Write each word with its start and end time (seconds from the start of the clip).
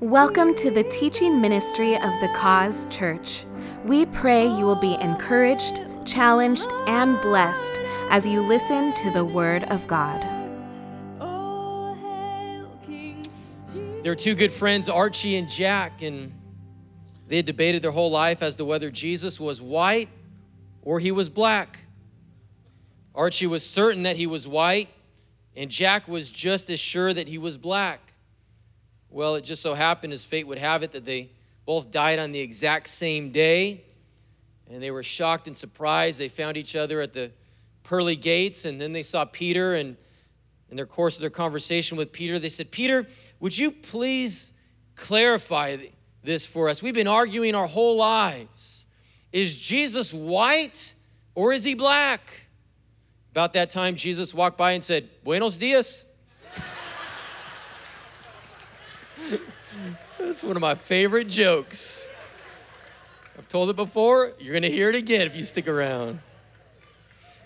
Welcome 0.00 0.54
to 0.56 0.70
the 0.70 0.82
teaching 0.82 1.40
ministry 1.40 1.94
of 1.94 2.12
the 2.20 2.28
Cause 2.36 2.86
Church. 2.90 3.46
We 3.86 4.04
pray 4.04 4.46
you 4.46 4.66
will 4.66 4.76
be 4.76 4.92
encouraged, 5.00 5.80
challenged, 6.04 6.68
and 6.86 7.18
blessed 7.22 7.80
as 8.10 8.26
you 8.26 8.42
listen 8.42 8.92
to 8.92 9.10
the 9.10 9.24
Word 9.24 9.64
of 9.64 9.86
God. 9.86 10.20
There 14.02 14.12
are 14.12 14.16
two 14.16 14.34
good 14.34 14.52
friends, 14.52 14.90
Archie 14.90 15.36
and 15.36 15.48
Jack, 15.48 16.02
and 16.02 16.30
they 17.26 17.36
had 17.36 17.46
debated 17.46 17.80
their 17.80 17.90
whole 17.90 18.10
life 18.10 18.42
as 18.42 18.54
to 18.56 18.66
whether 18.66 18.90
Jesus 18.90 19.40
was 19.40 19.62
white 19.62 20.10
or 20.82 21.00
he 21.00 21.10
was 21.10 21.30
black. 21.30 21.86
Archie 23.14 23.46
was 23.46 23.64
certain 23.64 24.02
that 24.02 24.16
he 24.16 24.26
was 24.26 24.46
white, 24.46 24.90
and 25.56 25.70
Jack 25.70 26.06
was 26.06 26.30
just 26.30 26.68
as 26.68 26.78
sure 26.78 27.14
that 27.14 27.28
he 27.28 27.38
was 27.38 27.56
black. 27.56 28.05
Well, 29.16 29.36
it 29.36 29.44
just 29.44 29.62
so 29.62 29.72
happened, 29.72 30.12
as 30.12 30.26
fate 30.26 30.46
would 30.46 30.58
have 30.58 30.82
it, 30.82 30.92
that 30.92 31.06
they 31.06 31.30
both 31.64 31.90
died 31.90 32.18
on 32.18 32.32
the 32.32 32.40
exact 32.40 32.86
same 32.86 33.30
day. 33.30 33.82
And 34.70 34.82
they 34.82 34.90
were 34.90 35.02
shocked 35.02 35.48
and 35.48 35.56
surprised. 35.56 36.18
They 36.18 36.28
found 36.28 36.58
each 36.58 36.76
other 36.76 37.00
at 37.00 37.14
the 37.14 37.32
pearly 37.82 38.14
gates, 38.14 38.66
and 38.66 38.78
then 38.78 38.92
they 38.92 39.00
saw 39.00 39.24
Peter. 39.24 39.74
And 39.74 39.96
in 40.68 40.76
their 40.76 40.84
course 40.84 41.14
of 41.14 41.22
their 41.22 41.30
conversation 41.30 41.96
with 41.96 42.12
Peter, 42.12 42.38
they 42.38 42.50
said, 42.50 42.70
Peter, 42.70 43.06
would 43.40 43.56
you 43.56 43.70
please 43.70 44.52
clarify 44.96 45.78
this 46.22 46.44
for 46.44 46.68
us? 46.68 46.82
We've 46.82 46.92
been 46.92 47.08
arguing 47.08 47.54
our 47.54 47.66
whole 47.66 47.96
lives. 47.96 48.86
Is 49.32 49.58
Jesus 49.58 50.12
white 50.12 50.94
or 51.34 51.54
is 51.54 51.64
he 51.64 51.72
black? 51.72 52.20
About 53.30 53.54
that 53.54 53.70
time, 53.70 53.96
Jesus 53.96 54.34
walked 54.34 54.58
by 54.58 54.72
and 54.72 54.84
said, 54.84 55.08
Buenos 55.24 55.56
dias. 55.56 56.04
That's 60.18 60.42
one 60.42 60.56
of 60.56 60.62
my 60.62 60.74
favorite 60.74 61.28
jokes. 61.28 62.06
I've 63.38 63.48
told 63.48 63.70
it 63.70 63.76
before, 63.76 64.32
you're 64.38 64.54
gonna 64.54 64.68
hear 64.68 64.88
it 64.88 64.96
again 64.96 65.26
if 65.26 65.36
you 65.36 65.42
stick 65.42 65.68
around. 65.68 66.20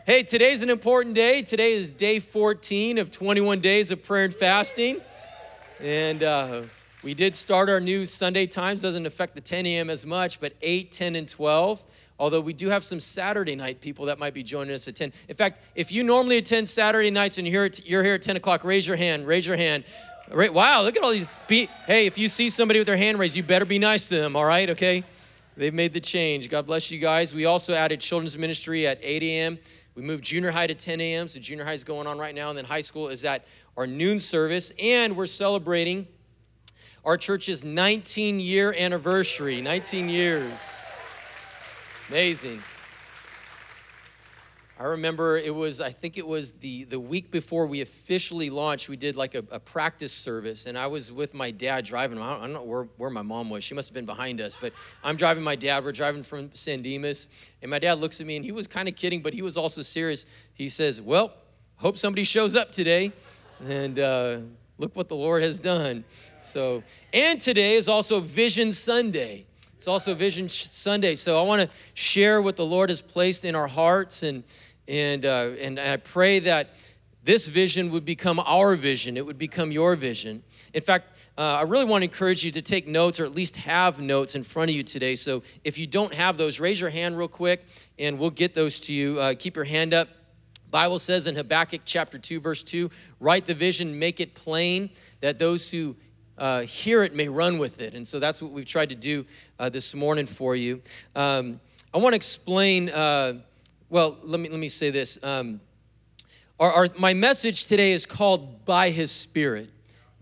Hey, 0.06 0.22
today's 0.22 0.62
an 0.62 0.70
important 0.70 1.14
day. 1.14 1.42
Today 1.42 1.72
is 1.72 1.92
day 1.92 2.20
14 2.20 2.98
of 2.98 3.10
21 3.10 3.60
days 3.60 3.90
of 3.90 4.02
prayer 4.02 4.24
and 4.24 4.34
fasting. 4.34 5.00
And 5.80 6.22
uh, 6.22 6.62
we 7.02 7.14
did 7.14 7.34
start 7.34 7.68
our 7.68 7.80
new 7.80 8.04
Sunday 8.04 8.46
times, 8.46 8.82
doesn't 8.82 9.06
affect 9.06 9.34
the 9.34 9.40
10 9.40 9.66
a.m. 9.66 9.90
as 9.90 10.04
much, 10.04 10.40
but 10.40 10.52
8, 10.62 10.90
10, 10.90 11.16
and 11.16 11.28
12. 11.28 11.82
Although 12.18 12.40
we 12.40 12.52
do 12.52 12.68
have 12.68 12.84
some 12.84 13.00
Saturday 13.00 13.56
night 13.56 13.80
people 13.80 14.04
that 14.06 14.18
might 14.18 14.34
be 14.34 14.42
joining 14.42 14.74
us 14.74 14.86
at 14.88 14.96
10. 14.96 15.12
In 15.28 15.36
fact, 15.36 15.62
if 15.74 15.90
you 15.90 16.02
normally 16.02 16.36
attend 16.36 16.68
Saturday 16.68 17.10
nights 17.10 17.38
and 17.38 17.46
you're 17.46 18.02
here 18.02 18.14
at 18.14 18.22
10 18.22 18.36
o'clock, 18.36 18.62
raise 18.62 18.86
your 18.86 18.98
hand. 18.98 19.26
Raise 19.26 19.46
your 19.46 19.56
hand. 19.56 19.84
Right, 20.32 20.52
wow, 20.54 20.82
look 20.82 20.96
at 20.96 21.02
all 21.02 21.10
these. 21.10 21.26
Be, 21.48 21.68
hey, 21.86 22.06
if 22.06 22.16
you 22.16 22.28
see 22.28 22.50
somebody 22.50 22.78
with 22.78 22.86
their 22.86 22.96
hand 22.96 23.18
raised, 23.18 23.34
you 23.34 23.42
better 23.42 23.64
be 23.64 23.80
nice 23.80 24.06
to 24.06 24.14
them, 24.14 24.36
all 24.36 24.44
right? 24.44 24.70
Okay? 24.70 25.02
They've 25.56 25.74
made 25.74 25.92
the 25.92 26.00
change. 26.00 26.48
God 26.48 26.66
bless 26.66 26.88
you 26.92 27.00
guys. 27.00 27.34
We 27.34 27.46
also 27.46 27.74
added 27.74 28.00
children's 28.00 28.38
ministry 28.38 28.86
at 28.86 29.00
8 29.02 29.24
a.m. 29.24 29.58
We 29.96 30.02
moved 30.02 30.22
junior 30.22 30.52
high 30.52 30.68
to 30.68 30.74
10 30.74 31.00
a.m., 31.00 31.26
so 31.26 31.40
junior 31.40 31.64
high 31.64 31.72
is 31.72 31.82
going 31.82 32.06
on 32.06 32.16
right 32.16 32.34
now, 32.34 32.48
and 32.48 32.56
then 32.56 32.64
high 32.64 32.80
school 32.80 33.08
is 33.08 33.24
at 33.24 33.44
our 33.76 33.88
noon 33.88 34.20
service, 34.20 34.72
and 34.78 35.16
we're 35.16 35.26
celebrating 35.26 36.06
our 37.04 37.16
church's 37.16 37.64
19 37.64 38.38
year 38.38 38.72
anniversary. 38.78 39.60
19 39.60 40.08
years. 40.08 40.70
Amazing. 42.08 42.62
I 44.80 44.84
remember 44.84 45.36
it 45.36 45.54
was, 45.54 45.78
I 45.78 45.90
think 45.90 46.16
it 46.16 46.26
was 46.26 46.52
the, 46.52 46.84
the 46.84 46.98
week 46.98 47.30
before 47.30 47.66
we 47.66 47.82
officially 47.82 48.48
launched, 48.48 48.88
we 48.88 48.96
did 48.96 49.14
like 49.14 49.34
a, 49.34 49.44
a 49.50 49.60
practice 49.60 50.10
service. 50.10 50.64
And 50.64 50.78
I 50.78 50.86
was 50.86 51.12
with 51.12 51.34
my 51.34 51.50
dad 51.50 51.84
driving. 51.84 52.18
I 52.18 52.30
don't, 52.30 52.38
I 52.38 52.44
don't 52.44 52.52
know 52.54 52.62
where, 52.62 52.84
where 52.96 53.10
my 53.10 53.20
mom 53.20 53.50
was. 53.50 53.62
She 53.62 53.74
must 53.74 53.90
have 53.90 53.94
been 53.94 54.06
behind 54.06 54.40
us. 54.40 54.56
But 54.58 54.72
I'm 55.04 55.16
driving 55.16 55.44
my 55.44 55.54
dad. 55.54 55.84
We're 55.84 55.92
driving 55.92 56.22
from 56.22 56.54
San 56.54 56.80
Dimas. 56.80 57.28
And 57.60 57.70
my 57.70 57.78
dad 57.78 57.98
looks 57.98 58.22
at 58.22 58.26
me 58.26 58.36
and 58.36 58.44
he 58.44 58.52
was 58.52 58.66
kind 58.66 58.88
of 58.88 58.96
kidding, 58.96 59.20
but 59.20 59.34
he 59.34 59.42
was 59.42 59.58
also 59.58 59.82
serious. 59.82 60.24
He 60.54 60.70
says, 60.70 61.02
Well, 61.02 61.34
hope 61.76 61.98
somebody 61.98 62.24
shows 62.24 62.56
up 62.56 62.72
today. 62.72 63.12
And 63.68 63.98
uh, 63.98 64.38
look 64.78 64.96
what 64.96 65.10
the 65.10 65.16
Lord 65.16 65.42
has 65.42 65.58
done. 65.58 66.04
So, 66.42 66.82
and 67.12 67.38
today 67.38 67.76
is 67.76 67.86
also 67.86 68.20
Vision 68.20 68.72
Sunday. 68.72 69.44
It's 69.80 69.88
also 69.88 70.14
Vision 70.14 70.46
Sunday. 70.50 71.14
So 71.14 71.38
I 71.38 71.42
want 71.42 71.62
to 71.62 71.70
share 71.94 72.42
what 72.42 72.56
the 72.56 72.66
Lord 72.66 72.90
has 72.90 73.00
placed 73.00 73.46
in 73.46 73.54
our 73.54 73.66
hearts, 73.66 74.22
and 74.22 74.44
and 74.90 75.24
uh, 75.24 75.50
and 75.60 75.78
I 75.78 75.96
pray 75.96 76.40
that 76.40 76.70
this 77.22 77.46
vision 77.46 77.90
would 77.90 78.04
become 78.04 78.40
our 78.40 78.74
vision. 78.74 79.16
It 79.16 79.24
would 79.24 79.38
become 79.38 79.70
your 79.70 79.94
vision. 79.94 80.42
In 80.74 80.82
fact, 80.82 81.16
uh, 81.38 81.58
I 81.60 81.62
really 81.62 81.84
want 81.84 82.02
to 82.02 82.06
encourage 82.06 82.44
you 82.44 82.50
to 82.50 82.62
take 82.62 82.88
notes 82.88 83.20
or 83.20 83.24
at 83.24 83.34
least 83.34 83.56
have 83.56 84.00
notes 84.00 84.34
in 84.34 84.42
front 84.42 84.70
of 84.70 84.76
you 84.76 84.82
today. 84.82 85.16
So 85.16 85.42
if 85.62 85.78
you 85.78 85.86
don't 85.86 86.12
have 86.14 86.38
those, 86.38 86.58
raise 86.58 86.80
your 86.80 86.90
hand 86.90 87.16
real 87.16 87.28
quick, 87.28 87.64
and 87.98 88.18
we'll 88.18 88.30
get 88.30 88.54
those 88.54 88.80
to 88.80 88.92
you. 88.92 89.20
Uh, 89.20 89.34
keep 89.38 89.54
your 89.54 89.64
hand 89.64 89.94
up. 89.94 90.08
Bible 90.70 90.98
says 90.98 91.26
in 91.26 91.36
Habakkuk 91.36 91.82
chapter 91.84 92.18
2 92.18 92.40
verse 92.40 92.62
2, 92.62 92.90
write 93.18 93.44
the 93.44 93.54
vision, 93.54 93.98
make 93.98 94.20
it 94.20 94.34
plain 94.34 94.90
that 95.20 95.38
those 95.38 95.70
who 95.70 95.96
uh, 96.38 96.62
hear 96.62 97.02
it 97.02 97.14
may 97.14 97.28
run 97.28 97.58
with 97.58 97.80
it. 97.80 97.94
And 97.94 98.06
so 98.06 98.18
that's 98.18 98.40
what 98.40 98.52
we've 98.52 98.66
tried 98.66 98.90
to 98.90 98.94
do 98.94 99.26
uh, 99.58 99.68
this 99.68 99.94
morning 99.94 100.26
for 100.26 100.56
you. 100.56 100.80
Um, 101.14 101.60
I 101.92 101.98
want 101.98 102.12
to 102.12 102.16
explain, 102.16 102.88
uh, 102.88 103.40
well, 103.90 104.16
let 104.22 104.38
me, 104.38 104.48
let 104.48 104.60
me 104.60 104.68
say 104.68 104.90
this. 104.90 105.18
Um, 105.22 105.60
our, 106.60 106.72
our, 106.72 106.86
my 106.96 107.12
message 107.12 107.66
today 107.66 107.90
is 107.92 108.06
called 108.06 108.64
By 108.64 108.90
His 108.90 109.10
Spirit. 109.10 109.68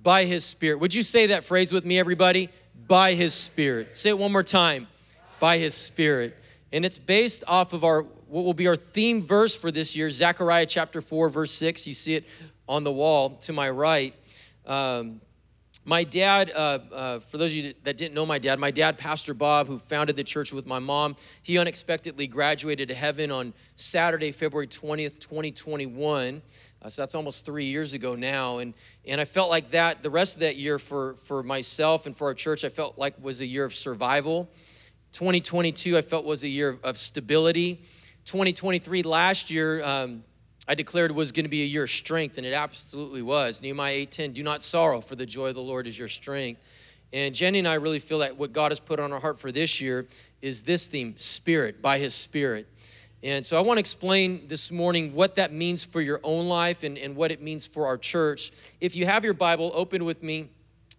By 0.02 0.24
His 0.24 0.42
Spirit. 0.42 0.80
Would 0.80 0.94
you 0.94 1.02
say 1.02 1.26
that 1.26 1.44
phrase 1.44 1.70
with 1.70 1.84
me, 1.84 1.98
everybody? 1.98 2.48
By 2.86 3.12
His 3.12 3.34
Spirit. 3.34 3.94
Say 3.96 4.08
it 4.08 4.18
one 4.18 4.32
more 4.32 4.42
time. 4.42 4.88
By 5.38 5.58
His 5.58 5.74
Spirit. 5.74 6.34
And 6.72 6.86
it's 6.86 6.98
based 6.98 7.44
off 7.46 7.74
of 7.74 7.84
our 7.84 8.02
what 8.28 8.44
will 8.44 8.54
be 8.54 8.68
our 8.68 8.76
theme 8.76 9.26
verse 9.26 9.54
for 9.54 9.70
this 9.70 9.96
year, 9.96 10.10
Zechariah 10.10 10.66
chapter 10.66 11.00
4, 11.00 11.30
verse 11.30 11.52
6. 11.52 11.86
You 11.86 11.94
see 11.94 12.14
it 12.14 12.24
on 12.68 12.84
the 12.84 12.92
wall 12.92 13.30
to 13.42 13.52
my 13.52 13.70
right. 13.70 14.14
Um, 14.66 15.20
my 15.88 16.04
dad, 16.04 16.52
uh, 16.54 16.78
uh, 16.92 17.18
for 17.18 17.38
those 17.38 17.50
of 17.50 17.56
you 17.56 17.74
that 17.84 17.96
didn't 17.96 18.12
know 18.12 18.26
my 18.26 18.36
dad, 18.38 18.58
my 18.58 18.70
dad, 18.70 18.98
Pastor 18.98 19.32
Bob, 19.32 19.68
who 19.68 19.78
founded 19.78 20.16
the 20.16 20.22
church 20.22 20.52
with 20.52 20.66
my 20.66 20.78
mom, 20.78 21.16
he 21.42 21.56
unexpectedly 21.56 22.26
graduated 22.26 22.88
to 22.88 22.94
heaven 22.94 23.30
on 23.30 23.54
Saturday, 23.74 24.30
February 24.30 24.66
20th, 24.66 25.18
2021. 25.18 26.42
Uh, 26.82 26.88
so 26.90 27.00
that's 27.00 27.14
almost 27.14 27.46
three 27.46 27.64
years 27.64 27.94
ago 27.94 28.14
now. 28.14 28.58
And, 28.58 28.74
and 29.06 29.18
I 29.18 29.24
felt 29.24 29.48
like 29.48 29.70
that, 29.70 30.02
the 30.02 30.10
rest 30.10 30.34
of 30.34 30.40
that 30.40 30.56
year 30.56 30.78
for, 30.78 31.14
for 31.24 31.42
myself 31.42 32.04
and 32.04 32.14
for 32.14 32.26
our 32.26 32.34
church, 32.34 32.64
I 32.64 32.68
felt 32.68 32.98
like 32.98 33.14
was 33.22 33.40
a 33.40 33.46
year 33.46 33.64
of 33.64 33.74
survival. 33.74 34.50
2022, 35.12 35.96
I 35.96 36.02
felt 36.02 36.26
was 36.26 36.44
a 36.44 36.48
year 36.48 36.78
of 36.84 36.98
stability. 36.98 37.82
2023, 38.26 39.04
last 39.04 39.50
year, 39.50 39.82
um, 39.82 40.22
I 40.70 40.74
declared 40.74 41.10
was 41.12 41.32
going 41.32 41.46
to 41.46 41.50
be 41.50 41.62
a 41.62 41.66
year 41.66 41.84
of 41.84 41.90
strength, 41.90 42.36
and 42.36 42.46
it 42.46 42.52
absolutely 42.52 43.22
was. 43.22 43.62
Nehemiah 43.62 44.06
8:10, 44.06 44.34
do 44.34 44.42
not 44.42 44.62
sorrow, 44.62 45.00
for 45.00 45.16
the 45.16 45.24
joy 45.24 45.46
of 45.46 45.54
the 45.54 45.62
Lord 45.62 45.86
is 45.86 45.98
your 45.98 46.08
strength. 46.08 46.60
And 47.10 47.34
Jenny 47.34 47.58
and 47.58 47.66
I 47.66 47.74
really 47.74 48.00
feel 48.00 48.18
that 48.18 48.36
what 48.36 48.52
God 48.52 48.70
has 48.70 48.78
put 48.78 49.00
on 49.00 49.10
our 49.10 49.18
heart 49.18 49.40
for 49.40 49.50
this 49.50 49.80
year 49.80 50.06
is 50.42 50.64
this 50.64 50.86
theme, 50.86 51.16
spirit, 51.16 51.80
by 51.80 51.98
his 51.98 52.14
spirit. 52.14 52.68
And 53.22 53.46
so 53.46 53.56
I 53.56 53.62
want 53.62 53.78
to 53.78 53.80
explain 53.80 54.46
this 54.46 54.70
morning 54.70 55.14
what 55.14 55.36
that 55.36 55.54
means 55.54 55.84
for 55.84 56.02
your 56.02 56.20
own 56.22 56.48
life 56.48 56.82
and, 56.82 56.98
and 56.98 57.16
what 57.16 57.32
it 57.32 57.40
means 57.40 57.66
for 57.66 57.86
our 57.86 57.96
church. 57.96 58.52
If 58.78 58.94
you 58.94 59.06
have 59.06 59.24
your 59.24 59.32
Bible, 59.32 59.72
open 59.74 60.04
with 60.04 60.22
me 60.22 60.50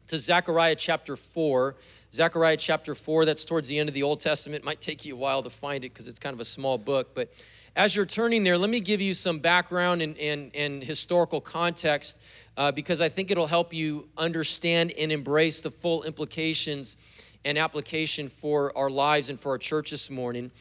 to 0.07 0.17
Zechariah 0.17 0.75
chapter 0.75 1.15
4. 1.15 1.75
Zechariah 2.11 2.57
chapter 2.57 2.95
4, 2.95 3.25
that's 3.25 3.45
towards 3.45 3.67
the 3.67 3.77
end 3.77 3.87
of 3.87 3.93
the 3.93 4.01
Old 4.01 4.19
Testament. 4.19 4.63
It 4.63 4.65
might 4.65 4.81
take 4.81 5.05
you 5.05 5.13
a 5.13 5.17
while 5.17 5.43
to 5.43 5.49
find 5.51 5.85
it 5.85 5.93
because 5.93 6.07
it's 6.07 6.17
kind 6.17 6.33
of 6.33 6.39
a 6.39 6.45
small 6.45 6.79
book, 6.79 7.13
but 7.13 7.31
as 7.79 7.95
you're 7.95 8.05
turning 8.05 8.43
there, 8.43 8.57
let 8.57 8.69
me 8.69 8.81
give 8.81 8.99
you 8.99 9.13
some 9.13 9.39
background 9.39 10.01
and, 10.01 10.17
and, 10.17 10.53
and 10.53 10.83
historical 10.83 11.39
context 11.39 12.19
uh, 12.57 12.73
because 12.73 12.99
I 12.99 13.07
think 13.07 13.31
it'll 13.31 13.47
help 13.47 13.73
you 13.73 14.09
understand 14.17 14.91
and 14.99 15.13
embrace 15.13 15.61
the 15.61 15.71
full 15.71 16.03
implications 16.03 16.97
and 17.45 17.57
application 17.57 18.27
for 18.27 18.77
our 18.77 18.89
lives 18.89 19.29
and 19.29 19.39
for 19.39 19.53
our 19.53 19.57
church 19.57 19.91
this 19.91 20.09
morning. 20.09 20.51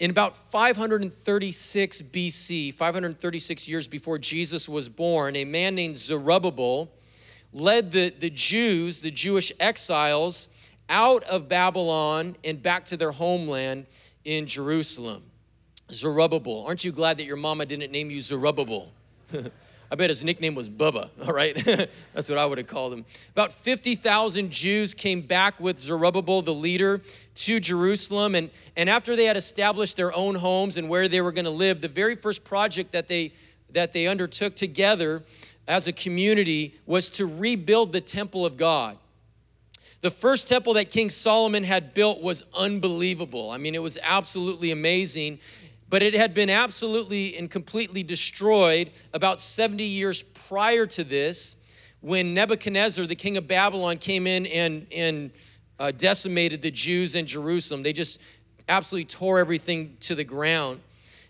In 0.00 0.10
about 0.10 0.38
536 0.38 2.00
BC, 2.00 2.72
536 2.72 3.68
years 3.68 3.86
before 3.86 4.16
Jesus 4.16 4.66
was 4.66 4.88
born, 4.88 5.36
a 5.36 5.44
man 5.44 5.74
named 5.74 5.98
Zerubbabel 5.98 6.90
led 7.52 7.92
the, 7.92 8.08
the 8.08 8.30
Jews, 8.30 9.02
the 9.02 9.10
Jewish 9.10 9.52
exiles, 9.60 10.48
out 10.88 11.24
of 11.24 11.46
Babylon 11.46 12.36
and 12.42 12.62
back 12.62 12.86
to 12.86 12.96
their 12.96 13.12
homeland 13.12 13.84
in 14.24 14.46
Jerusalem. 14.46 15.24
Zerubbabel. 15.90 16.64
Aren't 16.66 16.84
you 16.84 16.92
glad 16.92 17.18
that 17.18 17.24
your 17.24 17.36
mama 17.36 17.66
didn't 17.66 17.92
name 17.92 18.10
you 18.10 18.20
Zerubbabel? 18.20 18.92
I 19.90 19.96
bet 19.96 20.10
his 20.10 20.24
nickname 20.24 20.54
was 20.54 20.68
Bubba, 20.68 21.10
all 21.24 21.32
right? 21.32 21.54
That's 22.14 22.28
what 22.28 22.38
I 22.38 22.46
would 22.46 22.58
have 22.58 22.66
called 22.66 22.92
him. 22.92 23.04
About 23.30 23.52
50,000 23.52 24.50
Jews 24.50 24.94
came 24.94 25.20
back 25.20 25.60
with 25.60 25.78
Zerubbabel, 25.78 26.42
the 26.42 26.54
leader, 26.54 27.00
to 27.36 27.60
Jerusalem. 27.60 28.34
And, 28.34 28.50
and 28.76 28.90
after 28.90 29.14
they 29.14 29.26
had 29.26 29.36
established 29.36 29.96
their 29.96 30.12
own 30.14 30.34
homes 30.36 30.76
and 30.76 30.88
where 30.88 31.06
they 31.06 31.20
were 31.20 31.32
going 31.32 31.44
to 31.44 31.50
live, 31.50 31.80
the 31.80 31.88
very 31.88 32.16
first 32.16 32.44
project 32.44 32.92
that 32.92 33.08
they, 33.08 33.34
that 33.70 33.92
they 33.92 34.06
undertook 34.06 34.56
together 34.56 35.22
as 35.68 35.86
a 35.86 35.92
community 35.92 36.74
was 36.86 37.10
to 37.10 37.26
rebuild 37.26 37.92
the 37.92 38.00
temple 38.00 38.44
of 38.44 38.56
God. 38.56 38.98
The 40.00 40.10
first 40.10 40.48
temple 40.48 40.74
that 40.74 40.90
King 40.90 41.08
Solomon 41.08 41.64
had 41.64 41.94
built 41.94 42.20
was 42.20 42.44
unbelievable. 42.52 43.50
I 43.50 43.56
mean, 43.56 43.74
it 43.74 43.82
was 43.82 43.96
absolutely 44.02 44.70
amazing, 44.70 45.38
but 45.94 46.02
it 46.02 46.12
had 46.12 46.34
been 46.34 46.50
absolutely 46.50 47.36
and 47.36 47.48
completely 47.48 48.02
destroyed 48.02 48.90
about 49.12 49.38
70 49.38 49.84
years 49.84 50.24
prior 50.24 50.86
to 50.86 51.04
this 51.04 51.54
when 52.00 52.34
Nebuchadnezzar, 52.34 53.06
the 53.06 53.14
king 53.14 53.36
of 53.36 53.46
Babylon, 53.46 53.98
came 53.98 54.26
in 54.26 54.44
and, 54.46 54.88
and 54.90 55.30
uh, 55.78 55.92
decimated 55.92 56.62
the 56.62 56.72
Jews 56.72 57.14
in 57.14 57.26
Jerusalem. 57.26 57.84
They 57.84 57.92
just 57.92 58.18
absolutely 58.68 59.04
tore 59.04 59.38
everything 59.38 59.96
to 60.00 60.16
the 60.16 60.24
ground. 60.24 60.80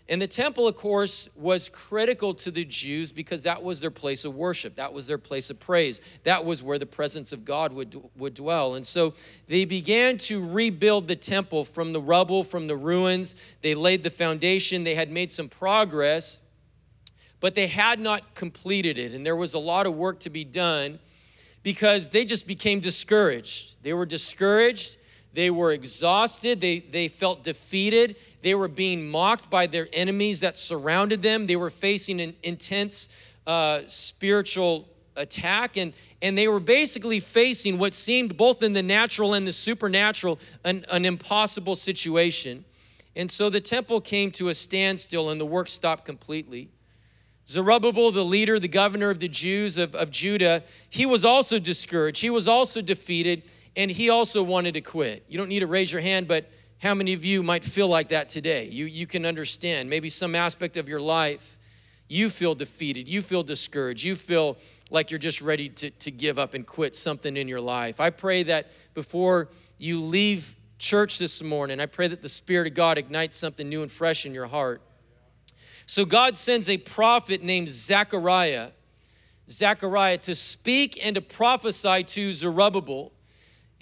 And 0.07 0.21
the 0.21 0.27
temple, 0.27 0.67
of 0.67 0.75
course, 0.75 1.29
was 1.35 1.67
critical 1.67 2.35
to 2.35 2.51
the 2.51 2.63
Jews 2.63 3.11
because 3.11 3.41
that 3.43 3.63
was 3.63 3.79
their 3.79 3.89
place 3.89 4.23
of 4.23 4.35
worship. 4.35 4.75
That 4.75 4.93
was 4.93 5.07
their 5.07 5.17
place 5.17 5.49
of 5.49 5.59
praise. 5.59 5.99
That 6.25 6.45
was 6.45 6.61
where 6.61 6.77
the 6.77 6.85
presence 6.85 7.31
of 7.31 7.43
God 7.43 7.73
would, 7.73 7.99
would 8.15 8.35
dwell. 8.35 8.75
And 8.75 8.85
so 8.85 9.15
they 9.47 9.65
began 9.65 10.19
to 10.19 10.47
rebuild 10.47 11.07
the 11.07 11.15
temple 11.15 11.65
from 11.65 11.91
the 11.91 12.01
rubble, 12.01 12.43
from 12.43 12.67
the 12.67 12.77
ruins. 12.77 13.35
They 13.61 13.73
laid 13.73 14.03
the 14.03 14.11
foundation. 14.11 14.83
They 14.83 14.93
had 14.93 15.11
made 15.11 15.31
some 15.31 15.49
progress, 15.49 16.39
but 17.39 17.55
they 17.55 17.65
had 17.65 17.99
not 17.99 18.35
completed 18.35 18.99
it. 18.99 19.11
And 19.11 19.25
there 19.25 19.35
was 19.35 19.55
a 19.55 19.59
lot 19.59 19.87
of 19.87 19.95
work 19.95 20.19
to 20.19 20.29
be 20.29 20.43
done 20.43 20.99
because 21.63 22.09
they 22.09 22.25
just 22.25 22.45
became 22.45 22.79
discouraged. 22.79 23.81
They 23.81 23.93
were 23.93 24.05
discouraged. 24.05 24.97
They 25.35 25.51
were 25.51 25.73
exhausted. 25.73 26.61
They, 26.61 26.79
they 26.79 27.09
felt 27.09 27.43
defeated. 27.43 28.15
They 28.41 28.55
were 28.55 28.69
being 28.69 29.09
mocked 29.09 29.49
by 29.49 29.67
their 29.67 29.89
enemies 29.91 30.39
that 30.39 30.57
surrounded 30.57 31.21
them. 31.21 31.45
They 31.45 31.57
were 31.57 31.69
facing 31.69 32.21
an 32.21 32.35
intense 32.41 33.09
uh, 33.45 33.81
spiritual 33.85 34.87
attack. 35.17 35.75
And, 35.75 35.91
and 36.21 36.37
they 36.37 36.47
were 36.47 36.61
basically 36.61 37.19
facing 37.19 37.77
what 37.77 37.93
seemed 37.93 38.37
both 38.37 38.63
in 38.63 38.71
the 38.71 38.81
natural 38.81 39.33
and 39.33 39.45
the 39.45 39.51
supernatural 39.51 40.39
an, 40.63 40.85
an 40.89 41.03
impossible 41.03 41.75
situation. 41.75 42.63
And 43.13 43.29
so 43.29 43.49
the 43.49 43.61
temple 43.61 43.99
came 43.99 44.31
to 44.31 44.47
a 44.47 44.55
standstill 44.55 45.29
and 45.29 45.39
the 45.39 45.45
work 45.45 45.67
stopped 45.67 46.05
completely. 46.05 46.69
Zerubbabel, 47.47 48.11
the 48.11 48.23
leader, 48.23 48.57
the 48.57 48.69
governor 48.69 49.09
of 49.09 49.19
the 49.19 49.27
Jews 49.27 49.77
of, 49.77 49.93
of 49.95 50.11
Judah, 50.11 50.63
he 50.89 51.05
was 51.05 51.25
also 51.25 51.59
discouraged. 51.59 52.21
He 52.21 52.29
was 52.29 52.47
also 52.47 52.81
defeated, 52.81 53.43
and 53.75 53.91
he 53.91 54.09
also 54.09 54.41
wanted 54.43 54.73
to 54.75 54.81
quit. 54.81 55.25
You 55.27 55.37
don't 55.37 55.49
need 55.49 55.59
to 55.59 55.67
raise 55.67 55.91
your 55.91 56.01
hand, 56.01 56.27
but 56.27 56.49
how 56.79 56.93
many 56.93 57.13
of 57.13 57.23
you 57.25 57.43
might 57.43 57.63
feel 57.63 57.87
like 57.87 58.09
that 58.09 58.29
today? 58.29 58.65
You, 58.65 58.85
you 58.85 59.07
can 59.07 59.25
understand. 59.25 59.89
Maybe 59.89 60.09
some 60.09 60.35
aspect 60.35 60.77
of 60.77 60.87
your 60.87 61.01
life, 61.01 61.57
you 62.07 62.29
feel 62.29 62.55
defeated, 62.55 63.07
you 63.07 63.21
feel 63.21 63.43
discouraged, 63.43 64.03
you 64.03 64.15
feel 64.15 64.57
like 64.91 65.09
you're 65.09 65.17
just 65.17 65.41
ready 65.41 65.69
to, 65.69 65.89
to 65.89 66.11
give 66.11 66.37
up 66.37 66.53
and 66.53 66.65
quit 66.65 66.95
something 66.95 67.37
in 67.37 67.47
your 67.47 67.61
life. 67.61 67.99
I 67.99 68.11
pray 68.11 68.43
that 68.43 68.67
before 68.93 69.49
you 69.77 69.99
leave 69.99 70.55
church 70.77 71.17
this 71.17 71.41
morning, 71.41 71.79
I 71.79 71.85
pray 71.85 72.07
that 72.07 72.21
the 72.21 72.29
Spirit 72.29 72.67
of 72.67 72.73
God 72.73 72.97
ignites 72.97 73.37
something 73.37 73.67
new 73.67 73.81
and 73.81 73.91
fresh 73.91 74.25
in 74.25 74.33
your 74.33 74.47
heart. 74.47 74.81
So 75.87 76.05
God 76.05 76.37
sends 76.37 76.69
a 76.69 76.77
prophet 76.77 77.43
named 77.43 77.69
Zechariah, 77.69 78.69
Zechariah 79.49 80.17
to 80.19 80.35
speak 80.35 81.03
and 81.03 81.15
to 81.15 81.21
prophesy 81.21 82.03
to 82.03 82.33
Zerubbabel. 82.33 83.11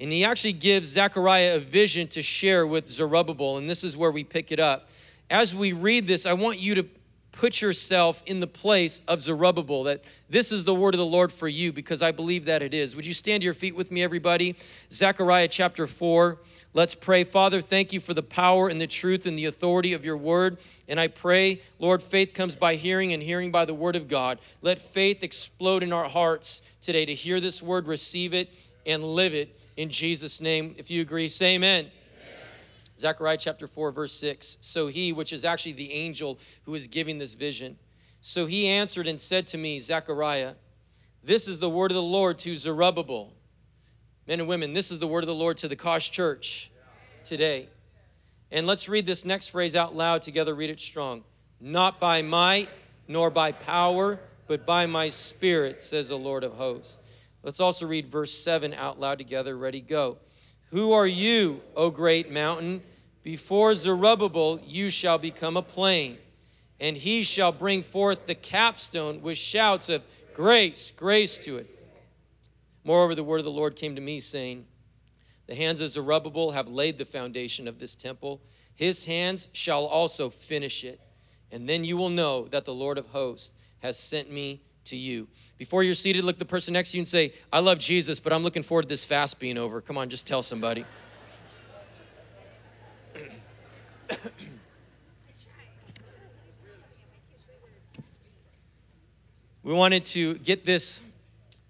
And 0.03 0.11
he 0.11 0.25
actually 0.25 0.51
gives 0.51 0.89
Zechariah 0.89 1.55
a 1.55 1.59
vision 1.59 2.09
to 2.09 2.21
share 2.21 2.67
with 2.67 2.89
Zerubbabel. 2.89 3.55
And 3.55 3.69
this 3.69 3.85
is 3.85 3.95
where 3.95 4.11
we 4.11 4.25
pick 4.25 4.51
it 4.51 4.59
up. 4.59 4.89
As 5.29 5.55
we 5.55 5.71
read 5.71 6.07
this, 6.07 6.25
I 6.25 6.33
want 6.33 6.59
you 6.59 6.75
to 6.75 6.85
put 7.31 7.61
yourself 7.61 8.21
in 8.25 8.41
the 8.41 8.47
place 8.47 9.01
of 9.07 9.21
Zerubbabel, 9.21 9.83
that 9.85 10.03
this 10.29 10.51
is 10.51 10.65
the 10.65 10.75
word 10.75 10.93
of 10.93 10.97
the 10.97 11.05
Lord 11.05 11.31
for 11.31 11.47
you, 11.47 11.71
because 11.71 12.01
I 12.01 12.11
believe 12.11 12.43
that 12.45 12.61
it 12.61 12.73
is. 12.73 12.97
Would 12.97 13.05
you 13.05 13.13
stand 13.13 13.43
to 13.43 13.45
your 13.45 13.53
feet 13.53 13.77
with 13.77 13.91
me, 13.91 14.03
everybody? 14.03 14.57
Zechariah 14.91 15.47
chapter 15.47 15.87
4. 15.87 16.37
Let's 16.73 16.95
pray. 16.95 17.23
Father, 17.23 17.61
thank 17.61 17.93
you 17.93 18.01
for 18.01 18.13
the 18.13 18.21
power 18.21 18.67
and 18.67 18.81
the 18.81 18.87
truth 18.87 19.25
and 19.25 19.39
the 19.39 19.45
authority 19.45 19.93
of 19.93 20.03
your 20.03 20.17
word. 20.17 20.57
And 20.89 20.99
I 20.99 21.07
pray, 21.07 21.61
Lord, 21.79 22.03
faith 22.03 22.33
comes 22.33 22.57
by 22.57 22.75
hearing 22.75 23.13
and 23.13 23.23
hearing 23.23 23.53
by 23.53 23.63
the 23.63 23.73
word 23.73 23.95
of 23.95 24.09
God. 24.09 24.37
Let 24.61 24.79
faith 24.79 25.23
explode 25.23 25.81
in 25.81 25.93
our 25.93 26.09
hearts 26.09 26.61
today 26.81 27.05
to 27.05 27.15
hear 27.15 27.39
this 27.39 27.61
word, 27.61 27.87
receive 27.87 28.33
it, 28.33 28.49
and 28.85 29.01
live 29.01 29.33
it 29.33 29.57
in 29.77 29.89
Jesus' 29.89 30.41
name. 30.41 30.75
If 30.77 30.89
you 30.91 31.01
agree, 31.01 31.27
say 31.27 31.55
amen. 31.55 31.85
amen. 31.85 31.91
Zechariah 32.97 33.37
chapter 33.37 33.67
4, 33.67 33.91
verse 33.91 34.13
6. 34.13 34.57
So 34.61 34.87
he, 34.87 35.13
which 35.13 35.33
is 35.33 35.43
actually 35.45 35.73
the 35.73 35.91
angel 35.93 36.39
who 36.63 36.75
is 36.75 36.87
giving 36.87 37.17
this 37.17 37.33
vision, 37.33 37.77
so 38.21 38.45
he 38.45 38.67
answered 38.67 39.07
and 39.07 39.19
said 39.19 39.47
to 39.47 39.57
me, 39.57 39.79
Zechariah, 39.79 40.53
this 41.23 41.47
is 41.47 41.59
the 41.59 41.69
word 41.69 41.91
of 41.91 41.95
the 41.95 42.01
Lord 42.01 42.37
to 42.39 42.55
Zerubbabel 42.55 43.33
Men 44.25 44.39
and 44.39 44.47
women, 44.47 44.73
this 44.73 44.89
is 44.89 44.99
the 44.99 45.07
word 45.07 45.23
of 45.23 45.27
the 45.27 45.33
Lord 45.35 45.57
to 45.57 45.67
the 45.67 45.75
Cause 45.75 46.07
church 46.07 46.71
today. 47.25 47.67
And 48.51 48.65
let's 48.65 48.87
read 48.87 49.05
this 49.05 49.25
next 49.25 49.49
phrase 49.49 49.75
out 49.75 49.95
loud 49.95 50.21
together. 50.21 50.55
Read 50.55 50.69
it 50.69 50.79
strong. 50.79 51.23
Not 51.59 51.99
by 51.99 52.21
might 52.21 52.69
nor 53.07 53.29
by 53.29 53.51
power, 53.51 54.19
but 54.47 54.65
by 54.65 54.85
my 54.85 55.09
spirit, 55.09 55.81
says 55.81 56.09
the 56.09 56.17
Lord 56.17 56.45
of 56.45 56.53
hosts. 56.53 56.99
Let's 57.43 57.59
also 57.59 57.85
read 57.85 58.07
verse 58.07 58.33
7 58.33 58.73
out 58.73 58.99
loud 58.99 59.17
together. 59.17 59.57
Ready, 59.57 59.81
go. 59.81 60.17
Who 60.71 60.93
are 60.93 61.05
you, 61.05 61.61
O 61.75 61.91
great 61.91 62.31
mountain? 62.31 62.81
Before 63.21 63.75
Zerubbabel, 63.75 64.59
you 64.65 64.89
shall 64.89 65.17
become 65.17 65.55
a 65.55 65.61
plain, 65.61 66.17
and 66.79 66.97
he 66.97 67.23
shall 67.23 67.51
bring 67.51 67.83
forth 67.83 68.27
the 68.27 68.35
capstone 68.35 69.21
with 69.21 69.37
shouts 69.37 69.87
of 69.89 70.03
grace, 70.33 70.91
grace 70.91 71.37
to 71.39 71.57
it. 71.57 71.69
Moreover, 72.83 73.15
the 73.15 73.23
word 73.23 73.39
of 73.39 73.45
the 73.45 73.51
Lord 73.51 73.75
came 73.75 73.95
to 73.95 74.01
me, 74.01 74.19
saying, 74.19 74.65
The 75.47 75.55
hands 75.55 75.79
of 75.79 75.91
Zerubbabel 75.91 76.51
have 76.51 76.67
laid 76.67 76.97
the 76.97 77.05
foundation 77.05 77.67
of 77.67 77.79
this 77.79 77.95
temple. 77.95 78.41
His 78.75 79.05
hands 79.05 79.49
shall 79.53 79.85
also 79.85 80.29
finish 80.29 80.83
it. 80.83 80.99
And 81.51 81.69
then 81.69 81.83
you 81.83 81.97
will 81.97 82.09
know 82.09 82.47
that 82.47 82.65
the 82.65 82.73
Lord 82.73 82.97
of 82.97 83.07
hosts 83.07 83.53
has 83.79 83.97
sent 83.97 84.31
me 84.31 84.61
to 84.85 84.97
you. 84.97 85.27
Before 85.63 85.81
you're 85.81 85.95
seated, 85.95 86.25
look 86.25 86.37
the 86.39 86.43
person 86.43 86.73
next 86.73 86.91
to 86.91 86.97
you 86.97 87.01
and 87.03 87.07
say, 87.07 87.31
I 87.53 87.59
love 87.59 87.79
Jesus, 87.79 88.19
but 88.19 88.33
I'm 88.33 88.43
looking 88.43 88.63
forward 88.63 88.81
to 88.81 88.89
this 88.89 89.05
fast 89.05 89.39
being 89.39 89.57
over. 89.57 89.79
Come 89.79 89.97
on, 89.97 90.09
just 90.09 90.27
tell 90.27 90.43
somebody. 90.43 90.83
we 99.63 99.73
wanted 99.73 100.03
to 100.03 100.33
get 100.39 100.65
this 100.65 101.01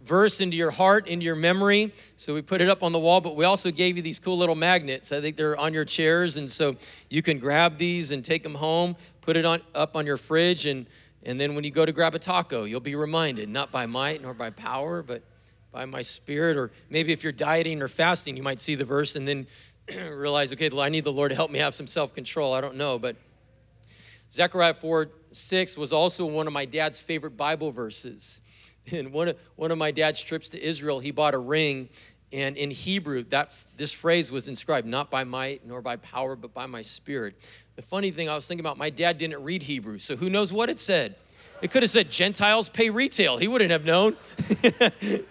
verse 0.02 0.42
into 0.42 0.58
your 0.58 0.72
heart, 0.72 1.08
into 1.08 1.24
your 1.24 1.36
memory. 1.36 1.92
So 2.18 2.34
we 2.34 2.42
put 2.42 2.62
it 2.62 2.70
up 2.70 2.82
on 2.82 2.94
the 2.94 3.00
wall, 3.00 3.22
but 3.22 3.36
we 3.36 3.46
also 3.46 3.70
gave 3.70 3.96
you 3.96 4.02
these 4.02 4.18
cool 4.18 4.40
little 4.40 4.56
magnets. 4.56 5.12
I 5.12 5.22
think 5.22 5.38
they're 5.38 5.56
on 5.56 5.72
your 5.72 5.86
chairs, 5.86 6.36
and 6.36 6.50
so 6.50 6.78
you 7.12 7.22
can 7.22 7.38
grab 7.38 7.78
these 7.78 8.10
and 8.10 8.26
take 8.26 8.42
them 8.42 8.56
home, 8.56 8.96
put 9.22 9.38
it 9.38 9.46
on 9.46 9.62
up 9.76 9.96
on 9.96 10.08
your 10.08 10.18
fridge, 10.18 10.66
and 10.66 10.88
and 11.26 11.40
then 11.40 11.56
when 11.56 11.64
you 11.64 11.72
go 11.72 11.86
to 11.86 11.92
grab 11.92 12.16
a 12.16 12.20
taco, 12.20 12.64
you'll 12.66 12.80
be 12.80 12.96
reminded, 12.96 13.50
not 13.50 13.72
by 13.72 13.86
might 13.86 14.22
nor 14.22 14.34
by 14.34 14.50
power, 14.50 15.02
but 15.02 15.24
by 15.72 15.86
my 15.86 16.02
spirit. 16.02 16.58
Or 16.58 16.72
maybe 16.90 17.14
if 17.14 17.24
you're 17.24 17.32
dieting 17.32 17.82
or 17.82 17.88
fasting, 17.88 18.36
you 18.36 18.44
might 18.44 18.60
see 18.60 18.76
the 18.76 18.86
verse 18.86 19.16
and 19.16 19.28
then 19.28 19.48
realize, 20.12 20.52
okay, 20.54 20.70
I 20.78 20.90
need 20.90 21.04
the 21.04 21.14
Lord 21.14 21.32
to 21.32 21.36
help 21.36 21.52
me 21.52 21.60
have 21.60 21.76
some 21.76 21.88
self-control. 21.88 22.54
I 22.54 22.62
don't 22.62 22.76
know, 22.76 23.00
but 23.00 23.16
Zechariah 24.32 24.74
4 24.74 25.10
6 25.32 25.78
was 25.78 25.92
also 25.92 26.26
one 26.26 26.46
of 26.48 26.54
my 26.54 26.66
dad's 26.66 27.00
favorite 27.00 27.38
Bible 27.38 27.72
verses. 27.72 28.42
In 28.88 29.12
one 29.12 29.30
of, 29.30 29.38
one 29.56 29.72
of 29.72 29.78
my 29.78 29.92
dad's 29.92 30.22
trips 30.22 30.50
to 30.50 30.62
Israel, 30.62 31.00
he 31.00 31.12
bought 31.12 31.34
a 31.34 31.40
ring, 31.40 31.90
and 32.34 32.58
in 32.58 32.72
Hebrew, 32.72 33.24
that 33.30 33.54
this 33.78 33.94
phrase 33.94 34.32
was 34.32 34.48
inscribed, 34.48 34.88
not 34.88 35.12
by 35.12 35.24
might 35.24 35.66
nor 35.68 35.82
by 35.82 35.98
power, 35.98 36.36
but 36.36 36.52
by 36.54 36.66
my 36.66 36.82
spirit. 36.82 37.36
The 37.76 37.84
funny 37.84 38.10
thing 38.10 38.28
I 38.28 38.36
was 38.36 38.48
thinking 38.48 38.66
about, 38.66 38.78
my 38.78 38.90
dad 38.90 39.20
didn't 39.20 39.44
read 39.44 39.64
Hebrew, 39.64 40.00
so 40.00 40.16
who 40.16 40.30
knows 40.30 40.52
what 40.52 40.70
it 40.70 40.80
said? 40.80 41.16
It 41.62 41.70
could 41.72 41.84
have 41.84 41.92
said 41.92 42.12
Gentiles 42.12 42.70
pay 42.70 42.90
retail. 42.90 43.38
He 43.38 43.48
wouldn't 43.48 43.72
have 43.72 43.86
known. 43.86 44.18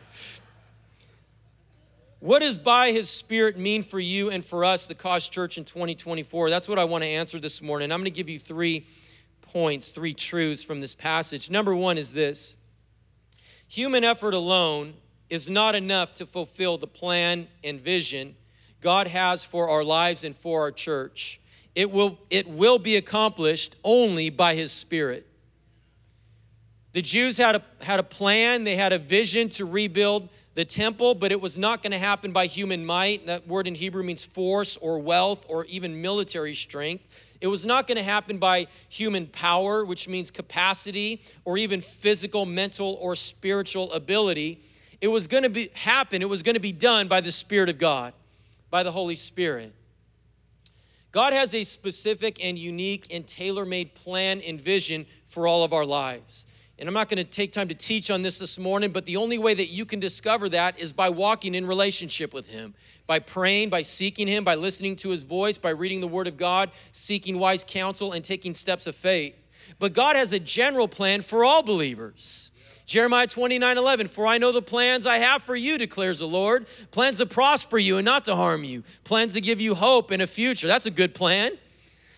what 2.21 2.39
does 2.39 2.57
by 2.57 2.93
his 2.93 3.11
spirit 3.11 3.59
mean 3.59 3.83
for 3.83 3.99
you 3.99 4.31
and 4.31 4.45
for 4.45 4.65
us, 4.65 4.87
the 4.87 4.95
Cause 4.95 5.29
Church 5.29 5.59
in 5.59 5.65
2024? 5.65 6.51
That's 6.51 6.69
what 6.69 6.79
I 6.79 6.85
want 6.85 7.03
to 7.03 7.09
answer 7.09 7.41
this 7.41 7.61
morning. 7.61 7.91
I'm 7.93 7.99
going 7.99 8.05
to 8.05 8.11
give 8.13 8.29
you 8.29 8.39
three 8.39 8.87
points, 9.43 9.91
three 9.91 10.15
truths 10.15 10.63
from 10.63 10.81
this 10.81 10.95
passage. 10.95 11.51
Number 11.51 11.75
one 11.75 11.99
is 11.99 12.13
this 12.13 12.57
Human 13.69 14.05
effort 14.05 14.35
alone 14.35 14.95
is 15.33 15.49
not 15.49 15.75
enough 15.75 16.13
to 16.13 16.27
fulfill 16.27 16.77
the 16.77 16.87
plan 16.87 17.49
and 17.65 17.81
vision 17.81 18.37
God 18.83 19.07
has 19.07 19.43
for 19.43 19.71
our 19.71 19.83
lives 19.83 20.25
and 20.25 20.37
for 20.37 20.61
our 20.61 20.71
church. 20.71 21.41
It 21.75 21.91
will, 21.91 22.19
it 22.29 22.47
will 22.47 22.79
be 22.79 22.97
accomplished 22.97 23.77
only 23.83 24.29
by 24.29 24.55
His 24.55 24.73
Spirit. 24.73 25.27
The 26.93 27.01
Jews 27.01 27.39
had 27.39 27.57
a, 27.57 27.63
had 27.83 27.99
a 27.99 28.03
plan, 28.03 28.65
they 28.65 28.77
had 28.77 28.93
a 28.93 28.99
vision 28.99 29.49
to 29.51 29.65
rebuild 29.65 30.29
the 30.55 30.67
temple, 30.67 31.15
but 31.15 31.33
it 31.33 31.41
was 31.41 31.57
not 31.57 31.83
going 31.83 31.93
to 31.93 31.99
happen 31.99 32.33
by 32.33 32.45
human 32.45 32.85
might. 32.85 33.27
That 33.27 33.49
word 33.49 33.67
in 33.67 33.75
Hebrew 33.75 34.03
means 34.03 34.27
force 34.27 34.77
or 34.77 34.99
wealth 34.99 35.47
or 35.49 35.65
even 35.65 36.03
military 36.03 36.55
strength. 36.55 37.05
It 37.41 37.47
was 37.47 37.65
not 37.65 37.87
going 37.87 37.97
to 37.97 38.05
happen 38.05 38.37
by 38.37 38.67
human 38.91 39.29
power, 39.29 39.83
which 39.83 40.09
means 40.09 40.31
capacity, 40.31 41.23
or 41.47 41.57
even 41.57 41.81
physical, 41.81 42.45
mental, 42.45 42.99
or 43.01 43.17
spiritual 43.17 43.91
ability. 43.95 44.61
It 45.03 45.09
was 45.09 45.27
going 45.27 45.43
to 45.43 45.51
be 45.51 45.69
happen, 45.75 46.23
it 46.23 46.29
was 46.29 46.43
going 46.43 46.55
to 46.55 46.61
be 46.61 46.73
done 46.73 47.09
by 47.09 47.21
the 47.21 47.33
Spirit 47.33 47.69
of 47.69 47.77
God, 47.77 48.15
by 48.71 48.85
the 48.85 48.93
Holy 48.93 49.17
Spirit. 49.17 49.75
God 51.11 51.35
has 51.35 51.55
a 51.55 51.65
specific 51.65 52.43
and 52.43 52.57
unique 52.57 53.09
and 53.11 53.27
tailor 53.27 53.67
made 53.67 53.95
plan 53.95 54.41
and 54.41 54.59
vision 54.59 55.05
for 55.27 55.47
all 55.47 55.65
of 55.65 55.73
our 55.73 55.85
lives. 55.85 56.47
And 56.79 56.89
I'm 56.89 56.95
not 56.95 57.09
going 57.09 57.23
to 57.23 57.31
take 57.31 57.53
time 57.53 57.69
to 57.69 57.75
teach 57.75 58.11
on 58.11 58.23
this 58.23 58.39
this 58.39 58.59
morning, 58.59 58.93
but 58.93 59.05
the 59.05 59.17
only 59.17 59.39
way 59.39 59.53
that 59.55 59.67
you 59.67 59.85
can 59.85 60.01
discover 60.01 60.49
that 60.49 60.79
is 60.79 60.93
by 60.93 61.11
walking 61.11 61.55
in 61.55 61.67
relationship 61.67 62.33
with 62.33 62.49
Him, 62.49 62.73
by 63.07 63.19
praying, 63.19 63.71
by 63.71 63.83
seeking 63.83 64.29
Him, 64.29 64.45
by 64.45 64.55
listening 64.55 64.97
to 64.97 65.11
His 65.11 65.25
voice, 65.25 65.59
by 65.59 65.71
reading 65.71 66.01
the 66.01 66.09
Word 66.09 66.29
of 66.29 66.37
God, 66.37 66.71
seeking 66.93 67.39
wise 67.39 67.65
counsel, 67.67 68.13
and 68.13 68.25
taking 68.25 68.55
steps 68.55 68.87
of 68.87 68.95
faith. 68.95 69.43
But 69.79 69.93
God 69.93 70.17
has 70.17 70.33
a 70.33 70.39
general 70.39 70.89
plan 70.89 71.23
for 71.23 71.45
all 71.45 71.63
believers. 71.63 72.52
Jeremiah 72.93 73.27
29 73.27 73.79
11, 73.79 74.09
for 74.09 74.27
I 74.27 74.37
know 74.37 74.53
the 74.53 74.61
plans 74.61 75.07
I 75.07 75.17
have 75.17 75.43
for 75.43 75.57
you, 75.57 75.79
declares 75.79 76.19
the 76.19 76.29
Lord. 76.29 76.67
Plans 76.91 77.17
to 77.17 77.25
prosper 77.25 77.79
you 77.79 77.97
and 77.97 78.05
not 78.05 78.27
to 78.27 78.37
harm 78.37 78.65
you, 78.65 78.85
plans 79.03 79.33
to 79.33 79.41
give 79.41 79.63
you 79.63 79.75
hope 79.75 80.11
and 80.11 80.21
a 80.21 80.27
future. 80.27 80.67
That's 80.69 80.85
a 80.85 80.91
good 80.91 81.15
plan. 81.15 81.53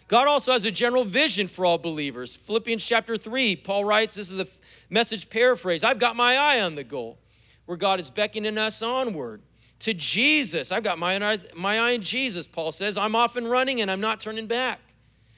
God 0.09 0.27
also 0.27 0.51
has 0.51 0.65
a 0.65 0.73
general 0.73 1.05
vision 1.05 1.47
for 1.47 1.65
all 1.65 1.79
believers. 1.79 2.35
Philippians 2.35 2.85
chapter 2.85 3.17
3, 3.17 3.55
Paul 3.55 3.85
writes, 3.85 4.17
this 4.17 4.33
is 4.33 4.41
a 4.41 4.49
message 4.91 5.31
paraphrase 5.31 5.85
I've 5.85 6.01
got 6.01 6.17
my 6.17 6.37
eye 6.37 6.61
on 6.61 6.75
the 6.75 6.83
goal, 6.83 7.19
where 7.67 7.79
God 7.79 8.01
is 8.01 8.11
beckoning 8.11 8.59
us 8.59 8.83
onward 8.83 9.43
to 9.79 9.95
Jesus. 9.95 10.73
I've 10.73 10.83
got 10.83 10.99
my 10.99 11.25
eye, 11.25 11.39
my 11.55 11.79
eye 11.79 11.95
on 11.95 12.01
Jesus, 12.01 12.49
Paul 12.49 12.73
says. 12.73 12.97
I'm 12.97 13.15
off 13.15 13.37
and 13.37 13.49
running 13.49 13.81
and 13.81 13.93
I'm 13.93 14.01
not 14.01 14.19
turning 14.19 14.49
back. 14.49 14.81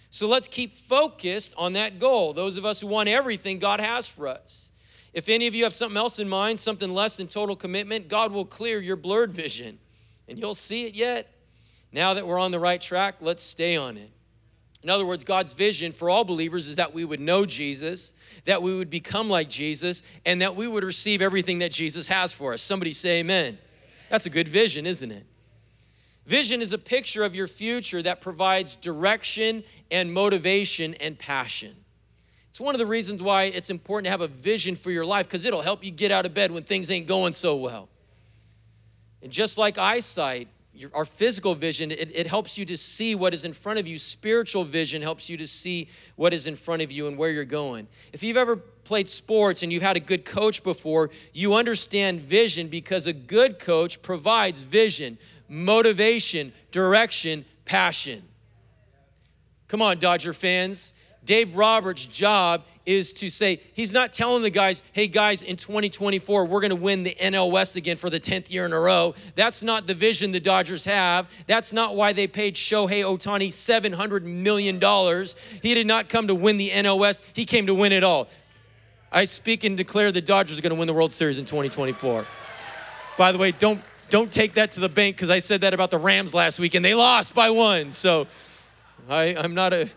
So 0.09 0.29
let's 0.29 0.49
keep 0.49 0.73
focused 0.73 1.53
on 1.59 1.75
that 1.75 1.99
goal, 1.99 2.33
those 2.33 2.57
of 2.57 2.65
us 2.65 2.81
who 2.81 2.87
want 2.87 3.11
everything 3.11 3.59
God 3.59 3.81
has 3.81 4.09
for 4.09 4.29
us. 4.29 4.71
If 5.17 5.31
any 5.31 5.47
of 5.47 5.55
you 5.55 5.65
have 5.65 5.73
something 5.73 5.97
else 5.97 6.19
in 6.19 6.29
mind, 6.29 6.61
something 6.61 6.91
less 6.91 7.17
than 7.17 7.27
total 7.27 7.57
commitment, 7.57 8.07
God 8.07 8.33
will 8.33 8.45
clear 8.45 8.81
your 8.81 8.97
blurred 8.97 9.33
vision 9.33 9.79
and 10.29 10.39
you'll 10.39 10.55
see 10.55 10.85
it 10.85 10.95
yet. 10.95 11.33
Now 11.91 12.13
that 12.13 12.27
we're 12.27 12.39
on 12.39 12.51
the 12.51 12.61
right 12.61 12.79
track, 12.79 13.15
let's 13.23 13.43
stay 13.43 13.77
on 13.77 13.97
it. 13.97 14.11
In 14.83 14.91
other 14.91 15.07
words, 15.07 15.25
God's 15.25 15.55
vision 15.55 15.93
for 15.93 16.11
all 16.11 16.23
believers 16.23 16.69
is 16.69 16.77
that 16.77 16.93
we 16.93 17.07
would 17.07 17.19
know 17.19 17.47
Jesus, 17.47 18.13
that 18.45 18.61
we 18.61 18.77
would 18.77 18.91
become 18.91 19.31
like 19.31 19.49
Jesus, 19.49 20.03
and 20.27 20.43
that 20.43 20.55
we 20.55 20.69
would 20.69 20.85
receive 20.85 21.23
everything 21.23 21.61
that 21.61 21.73
Jesus 21.73 22.09
has 22.09 22.35
for 22.35 22.53
us. 22.53 22.61
Somebody 22.61 22.93
say 22.93 23.21
amen. 23.21 23.57
That's 24.11 24.27
a 24.27 24.31
good 24.31 24.49
vision, 24.49 24.87
isn't 24.87 25.11
it? 25.11 25.25
Vision 26.27 26.61
is 26.61 26.75
a 26.75 26.79
picture 26.79 27.25
of 27.25 27.35
your 27.35 27.49
future 27.49 28.03
that 28.03 28.21
provides 28.21 28.77
direction 28.77 29.65
and 29.91 30.13
motivation 30.13 30.93
and 30.95 31.19
passion. 31.19 31.75
It's 32.57 32.61
one 32.63 32.75
of 32.75 32.79
the 32.79 32.87
reasons 32.87 33.23
why 33.23 33.43
it's 33.43 33.69
important 33.69 34.07
to 34.07 34.11
have 34.11 34.23
a 34.23 34.29
vision 34.29 34.77
for 34.77 34.91
your 34.91 35.05
life 35.05 35.27
because 35.27 35.45
it'll 35.45 35.61
help 35.61 35.85
you 35.85 35.91
get 35.91 36.11
out 36.11 36.25
of 36.25 36.33
bed 36.33 36.51
when 36.51 36.63
things 36.63 36.91
ain't 36.91 37.07
going 37.07 37.35
so 37.35 37.55
well. 37.55 37.91
And 39.21 39.31
just 39.31 39.59
like 39.59 39.77
eyesight, 39.77 40.49
your, 40.73 40.89
our 40.95 41.05
physical 41.05 41.55
vision, 41.55 41.91
it, 41.91 42.11
it 42.15 42.27
helps 42.27 42.57
you 42.57 42.65
to 42.65 42.79
see 42.79 43.15
what 43.15 43.35
is 43.35 43.45
in 43.45 43.53
front 43.53 43.79
of 43.79 43.87
you. 43.87 43.99
Spiritual 43.99 44.65
vision 44.65 45.03
helps 45.03 45.29
you 45.29 45.37
to 45.37 45.47
see 45.47 45.91
what 46.15 46.33
is 46.33 46.47
in 46.47 46.57
front 46.57 46.81
of 46.81 46.91
you 46.91 47.09
and 47.09 47.19
where 47.19 47.29
you're 47.29 47.45
going. 47.45 47.89
If 48.15 48.23
you've 48.23 48.39
ever 48.39 48.57
played 48.57 49.11
sports 49.11 49.63
and 49.63 49.71
you've 49.71 49.83
had 49.83 49.99
a 49.99 50.01
good 50.01 50.25
coach 50.25 50.63
before, 50.63 51.11
you 51.35 51.53
understand 51.53 52.23
vision 52.23 52.69
because 52.69 53.07
a 53.07 53.13
good 53.13 53.59
coach 53.59 54.01
provides 54.01 54.63
vision, 54.63 55.19
motivation, 55.47 56.55
direction, 56.73 57.45
passion. 57.67 58.23
Come 59.69 59.83
on, 59.83 59.99
Dodger 59.99 60.33
fans. 60.33 60.95
Dave 61.27 61.57
Roberts' 61.57 62.07
job 62.07 62.65
is 62.87 63.13
to 63.15 63.29
say, 63.29 63.61
he's 63.75 63.93
not 63.93 64.13
telling 64.13 64.43
the 64.43 64.51
guys, 64.51 64.83
hey 64.93 65.09
guys, 65.09 65.43
in 65.43 65.57
2024, 65.57 66.47
we're 66.47 66.61
gonna 66.61 66.77
win 66.77 67.03
the 67.03 67.17
NL 67.21 67.51
West 67.51 67.75
again 67.75 67.97
for 67.97 68.09
the 68.09 68.21
10th 68.21 68.51
year 68.51 68.65
in 68.65 68.73
a 68.73 68.79
row. 68.79 69.15
That's 69.35 69.63
not 69.63 69.89
the 69.89 69.95
vision 69.95 70.31
the 70.31 70.41
Dodgers 70.41 70.85
have. 70.85 71.29
That's 71.49 71.73
not 71.73 71.97
why 71.97 72.13
they 72.13 72.29
paid 72.29 72.55
Shohei 72.55 73.03
Ohtani 73.03 73.49
$700 73.49 74.23
million. 74.23 74.81
He 75.61 75.75
did 75.75 75.87
not 75.87 76.09
come 76.09 76.29
to 76.29 76.35
win 76.35 76.57
the 76.57 76.71
NL 76.71 76.99
West, 76.99 77.25
he 77.35 77.45
came 77.45 77.67
to 77.67 77.75
win 77.75 77.93
it 77.93 78.05
all. 78.05 78.29
I 79.11 79.25
speak 79.25 79.65
and 79.65 79.77
declare 79.77 80.13
the 80.13 80.23
Dodgers 80.23 80.59
are 80.59 80.63
gonna 80.63 80.77
win 80.77 80.87
the 80.87 80.95
World 80.95 81.13
Series 81.13 81.39
in 81.39 81.45
2024. 81.45 82.25
By 83.19 83.33
the 83.33 83.39
way, 83.39 83.51
don't 83.51 83.83
don't 84.09 84.31
take 84.31 84.55
that 84.55 84.71
to 84.73 84.81
the 84.81 84.89
bank 84.89 85.17
because 85.17 85.31
I 85.31 85.41
said 85.41 85.63
that 85.63 85.75
about 85.75 85.91
the 85.91 85.99
Rams 85.99 86.33
last 86.33 86.61
week 86.61 86.75
and 86.75 86.85
they 86.85 86.95
lost 86.95 87.35
by 87.35 87.51
one. 87.51 87.91
So 87.91 88.29
I, 89.09 89.35
I'm 89.37 89.53
not 89.53 89.73
a 89.73 89.89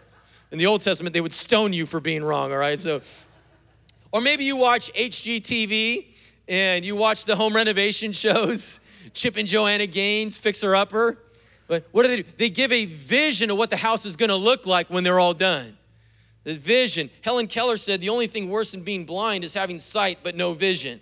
in 0.52 0.58
the 0.58 0.66
Old 0.66 0.82
Testament, 0.82 1.14
they 1.14 1.22
would 1.22 1.34
stone 1.34 1.74
you 1.74 1.86
for 1.86 2.00
being 2.00 2.24
wrong, 2.24 2.52
all 2.52 2.58
right? 2.58 2.80
So, 2.80 3.02
or 4.12 4.22
maybe 4.22 4.44
you 4.44 4.56
watch 4.56 4.92
HGTV 4.94 6.08
and 6.48 6.84
you 6.84 6.96
watch 6.96 7.26
the 7.26 7.36
home 7.36 7.56
renovation 7.56 8.12
shows, 8.14 8.80
Chip 9.14 9.38
and 9.38 9.48
Joanna 9.48 9.86
Gaines, 9.86 10.38
Fixer 10.38 10.76
Upper. 10.76 11.18
But 11.68 11.88
what 11.92 12.04
do 12.04 12.10
they 12.10 12.24
do? 12.24 12.30
They 12.38 12.50
give 12.50 12.72
a 12.72 12.86
vision 12.86 13.52
of 13.52 13.58
what 13.58 13.70
the 13.70 13.78
house 13.78 14.06
is 14.06 14.16
gonna 14.16 14.36
look 14.36 14.66
like 14.66 14.90
when 14.90 15.04
they're 15.04 15.20
all 15.20 15.36
done. 15.36 15.78
The 16.44 16.56
vision. 16.56 17.12
Helen 17.22 17.48
Keller 17.48 17.78
said 17.78 18.02
the 18.02 18.10
only 18.10 18.26
thing 18.26 18.50
worse 18.50 18.72
than 18.72 18.82
being 18.82 19.06
blind 19.06 19.44
is 19.44 19.54
having 19.54 19.80
sight 19.80 20.20
but 20.24 20.36
no 20.36 20.54
vision. 20.54 21.00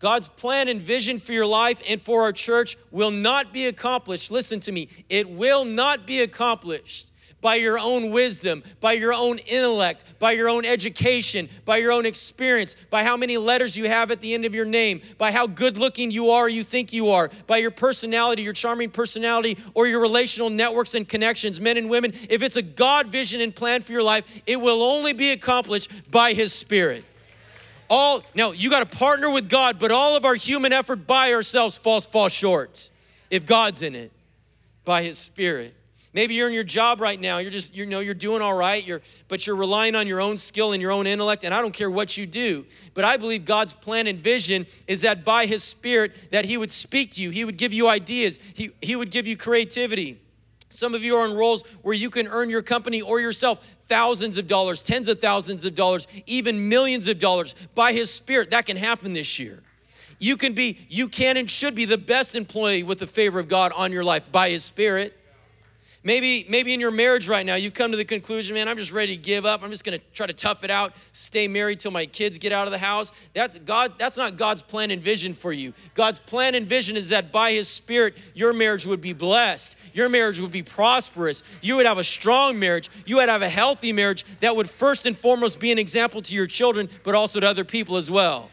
God's 0.00 0.28
plan 0.28 0.66
and 0.66 0.80
vision 0.80 1.20
for 1.20 1.32
your 1.32 1.46
life 1.46 1.80
and 1.86 2.00
for 2.00 2.22
our 2.22 2.32
church 2.32 2.76
will 2.90 3.10
not 3.10 3.52
be 3.52 3.66
accomplished. 3.66 4.30
Listen 4.30 4.58
to 4.60 4.72
me. 4.72 4.88
It 5.08 5.28
will 5.28 5.64
not 5.64 6.06
be 6.06 6.22
accomplished 6.22 7.09
by 7.40 7.54
your 7.56 7.78
own 7.78 8.10
wisdom, 8.10 8.62
by 8.80 8.92
your 8.92 9.12
own 9.12 9.38
intellect, 9.38 10.04
by 10.18 10.32
your 10.32 10.48
own 10.48 10.64
education, 10.64 11.48
by 11.64 11.78
your 11.78 11.92
own 11.92 12.06
experience, 12.06 12.76
by 12.90 13.02
how 13.02 13.16
many 13.16 13.36
letters 13.36 13.76
you 13.76 13.88
have 13.88 14.10
at 14.10 14.20
the 14.20 14.34
end 14.34 14.44
of 14.44 14.54
your 14.54 14.64
name, 14.64 15.00
by 15.18 15.32
how 15.32 15.46
good 15.46 15.78
looking 15.78 16.10
you 16.10 16.30
are, 16.30 16.48
you 16.48 16.62
think 16.62 16.92
you 16.92 17.08
are, 17.10 17.30
by 17.46 17.56
your 17.56 17.70
personality, 17.70 18.42
your 18.42 18.52
charming 18.52 18.90
personality, 18.90 19.56
or 19.74 19.86
your 19.86 20.00
relational 20.00 20.50
networks 20.50 20.94
and 20.94 21.08
connections, 21.08 21.60
men 21.60 21.76
and 21.76 21.88
women. 21.88 22.12
If 22.28 22.42
it's 22.42 22.56
a 22.56 22.62
God 22.62 23.06
vision 23.06 23.40
and 23.40 23.54
plan 23.54 23.82
for 23.82 23.92
your 23.92 24.02
life, 24.02 24.24
it 24.46 24.60
will 24.60 24.82
only 24.82 25.12
be 25.12 25.30
accomplished 25.30 25.90
by 26.10 26.34
His 26.34 26.52
Spirit. 26.52 27.04
All 27.88 28.22
now 28.36 28.52
you 28.52 28.70
got 28.70 28.88
to 28.88 28.96
partner 28.98 29.30
with 29.30 29.48
God, 29.48 29.80
but 29.80 29.90
all 29.90 30.16
of 30.16 30.24
our 30.24 30.36
human 30.36 30.72
effort 30.72 31.06
by 31.06 31.32
ourselves 31.32 31.76
falls 31.76 32.06
falls 32.06 32.32
short. 32.32 32.88
If 33.30 33.46
God's 33.46 33.82
in 33.82 33.96
it, 33.96 34.12
by 34.84 35.02
His 35.02 35.18
Spirit. 35.18 35.74
Maybe 36.12 36.34
you're 36.34 36.48
in 36.48 36.54
your 36.54 36.64
job 36.64 37.00
right 37.00 37.20
now. 37.20 37.38
You're 37.38 37.52
just, 37.52 37.74
you 37.74 37.86
know, 37.86 38.00
you're 38.00 38.14
doing 38.14 38.42
all 38.42 38.56
right, 38.56 38.84
you're, 38.84 39.00
but 39.28 39.46
you're 39.46 39.54
relying 39.54 39.94
on 39.94 40.08
your 40.08 40.20
own 40.20 40.38
skill 40.38 40.72
and 40.72 40.82
your 40.82 40.90
own 40.90 41.06
intellect, 41.06 41.44
and 41.44 41.54
I 41.54 41.62
don't 41.62 41.72
care 41.72 41.90
what 41.90 42.16
you 42.16 42.26
do. 42.26 42.66
But 42.94 43.04
I 43.04 43.16
believe 43.16 43.44
God's 43.44 43.72
plan 43.72 44.08
and 44.08 44.18
vision 44.18 44.66
is 44.88 45.02
that 45.02 45.24
by 45.24 45.46
His 45.46 45.62
Spirit, 45.62 46.32
that 46.32 46.44
He 46.44 46.56
would 46.56 46.72
speak 46.72 47.12
to 47.12 47.22
you, 47.22 47.30
He 47.30 47.44
would 47.44 47.56
give 47.56 47.72
you 47.72 47.86
ideas, 47.86 48.40
He, 48.54 48.70
he 48.82 48.96
would 48.96 49.12
give 49.12 49.26
you 49.26 49.36
creativity. 49.36 50.20
Some 50.68 50.94
of 50.94 51.04
you 51.04 51.16
are 51.16 51.26
in 51.26 51.34
roles 51.34 51.62
where 51.82 51.94
you 51.94 52.10
can 52.10 52.26
earn 52.28 52.50
your 52.50 52.62
company 52.62 53.02
or 53.02 53.20
yourself 53.20 53.64
thousands 53.86 54.38
of 54.38 54.46
dollars, 54.46 54.82
tens 54.82 55.08
of 55.08 55.20
thousands 55.20 55.64
of 55.64 55.74
dollars, 55.74 56.08
even 56.26 56.68
millions 56.68 57.06
of 57.06 57.20
dollars 57.20 57.54
by 57.74 57.92
His 57.92 58.10
Spirit. 58.10 58.50
That 58.50 58.66
can 58.66 58.76
happen 58.76 59.12
this 59.12 59.38
year. 59.38 59.62
You 60.18 60.36
can 60.36 60.54
be, 60.54 60.78
you 60.88 61.08
can 61.08 61.36
and 61.36 61.50
should 61.50 61.74
be 61.74 61.84
the 61.84 61.98
best 61.98 62.34
employee 62.34 62.82
with 62.82 62.98
the 62.98 63.06
favor 63.06 63.38
of 63.38 63.48
God 63.48 63.72
on 63.74 63.90
your 63.92 64.04
life 64.04 64.30
by 64.30 64.50
His 64.50 64.64
Spirit. 64.64 65.16
Maybe, 66.02 66.46
maybe 66.48 66.72
in 66.72 66.80
your 66.80 66.90
marriage 66.90 67.28
right 67.28 67.44
now, 67.44 67.56
you 67.56 67.70
come 67.70 67.90
to 67.90 67.96
the 67.96 68.06
conclusion, 68.06 68.54
man, 68.54 68.68
I'm 68.68 68.78
just 68.78 68.90
ready 68.90 69.16
to 69.16 69.22
give 69.22 69.44
up. 69.44 69.62
I'm 69.62 69.68
just 69.68 69.84
gonna 69.84 69.98
try 70.14 70.26
to 70.26 70.32
tough 70.32 70.64
it 70.64 70.70
out, 70.70 70.94
stay 71.12 71.46
married 71.46 71.78
till 71.78 71.90
my 71.90 72.06
kids 72.06 72.38
get 72.38 72.52
out 72.52 72.66
of 72.66 72.70
the 72.70 72.78
house. 72.78 73.12
That's 73.34 73.58
God, 73.58 73.98
that's 73.98 74.16
not 74.16 74.38
God's 74.38 74.62
plan 74.62 74.90
and 74.90 75.02
vision 75.02 75.34
for 75.34 75.52
you. 75.52 75.74
God's 75.92 76.18
plan 76.18 76.54
and 76.54 76.66
vision 76.66 76.96
is 76.96 77.10
that 77.10 77.30
by 77.30 77.52
his 77.52 77.68
spirit, 77.68 78.16
your 78.32 78.54
marriage 78.54 78.86
would 78.86 79.02
be 79.02 79.12
blessed. 79.12 79.76
Your 79.92 80.08
marriage 80.08 80.40
would 80.40 80.52
be 80.52 80.62
prosperous. 80.62 81.42
You 81.60 81.76
would 81.76 81.84
have 81.84 81.98
a 81.98 82.04
strong 82.04 82.58
marriage. 82.58 82.88
You 83.04 83.16
would 83.16 83.28
have 83.28 83.42
a 83.42 83.48
healthy 83.48 83.92
marriage 83.92 84.24
that 84.40 84.56
would 84.56 84.70
first 84.70 85.04
and 85.04 85.16
foremost 85.16 85.58
be 85.58 85.70
an 85.70 85.78
example 85.78 86.22
to 86.22 86.34
your 86.34 86.46
children, 86.46 86.88
but 87.02 87.14
also 87.14 87.40
to 87.40 87.46
other 87.46 87.64
people 87.64 87.98
as 87.98 88.10
well. 88.10 88.50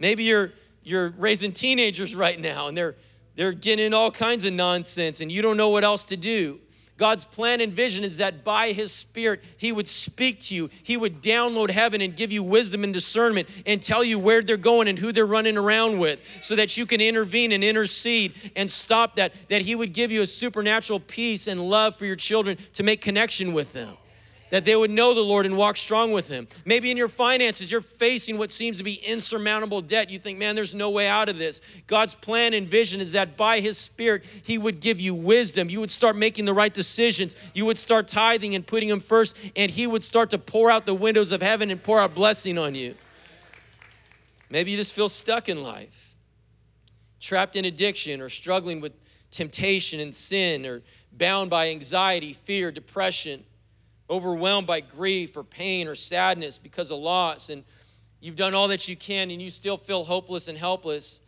Maybe 0.00 0.24
you're 0.24 0.52
you're 0.82 1.10
raising 1.10 1.52
teenagers 1.52 2.14
right 2.16 2.40
now 2.40 2.66
and 2.66 2.76
they're 2.76 2.96
they're 3.40 3.52
getting 3.52 3.94
all 3.94 4.10
kinds 4.10 4.44
of 4.44 4.52
nonsense 4.52 5.22
and 5.22 5.32
you 5.32 5.40
don't 5.40 5.56
know 5.56 5.70
what 5.70 5.82
else 5.82 6.04
to 6.04 6.16
do. 6.18 6.60
God's 6.98 7.24
plan 7.24 7.62
and 7.62 7.72
vision 7.72 8.04
is 8.04 8.18
that 8.18 8.44
by 8.44 8.72
His 8.72 8.92
Spirit, 8.92 9.42
He 9.56 9.72
would 9.72 9.88
speak 9.88 10.40
to 10.40 10.54
you. 10.54 10.68
He 10.82 10.98
would 10.98 11.22
download 11.22 11.70
heaven 11.70 12.02
and 12.02 12.14
give 12.14 12.30
you 12.30 12.42
wisdom 12.42 12.84
and 12.84 12.92
discernment 12.92 13.48
and 13.64 13.82
tell 13.82 14.04
you 14.04 14.18
where 14.18 14.42
they're 14.42 14.58
going 14.58 14.88
and 14.88 14.98
who 14.98 15.10
they're 15.10 15.24
running 15.24 15.56
around 15.56 15.98
with 15.98 16.22
so 16.42 16.54
that 16.56 16.76
you 16.76 16.84
can 16.84 17.00
intervene 17.00 17.52
and 17.52 17.64
intercede 17.64 18.34
and 18.54 18.70
stop 18.70 19.16
that. 19.16 19.32
That 19.48 19.62
He 19.62 19.74
would 19.74 19.94
give 19.94 20.12
you 20.12 20.20
a 20.20 20.26
supernatural 20.26 21.00
peace 21.00 21.46
and 21.46 21.66
love 21.66 21.96
for 21.96 22.04
your 22.04 22.16
children 22.16 22.58
to 22.74 22.82
make 22.82 23.00
connection 23.00 23.54
with 23.54 23.72
them 23.72 23.96
that 24.50 24.64
they 24.64 24.76
would 24.76 24.90
know 24.90 25.14
the 25.14 25.20
Lord 25.20 25.46
and 25.46 25.56
walk 25.56 25.76
strong 25.76 26.12
with 26.12 26.28
Him. 26.28 26.46
Maybe 26.64 26.90
in 26.90 26.96
your 26.96 27.08
finances, 27.08 27.70
you're 27.70 27.80
facing 27.80 28.36
what 28.36 28.50
seems 28.50 28.78
to 28.78 28.84
be 28.84 28.94
insurmountable 28.94 29.80
debt. 29.80 30.10
You 30.10 30.18
think, 30.18 30.38
man, 30.38 30.54
there's 30.54 30.74
no 30.74 30.90
way 30.90 31.08
out 31.08 31.28
of 31.28 31.38
this. 31.38 31.60
God's 31.86 32.14
plan 32.14 32.52
and 32.52 32.68
vision 32.68 33.00
is 33.00 33.12
that 33.12 33.36
by 33.36 33.60
His 33.60 33.78
Spirit, 33.78 34.24
He 34.42 34.58
would 34.58 34.80
give 34.80 35.00
you 35.00 35.14
wisdom. 35.14 35.70
You 35.70 35.80
would 35.80 35.90
start 35.90 36.16
making 36.16 36.44
the 36.44 36.54
right 36.54 36.72
decisions. 36.72 37.36
You 37.54 37.66
would 37.66 37.78
start 37.78 38.08
tithing 38.08 38.54
and 38.54 38.66
putting 38.66 38.88
Him 38.88 39.00
first, 39.00 39.36
and 39.56 39.70
He 39.70 39.86
would 39.86 40.02
start 40.02 40.30
to 40.30 40.38
pour 40.38 40.70
out 40.70 40.86
the 40.86 40.94
windows 40.94 41.32
of 41.32 41.42
heaven 41.42 41.70
and 41.70 41.82
pour 41.82 42.00
out 42.00 42.14
blessing 42.14 42.58
on 42.58 42.74
you. 42.74 42.94
Maybe 44.50 44.72
you 44.72 44.76
just 44.76 44.92
feel 44.92 45.08
stuck 45.08 45.48
in 45.48 45.62
life, 45.62 46.14
trapped 47.20 47.54
in 47.54 47.64
addiction 47.64 48.20
or 48.20 48.28
struggling 48.28 48.80
with 48.80 48.92
temptation 49.30 50.00
and 50.00 50.12
sin 50.12 50.66
or 50.66 50.82
bound 51.12 51.50
by 51.50 51.68
anxiety, 51.68 52.32
fear, 52.32 52.72
depression, 52.72 53.44
overwhelmed 54.10 54.66
by 54.66 54.80
grief 54.80 55.36
or 55.36 55.44
pain 55.44 55.86
or 55.86 55.94
sadness 55.94 56.58
because 56.58 56.90
of 56.90 56.98
loss, 56.98 57.48
and 57.48 57.64
you've 58.20 58.36
done 58.36 58.54
all 58.54 58.68
that 58.68 58.88
you 58.88 58.96
can 58.96 59.30
and 59.30 59.40
you 59.40 59.50
still 59.50 59.76
feel 59.76 60.04
hopeless 60.04 60.48
and 60.48 60.58
helpless. 60.58 61.22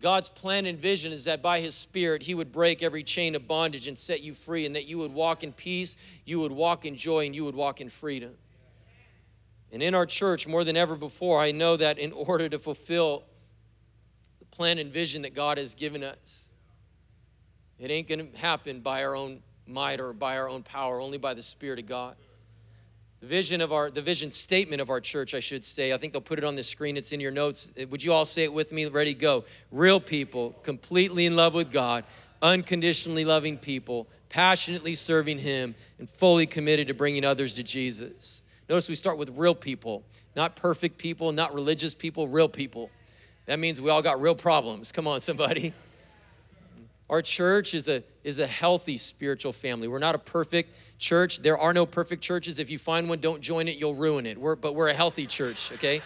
God's 0.00 0.28
plan 0.30 0.64
and 0.64 0.78
vision 0.78 1.12
is 1.12 1.24
that 1.24 1.42
by 1.42 1.60
His 1.60 1.74
Spirit, 1.74 2.22
He 2.22 2.34
would 2.34 2.52
break 2.52 2.82
every 2.82 3.02
chain 3.02 3.34
of 3.34 3.46
bondage 3.46 3.86
and 3.86 3.98
set 3.98 4.22
you 4.22 4.32
free, 4.32 4.64
and 4.64 4.74
that 4.76 4.86
you 4.86 4.98
would 4.98 5.12
walk 5.12 5.42
in 5.42 5.52
peace, 5.52 5.96
you 6.24 6.40
would 6.40 6.52
walk 6.52 6.86
in 6.86 6.96
joy, 6.96 7.26
and 7.26 7.34
you 7.34 7.44
would 7.44 7.54
walk 7.54 7.80
in 7.80 7.90
freedom. 7.90 8.34
And 9.72 9.82
in 9.82 9.94
our 9.94 10.06
church, 10.06 10.46
more 10.46 10.64
than 10.64 10.76
ever 10.76 10.96
before, 10.96 11.38
I 11.38 11.52
know 11.52 11.76
that 11.76 11.98
in 11.98 12.12
order 12.12 12.48
to 12.48 12.58
fulfill 12.58 13.24
the 14.38 14.44
plan 14.46 14.78
and 14.78 14.92
vision 14.92 15.22
that 15.22 15.34
God 15.34 15.58
has 15.58 15.74
given 15.74 16.02
us, 16.02 16.52
it 17.78 17.90
ain't 17.90 18.08
going 18.08 18.32
to 18.32 18.38
happen 18.38 18.80
by 18.80 19.04
our 19.04 19.14
own 19.14 19.42
might 19.70 20.00
or 20.00 20.12
by 20.12 20.38
our 20.38 20.48
own 20.48 20.62
power, 20.62 21.00
only 21.00 21.18
by 21.18 21.34
the 21.34 21.42
Spirit 21.42 21.78
of 21.78 21.86
God. 21.86 22.16
The 23.20 23.26
vision 23.26 23.60
of 23.60 23.72
our, 23.72 23.90
the 23.90 24.00
vision 24.00 24.30
statement 24.30 24.80
of 24.80 24.88
our 24.88 25.00
church, 25.00 25.34
I 25.34 25.40
should 25.40 25.64
say. 25.64 25.92
I 25.92 25.98
think 25.98 26.14
they'll 26.14 26.22
put 26.22 26.38
it 26.38 26.44
on 26.44 26.56
the 26.56 26.62
screen. 26.62 26.96
It's 26.96 27.12
in 27.12 27.20
your 27.20 27.30
notes. 27.30 27.72
Uh, 27.80 27.86
would 27.88 28.02
you 28.02 28.12
all 28.12 28.24
say 28.24 28.44
it 28.44 28.52
with 28.52 28.72
me? 28.72 28.86
Ready, 28.86 29.12
go. 29.12 29.44
Real 29.70 30.00
people, 30.00 30.52
completely 30.62 31.26
in 31.26 31.36
love 31.36 31.52
with 31.52 31.70
God, 31.70 32.04
unconditionally 32.40 33.26
loving 33.26 33.58
people, 33.58 34.06
passionately 34.30 34.94
serving 34.94 35.38
Him, 35.38 35.74
and 35.98 36.08
fully 36.08 36.46
committed 36.46 36.88
to 36.88 36.94
bringing 36.94 37.24
others 37.24 37.56
to 37.56 37.62
Jesus. 37.62 38.42
Notice 38.70 38.88
we 38.88 38.94
start 38.94 39.18
with 39.18 39.36
real 39.36 39.54
people, 39.54 40.02
not 40.34 40.56
perfect 40.56 40.96
people, 40.96 41.30
not 41.32 41.52
religious 41.52 41.92
people, 41.92 42.26
real 42.26 42.48
people. 42.48 42.90
That 43.44 43.58
means 43.58 43.80
we 43.80 43.90
all 43.90 44.00
got 44.00 44.20
real 44.20 44.34
problems. 44.34 44.92
Come 44.92 45.06
on, 45.06 45.20
somebody. 45.20 45.74
Our 47.10 47.22
church 47.22 47.74
is 47.74 47.88
a, 47.88 48.04
is 48.22 48.38
a 48.38 48.46
healthy 48.46 48.96
spiritual 48.96 49.52
family. 49.52 49.88
We're 49.88 49.98
not 49.98 50.14
a 50.14 50.18
perfect 50.18 50.76
church. 51.00 51.42
There 51.42 51.58
are 51.58 51.72
no 51.72 51.84
perfect 51.84 52.22
churches. 52.22 52.60
If 52.60 52.70
you 52.70 52.78
find 52.78 53.08
one, 53.08 53.18
don't 53.18 53.40
join 53.40 53.66
it, 53.66 53.76
you'll 53.78 53.96
ruin 53.96 54.26
it. 54.26 54.38
We're, 54.38 54.54
but 54.54 54.76
we're 54.76 54.90
a 54.90 54.94
healthy 54.94 55.26
church, 55.26 55.72
okay? 55.72 56.02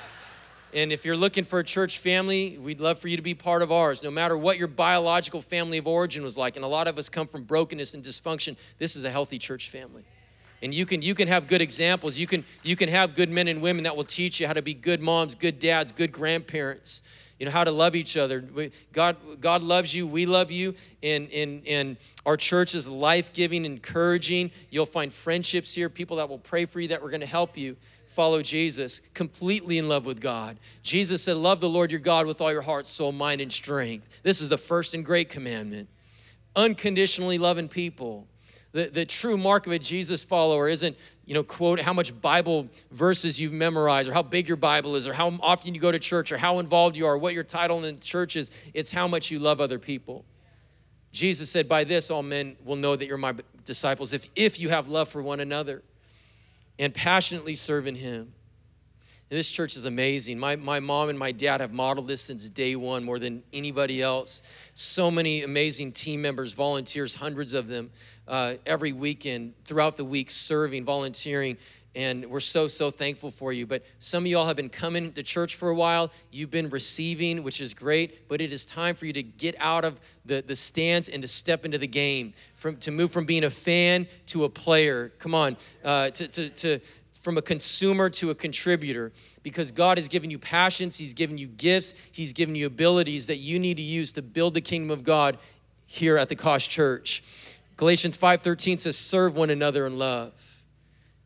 And 0.73 0.91
if 0.91 1.05
you're 1.05 1.17
looking 1.17 1.45
for 1.45 1.59
a 1.59 1.65
church 1.65 1.99
family, 1.99 2.57
we'd 2.59 2.81
love 2.81 2.99
for 2.99 3.09
you 3.09 3.19
to 3.19 3.23
be 3.23 3.35
part 3.35 3.61
of 3.61 3.71
ours. 3.71 4.03
No 4.03 4.11
matter 4.11 4.35
what 4.35 4.57
your 4.57 4.67
biological 4.67 5.43
family 5.43 5.77
of 5.77 5.87
origin 5.87 6.25
was 6.25 6.39
like, 6.39 6.57
and 6.57 6.65
a 6.65 6.69
lot 6.69 6.89
of 6.89 6.97
us 6.97 7.11
come 7.11 7.27
from 7.27 7.45
brokenness 7.45 7.93
and 7.93 8.03
dysfunction, 8.03 8.57
this 8.79 8.97
is 8.97 9.05
a 9.05 9.11
healthy 9.11 9.39
church 9.39 9.69
family 9.69 10.05
and 10.63 10.73
you 10.73 10.87
can 10.87 11.03
you 11.03 11.15
can 11.15 11.29
have 11.29 11.47
good 11.47 11.61
examples 11.61 12.17
you 12.17 12.27
can 12.27 12.45
you 12.63 12.75
can 12.75 12.89
have 12.89 13.15
good 13.15 13.29
men 13.29 13.49
and 13.49 13.61
women 13.61 13.85
that 13.85 13.95
will 13.97 14.05
teach 14.05 14.41
you 14.41 14.47
how 14.47 14.53
to 14.53 14.63
be 14.63 14.73
good 14.73 15.01
moms 15.01 15.35
good 15.35 15.59
dads 15.59 15.93
good 15.93 16.11
grandparents 16.11 17.03
you 17.39 17.47
know 17.47 17.53
how 17.53 17.65
to 17.65 17.71
love 17.71 17.97
each 17.97 18.17
other. 18.17 18.45
God 18.93 19.17
god 19.41 19.63
loves 19.63 19.95
you. 19.95 20.07
We 20.07 20.27
love 20.27 20.51
you. 20.51 20.75
And 21.03 21.31
and 21.33 21.67
and 21.67 21.97
our 22.25 22.37
church 22.37 22.75
is 22.75 22.87
life-giving 22.87 23.65
encouraging. 23.65 24.51
You'll 24.71 24.87
find 24.87 25.13
friendships 25.13 25.75
here 25.75 25.89
people 25.89 26.19
that 26.19 26.29
will 26.29 26.39
pray 26.39 26.67
for 26.67 26.81
you 26.81 26.89
that 26.89 27.03
we're 27.03 27.11
going 27.11 27.21
to 27.21 27.27
help 27.27 27.57
you 27.59 27.77
follow 28.07 28.43
jesus 28.43 29.01
completely 29.13 29.79
in 29.79 29.89
love 29.89 30.07
with 30.07 30.21
god. 30.21 30.59
Jesus 30.83 31.25
said 31.25 31.37
love 31.37 31.61
the 31.61 31.69
lord 31.69 31.91
your 31.91 32.01
god 32.01 32.27
with 32.27 32.41
all 32.41 32.53
your 32.53 32.63
heart 32.63 32.87
soul 32.87 33.11
mind 33.11 33.41
and 33.41 33.53
strength. 33.53 34.07
This 34.23 34.41
is 34.41 34.49
the 34.49 34.59
first 34.59 34.95
and 34.95 35.05
great 35.05 35.29
commandment. 35.29 35.89
Unconditionally 36.55 37.39
loving 37.39 37.69
people 37.69 38.29
the, 38.75 38.89
the 38.89 39.07
true 39.07 39.37
mark 39.37 39.67
of 39.69 39.73
a 39.73 39.79
Jesus 39.79 40.25
follower 40.25 40.69
isn't, 40.69 40.97
you 41.25 41.33
know, 41.33 41.45
quote, 41.45 41.79
how 41.79 41.93
much 41.93 42.21
Bible 42.21 42.69
verses 42.91 43.41
you've 43.41 43.53
memorized 43.53 44.09
or 44.09 44.13
how 44.13 44.23
big 44.23 44.49
your 44.49 44.57
Bible 44.57 44.97
is 44.97 45.07
or 45.07 45.13
how 45.13 45.33
often 45.41 45.75
you 45.75 45.81
go 45.81 45.93
to 45.93 45.99
church 46.01 46.33
or 46.33 46.39
how 46.39 46.59
involved 46.59 46.97
you 46.97 47.07
are, 47.07 47.17
what 47.17 47.35
your 47.35 47.45
title 47.45 47.85
in 47.85 47.95
the 47.95 48.01
church 48.01 48.35
is. 48.35 48.51
It's 48.75 48.91
how 48.91 49.07
much 49.07 49.31
you 49.31 49.39
love 49.39 49.61
other 49.61 49.79
people. 49.79 50.25
Jesus 51.13 51.49
said, 51.51 51.69
By 51.69 51.85
this 51.85 52.11
all 52.11 52.25
men 52.25 52.57
will 52.65 52.75
know 52.75 52.97
that 52.97 53.07
you're 53.07 53.17
my 53.17 53.37
disciples 53.65 54.13
if, 54.13 54.29
if 54.35 54.59
you 54.59 54.71
have 54.71 54.89
love 54.89 55.09
for 55.09 55.23
one 55.23 55.39
another 55.39 55.85
and 56.77 56.93
passionately 56.93 57.55
serve 57.55 57.87
in 57.87 57.95
Him. 57.95 58.33
And 59.35 59.39
this 59.41 59.51
church 59.51 59.75
is 59.75 59.85
amazing. 59.85 60.39
My, 60.39 60.55
my 60.55 60.79
mom 60.79 61.09
and 61.09 61.19
my 61.19 61.33
dad 61.33 61.61
have 61.61 61.73
modeled 61.73 62.07
this 62.07 62.23
since 62.23 62.49
day 62.49 62.77
one 62.77 63.03
more 63.03 63.19
than 63.19 63.43
anybody 63.53 64.01
else. 64.01 64.45
So 64.75 65.11
many 65.11 65.43
amazing 65.43 65.91
team 65.91 66.23
members, 66.23 66.53
volunteers, 66.53 67.15
hundreds 67.15 67.53
of 67.53 67.67
them 67.67 67.91
uh, 68.29 68.55
every 68.65 68.93
weekend, 68.93 69.55
throughout 69.65 69.97
the 69.97 70.05
week, 70.05 70.31
serving, 70.31 70.85
volunteering. 70.85 71.57
And 71.97 72.27
we're 72.27 72.39
so, 72.39 72.69
so 72.69 72.93
thankful 72.93 73.33
for 73.33 73.53
you. 73.53 73.67
But 73.67 73.85
some 73.99 74.23
of 74.23 74.29
y'all 74.29 74.47
have 74.47 74.55
been 74.55 74.69
coming 74.69 75.13
to 75.15 75.23
church 75.25 75.57
for 75.57 75.69
a 75.69 75.75
while. 75.75 76.13
You've 76.31 76.53
been 76.53 76.71
receiving, 76.71 77.43
which 77.43 77.61
is 77.61 77.75
great. 77.75 78.29
But 78.29 78.41
it 78.41 78.53
is 78.53 78.65
time 78.65 78.95
for 78.95 79.07
you 79.07 79.13
to 79.15 79.23
get 79.25 79.57
out 79.59 79.85
of 79.85 79.99
the, 80.25 80.43
the 80.47 80.55
stands 80.55 81.09
and 81.09 81.23
to 81.23 81.29
step 81.29 81.65
into 81.65 81.79
the 81.79 81.89
game, 81.89 82.35
from, 82.55 82.77
to 82.77 82.93
move 82.93 83.11
from 83.11 83.25
being 83.25 83.43
a 83.43 83.51
fan 83.51 84.07
to 84.27 84.45
a 84.45 84.49
player. 84.49 85.13
Come 85.19 85.35
on, 85.35 85.57
uh, 85.85 86.11
to, 86.11 86.29
to, 86.29 86.51
to, 86.51 86.81
from 87.25 87.39
a 87.39 87.43
consumer 87.43 88.11
to 88.11 88.29
a 88.29 88.35
contributor 88.35 89.11
because 89.43 89.73
God 89.73 89.97
has 89.97 90.09
given 90.09 90.31
you 90.31 90.39
passions, 90.39 90.99
He's 90.99 91.15
given 91.15 91.39
you 91.39 91.47
gifts, 91.47 91.95
He's 92.13 92.35
given 92.35 92.55
you 92.55 92.67
abilities 92.67 93.27
that 93.29 93.39
you 93.39 93.59
need 93.59 93.79
to 93.79 93.83
use 93.83 94.13
to 94.13 94.23
build 94.23 94.53
the 94.53 94.61
kingdom 94.61 94.91
of 94.91 95.03
God 95.03 95.39
here 95.87 96.19
at 96.19 96.29
the 96.29 96.37
Cause 96.37 96.67
Church. 96.67 97.25
Galatians 97.79 98.17
5:13 98.17 98.79
says 98.79 98.99
serve 98.99 99.35
one 99.35 99.49
another 99.49 99.87
in 99.87 99.99
love. 99.99 100.63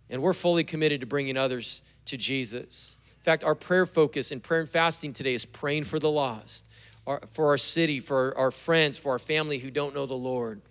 And 0.09 0.23
we're 0.23 0.35
fully 0.35 0.63
committed 0.63 1.01
to 1.01 1.07
bringing 1.07 1.37
others 1.37 1.83
to 2.07 2.17
Jesus. 2.17 2.97
In 3.19 3.25
fact, 3.25 3.43
our 3.43 3.57
prayer 3.57 3.85
focus 3.85 4.31
in 4.31 4.41
prayer 4.41 4.61
and 4.61 4.69
fasting 4.69 5.13
today 5.13 5.35
is 5.35 5.45
praying 5.45 5.85
for 5.85 5.99
the 5.99 6.11
lost, 6.11 6.67
our, 7.09 7.21
for 7.33 7.49
our 7.49 7.59
city, 7.59 7.99
for 7.99 8.39
our 8.39 8.53
friends, 8.53 8.97
for 8.97 9.11
our 9.11 9.19
family 9.19 9.59
who 9.59 9.71
don't 9.71 9.95
know 9.95 10.07
the 10.07 10.15
Lord. 10.15 10.63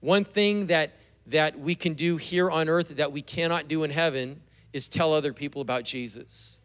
One 0.00 0.24
thing 0.24 0.68
that 0.68 0.92
that 1.26 1.58
we 1.58 1.74
can 1.74 1.94
do 1.94 2.16
here 2.16 2.48
on 2.48 2.68
earth 2.68 2.96
that 2.96 3.12
we 3.12 3.20
cannot 3.20 3.68
do 3.68 3.82
in 3.82 3.90
heaven 3.90 4.40
is 4.72 4.88
tell 4.88 5.12
other 5.12 5.32
people 5.32 5.62
about 5.62 5.84
Jesus. 5.84 6.60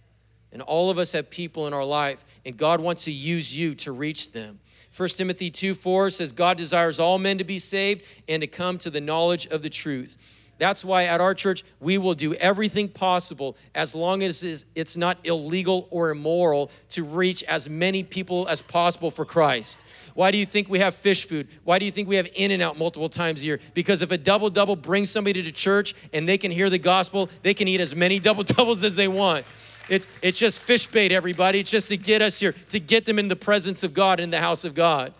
And 0.51 0.61
all 0.61 0.91
of 0.91 0.99
us 0.99 1.13
have 1.13 1.29
people 1.29 1.65
in 1.65 1.73
our 1.73 1.83
life, 1.83 2.23
and 2.45 2.55
God 2.55 2.79
wants 2.79 3.05
to 3.05 3.11
use 3.11 3.57
you 3.57 3.73
to 3.75 3.91
reach 3.91 4.31
them. 4.31 4.59
1 4.95 5.09
Timothy 5.09 5.49
2 5.49 5.73
4 5.73 6.11
says, 6.11 6.31
God 6.31 6.57
desires 6.57 6.99
all 6.99 7.17
men 7.17 7.39
to 7.39 7.43
be 7.43 7.57
saved 7.57 8.03
and 8.27 8.41
to 8.41 8.47
come 8.47 8.77
to 8.79 8.91
the 8.91 9.01
knowledge 9.01 9.47
of 9.47 9.63
the 9.63 9.69
truth. 9.69 10.17
That's 10.63 10.85
why 10.85 11.03
at 11.07 11.19
our 11.19 11.35
church, 11.35 11.65
we 11.81 11.97
will 11.97 12.13
do 12.13 12.35
everything 12.35 12.87
possible 12.87 13.57
as 13.75 13.93
long 13.93 14.23
as 14.23 14.65
it's 14.75 14.95
not 14.95 15.17
illegal 15.25 15.89
or 15.91 16.09
immoral 16.09 16.71
to 16.91 17.03
reach 17.03 17.43
as 17.43 17.69
many 17.69 18.01
people 18.01 18.47
as 18.47 18.61
possible 18.61 19.11
for 19.11 19.25
Christ. 19.25 19.83
Why 20.13 20.31
do 20.31 20.37
you 20.37 20.45
think 20.45 20.69
we 20.69 20.79
have 20.79 20.95
fish 20.95 21.27
food? 21.27 21.49
Why 21.65 21.79
do 21.79 21.85
you 21.85 21.91
think 21.91 22.07
we 22.07 22.15
have 22.15 22.29
in 22.33 22.51
and 22.51 22.61
out 22.61 22.79
multiple 22.79 23.09
times 23.09 23.41
a 23.41 23.43
year? 23.43 23.59
Because 23.73 24.01
if 24.01 24.11
a 24.11 24.17
double 24.17 24.49
double 24.49 24.77
brings 24.77 25.11
somebody 25.11 25.43
to 25.43 25.51
church 25.51 25.95
and 26.13 26.29
they 26.29 26.37
can 26.37 26.49
hear 26.49 26.69
the 26.69 26.79
gospel, 26.79 27.29
they 27.41 27.53
can 27.53 27.67
eat 27.67 27.81
as 27.81 27.93
many 27.93 28.17
double 28.29 28.43
doubles 28.43 28.85
as 28.85 28.95
they 28.95 29.09
want. 29.09 29.45
It's, 29.89 30.07
it's 30.21 30.39
just 30.39 30.61
fish 30.61 30.87
bait, 30.87 31.11
everybody. 31.11 31.59
It's 31.59 31.71
just 31.71 31.89
to 31.89 31.97
get 31.97 32.21
us 32.21 32.39
here, 32.39 32.55
to 32.69 32.79
get 32.79 33.05
them 33.05 33.19
in 33.19 33.27
the 33.27 33.35
presence 33.35 33.83
of 33.83 33.93
God, 33.93 34.21
in 34.21 34.29
the 34.29 34.39
house 34.39 34.63
of 34.63 34.75
God. 34.75 35.13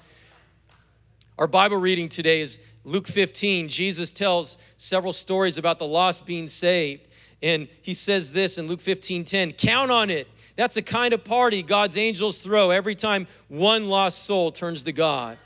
Our 1.38 1.48
Bible 1.48 1.76
reading 1.76 2.08
today 2.08 2.40
is 2.40 2.62
Luke 2.84 3.08
15. 3.08 3.70
Jesus 3.70 4.12
tells 4.12 4.58
several 4.78 5.14
stories 5.14 5.58
about 5.58 5.80
the 5.80 5.86
lost 5.86 6.26
being 6.26 6.48
saved. 6.48 7.08
And 7.42 7.68
he 7.82 7.94
says 7.94 8.32
this 8.32 8.58
in 8.58 8.68
Luke 8.68 8.82
15 8.82 9.24
10 9.26 9.54
Count 9.54 9.92
on 9.92 10.10
it. 10.10 10.28
That's 10.56 10.76
the 10.76 10.82
kind 10.82 11.14
of 11.14 11.24
party 11.24 11.64
God's 11.64 11.98
angels 11.98 12.42
throw 12.42 12.70
every 12.70 12.96
time 12.96 13.28
one 13.48 13.90
lost 13.90 14.24
soul 14.24 14.52
turns 14.52 14.84
to 14.84 14.92
God. 14.92 15.38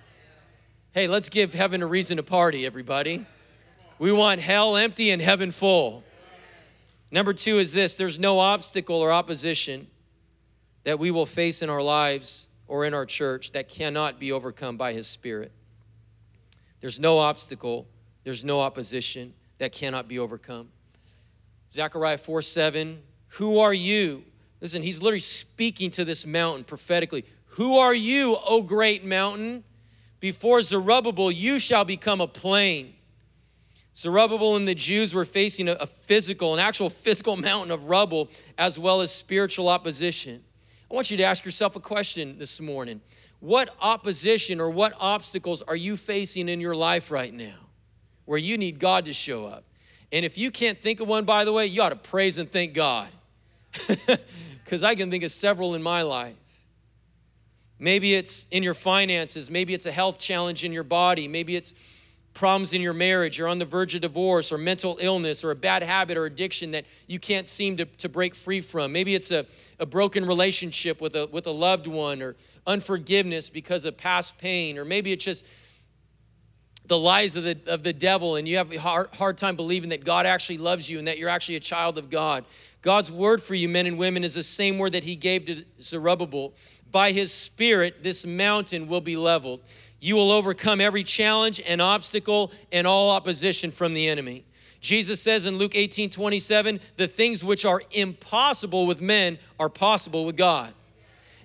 Hey, 0.92 1.08
let's 1.08 1.30
give 1.30 1.54
heaven 1.54 1.82
a 1.82 1.88
reason 1.88 2.18
to 2.18 2.24
party, 2.24 2.66
everybody. 2.66 3.26
We 4.00 4.12
want 4.12 4.42
hell 4.42 4.76
empty 4.76 5.12
and 5.12 5.22
heaven 5.22 5.52
full. 5.52 6.04
Number 7.10 7.34
two 7.34 7.58
is 7.58 7.74
this 7.74 7.96
there's 7.96 8.20
no 8.20 8.40
obstacle 8.40 8.98
or 8.98 9.12
opposition 9.12 9.88
that 10.84 11.00
we 11.00 11.10
will 11.10 11.26
face 11.26 11.62
in 11.62 11.70
our 11.70 11.82
lives 11.82 12.50
or 12.68 12.86
in 12.86 12.94
our 12.94 13.06
church 13.06 13.54
that 13.54 13.70
cannot 13.70 14.20
be 14.20 14.32
overcome 14.32 14.78
by 14.78 14.94
His 14.94 15.08
Spirit. 15.08 15.52
There's 16.82 17.00
no 17.00 17.18
obstacle, 17.18 17.88
there's 18.24 18.44
no 18.44 18.62
opposition 18.62 19.34
that 19.58 19.72
cannot 19.72 20.08
be 20.08 20.20
overcome. 20.20 20.70
Zechariah 21.72 22.18
4 22.18 22.42
7, 22.42 23.02
who 23.30 23.60
are 23.60 23.74
you? 23.74 24.24
Listen, 24.62 24.84
he's 24.84 25.02
literally 25.02 25.20
speaking 25.20 25.92
to 25.92 26.06
this 26.06 26.26
mountain 26.26 26.64
prophetically. 26.64 27.26
Who 27.52 27.78
are 27.78 27.94
you, 27.94 28.38
O 28.46 28.62
great 28.62 29.04
mountain? 29.04 29.64
Before 30.20 30.62
Zerubbabel, 30.62 31.32
you 31.32 31.60
shall 31.60 31.86
become 31.86 32.22
a 32.22 32.28
plain 32.28 32.96
Zerubbabel 33.98 34.56
and 34.58 34.68
the 34.68 34.76
Jews 34.76 35.16
were 35.16 35.26
facing 35.26 35.68
a, 35.68 35.88
physical, 35.88 36.54
an 36.54 36.60
actual 36.60 36.88
physical 36.88 37.36
mountain 37.36 37.72
of 37.72 37.86
rubble, 37.86 38.30
as 38.56 38.78
well 38.78 39.02
as 39.02 39.12
spiritual 39.12 39.68
opposition. 39.68 40.44
I 40.90 40.94
want 40.94 41.10
you 41.10 41.18
to 41.18 41.24
ask 41.24 41.44
yourself 41.44 41.76
a 41.76 41.80
question 41.80 42.38
this 42.38 42.62
morning. 42.62 43.02
What 43.40 43.70
opposition 43.82 44.60
or 44.60 44.70
what 44.70 44.94
obstacles 45.00 45.62
are 45.62 45.76
you 45.76 45.98
facing 45.98 46.50
in 46.50 46.60
your 46.60 46.76
life 46.76 47.12
right 47.12 47.34
now 47.34 47.56
where 48.26 48.40
you 48.40 48.58
need 48.58 48.80
God 48.80 49.06
to 49.06 49.14
show 49.14 49.46
up? 49.46 49.64
And 50.12 50.26
if 50.26 50.38
you 50.38 50.52
can't 50.52 50.78
think 50.78 51.00
of 51.00 51.08
one, 51.08 51.26
by 51.26 51.46
the 51.46 51.54
way, 51.54 51.68
you 51.68 51.82
ought 51.82 51.90
to 51.90 51.96
praise 51.96 52.38
and 52.38 52.52
thank 52.52 52.74
God. 52.74 53.10
Because 54.68 54.84
I 54.84 54.96
can 54.96 55.10
think 55.10 55.24
of 55.24 55.32
several 55.32 55.76
in 55.76 55.82
my 55.82 56.02
life. 56.02 56.36
Maybe 57.80 58.16
it's 58.16 58.48
in 58.52 58.64
your 58.64 58.74
finances. 58.74 59.50
Maybe 59.50 59.74
it's 59.74 59.86
a 59.86 59.94
health 59.94 60.20
challenge 60.20 60.66
in 60.66 60.74
your 60.74 60.84
body. 60.84 61.30
Maybe 61.30 61.56
it's 61.56 61.74
problems 62.38 62.72
in 62.72 62.82
your 62.82 62.94
marriage. 62.94 63.38
You're 63.38 63.48
on 63.48 63.58
the 63.58 63.66
verge 63.66 63.96
of 63.96 64.02
divorce 64.02 64.52
or 64.52 64.58
mental 64.58 64.98
illness 65.02 65.44
or 65.44 65.52
a 65.52 65.56
bad 65.56 65.82
habit 65.82 66.18
or 66.18 66.26
addiction 66.26 66.72
that 66.72 66.86
you 67.08 67.20
can't 67.20 67.48
seem 67.48 67.78
to, 67.78 67.86
to 67.86 68.08
break 68.08 68.36
free 68.36 68.62
from. 68.62 68.92
Maybe 68.92 69.16
it's 69.16 69.32
a, 69.32 69.46
a 69.80 69.86
broken 69.86 70.24
relationship 70.26 71.02
with 71.02 71.16
a, 71.16 71.26
with 71.28 71.48
a 71.48 71.52
loved 71.52 71.88
one 71.88 72.22
or 72.22 72.36
unforgiveness 72.68 73.50
because 73.50 73.86
of 73.86 73.98
past 73.98 74.38
pain. 74.38 74.78
Or 74.78 74.86
maybe 74.86 75.12
it's 75.12 75.26
just 75.26 75.46
the 76.86 76.98
lies 76.98 77.36
of 77.36 77.44
the, 77.44 77.58
of 77.66 77.84
the 77.84 77.92
devil 77.92 78.36
and 78.36 78.48
you 78.48 78.58
have 78.58 78.72
a 78.72 78.78
hard, 78.78 79.10
hard 79.16 79.38
time 79.38 79.56
believing 79.56 79.90
that 79.90 80.06
God 80.06 80.26
actually 80.26 80.60
loves 80.60 80.90
you 80.90 81.00
and 81.00 81.08
that 81.08 81.18
you're 81.18 81.30
actually 81.30 81.56
a 81.56 81.60
child 81.60 81.98
of 81.98 82.10
God. 82.10 82.46
God's 82.84 83.12
word 83.12 83.42
for 83.42 83.56
you, 83.56 83.68
men 83.68 83.88
and 83.88 83.98
women, 83.98 84.24
is 84.24 84.36
the 84.36 84.44
same 84.44 84.78
word 84.78 84.94
that 84.94 85.04
he 85.04 85.16
gave 85.16 85.46
to 85.48 85.66
Zerubbabel 85.82 86.54
by 86.92 87.12
his 87.12 87.32
spirit, 87.32 88.04
this 88.04 88.26
mountain 88.26 88.88
will 88.88 89.02
be 89.02 89.18
leveled. 89.18 89.62
You 90.00 90.16
will 90.16 90.32
overcome 90.32 90.80
every 90.80 91.04
challenge 91.04 91.62
and 91.66 91.82
obstacle 91.82 92.52
and 92.72 92.86
all 92.86 93.10
opposition 93.10 93.72
from 93.72 93.94
the 93.94 94.08
enemy. 94.08 94.44
Jesus 94.80 95.22
says 95.22 95.46
in 95.46 95.58
Luke 95.58 95.76
18 95.76 96.10
27, 96.10 96.80
the 96.98 97.08
things 97.08 97.44
which 97.44 97.66
are 97.66 97.82
impossible 97.92 98.86
with 98.86 99.02
men 99.02 99.40
are 99.60 99.70
possible 99.70 100.26
with 100.26 100.38
God. 100.38 100.74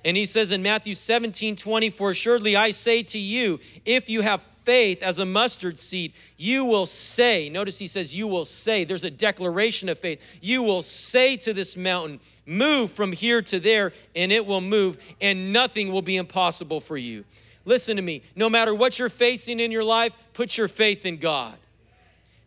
And 0.05 0.17
he 0.17 0.27
says 0.27 0.51
in 0.51 0.62
Matthew 0.62 0.95
17 0.95 1.57
20, 1.57 1.91
For 1.91 2.11
assuredly 2.11 2.57
I 2.57 2.73
say 2.73 3.03
to 3.05 3.19
you, 3.19 3.59
if 3.85 4.11
you 4.11 4.21
have 4.21 4.43
faith 4.65 5.03
as 5.03 5.19
a 5.19 5.27
mustard 5.27 5.79
seed, 5.79 6.12
you 6.37 6.65
will 6.65 6.87
say, 6.87 7.49
notice 7.49 7.79
he 7.79 7.87
says, 7.87 8.15
you 8.15 8.27
will 8.29 8.45
say, 8.45 8.85
there's 8.85 9.05
a 9.05 9.11
declaration 9.11 9.88
of 9.88 9.99
faith. 9.99 10.21
You 10.41 10.62
will 10.62 10.83
say 10.83 11.37
to 11.38 11.53
this 11.53 11.77
mountain, 11.77 12.21
move 12.47 12.91
from 12.93 13.12
here 13.12 13.43
to 13.43 13.61
there, 13.61 13.93
and 14.15 14.33
it 14.33 14.47
will 14.47 14.61
move, 14.61 14.99
and 15.21 15.53
nothing 15.53 15.93
will 15.93 16.03
be 16.03 16.17
impossible 16.17 16.81
for 16.81 16.97
you. 16.97 17.25
Listen 17.64 17.96
to 17.96 18.03
me. 18.03 18.22
No 18.35 18.48
matter 18.48 18.75
what 18.75 18.98
you're 18.98 19.09
facing 19.09 19.61
in 19.61 19.70
your 19.70 19.85
life, 19.85 20.12
put 20.33 20.57
your 20.57 20.68
faith 20.68 21.07
in 21.07 21.18
God. 21.18 21.55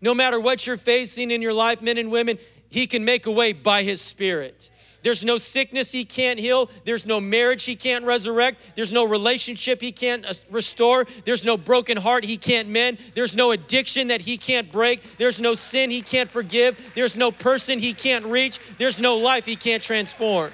No 0.02 0.14
matter 0.14 0.40
what 0.40 0.68
you're 0.68 0.78
facing 0.78 1.32
in 1.32 1.42
your 1.42 1.54
life, 1.54 1.82
men 1.82 1.98
and 1.98 2.12
women, 2.12 2.38
He 2.70 2.88
can 2.88 3.06
make 3.06 3.26
a 3.26 3.32
way 3.32 3.54
by 3.54 3.84
His 3.84 4.02
Spirit. 4.02 4.70
There's 5.06 5.24
no 5.24 5.38
sickness 5.38 5.92
he 5.92 6.04
can't 6.04 6.40
heal. 6.40 6.68
There's 6.84 7.06
no 7.06 7.22
marriage 7.22 7.64
he 7.64 7.76
can't 7.76 8.06
resurrect. 8.06 8.60
There's 8.76 8.92
no 8.92 9.04
relationship 9.06 9.80
he 9.80 9.92
can't 9.92 10.26
uh, 10.26 10.34
restore. 10.50 11.06
There's 11.26 11.46
no 11.46 11.58
broken 11.58 11.96
heart 11.96 12.26
he 12.26 12.38
can't 12.38 12.70
mend. 12.70 12.98
There's 13.14 13.36
no 13.36 13.52
addiction 13.52 14.08
that 14.08 14.22
he 14.22 14.36
can't 14.36 14.72
break. 14.72 15.04
There's 15.20 15.40
no 15.40 15.54
sin 15.54 15.92
he 15.92 16.02
can't 16.02 16.28
forgive. 16.28 16.94
There's 16.96 17.16
no 17.16 17.32
person 17.32 17.78
he 17.78 17.94
can't 17.94 18.26
reach. 18.26 18.60
There's 18.80 19.00
no 19.00 19.16
life 19.18 19.46
he 19.46 19.56
can't 19.56 19.84
transform. 19.84 20.52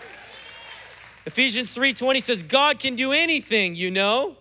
Ephesians 1.26 1.74
3:20 1.74 2.21
says 2.21 2.43
God 2.43 2.78
can 2.78 2.97
do 2.97 3.13
anything, 3.13 3.74
you 3.74 3.89
know. 3.89 4.36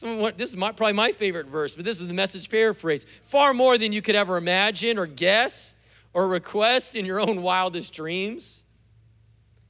What, 0.00 0.38
this 0.38 0.50
is 0.50 0.56
my, 0.56 0.72
probably 0.72 0.94
my 0.94 1.12
favorite 1.12 1.46
verse, 1.46 1.74
but 1.74 1.84
this 1.84 2.00
is 2.00 2.08
the 2.08 2.14
message 2.14 2.50
paraphrase. 2.50 3.06
Far 3.22 3.54
more 3.54 3.78
than 3.78 3.92
you 3.92 4.02
could 4.02 4.16
ever 4.16 4.36
imagine 4.36 4.98
or 4.98 5.06
guess 5.06 5.76
or 6.12 6.26
request 6.26 6.96
in 6.96 7.06
your 7.06 7.20
own 7.20 7.42
wildest 7.42 7.94
dreams. 7.94 8.64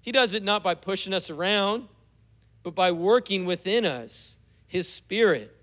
He 0.01 0.13
does 0.13 0.33
it 0.33 0.43
not 0.43 0.63
by 0.63 0.75
pushing 0.75 1.13
us 1.13 1.31
around, 1.31 1.89
but 2.63 2.75
by 2.75 2.91
working 2.93 3.45
within 3.45 3.85
us, 3.85 4.39
His 4.67 4.89
Spirit, 4.89 5.55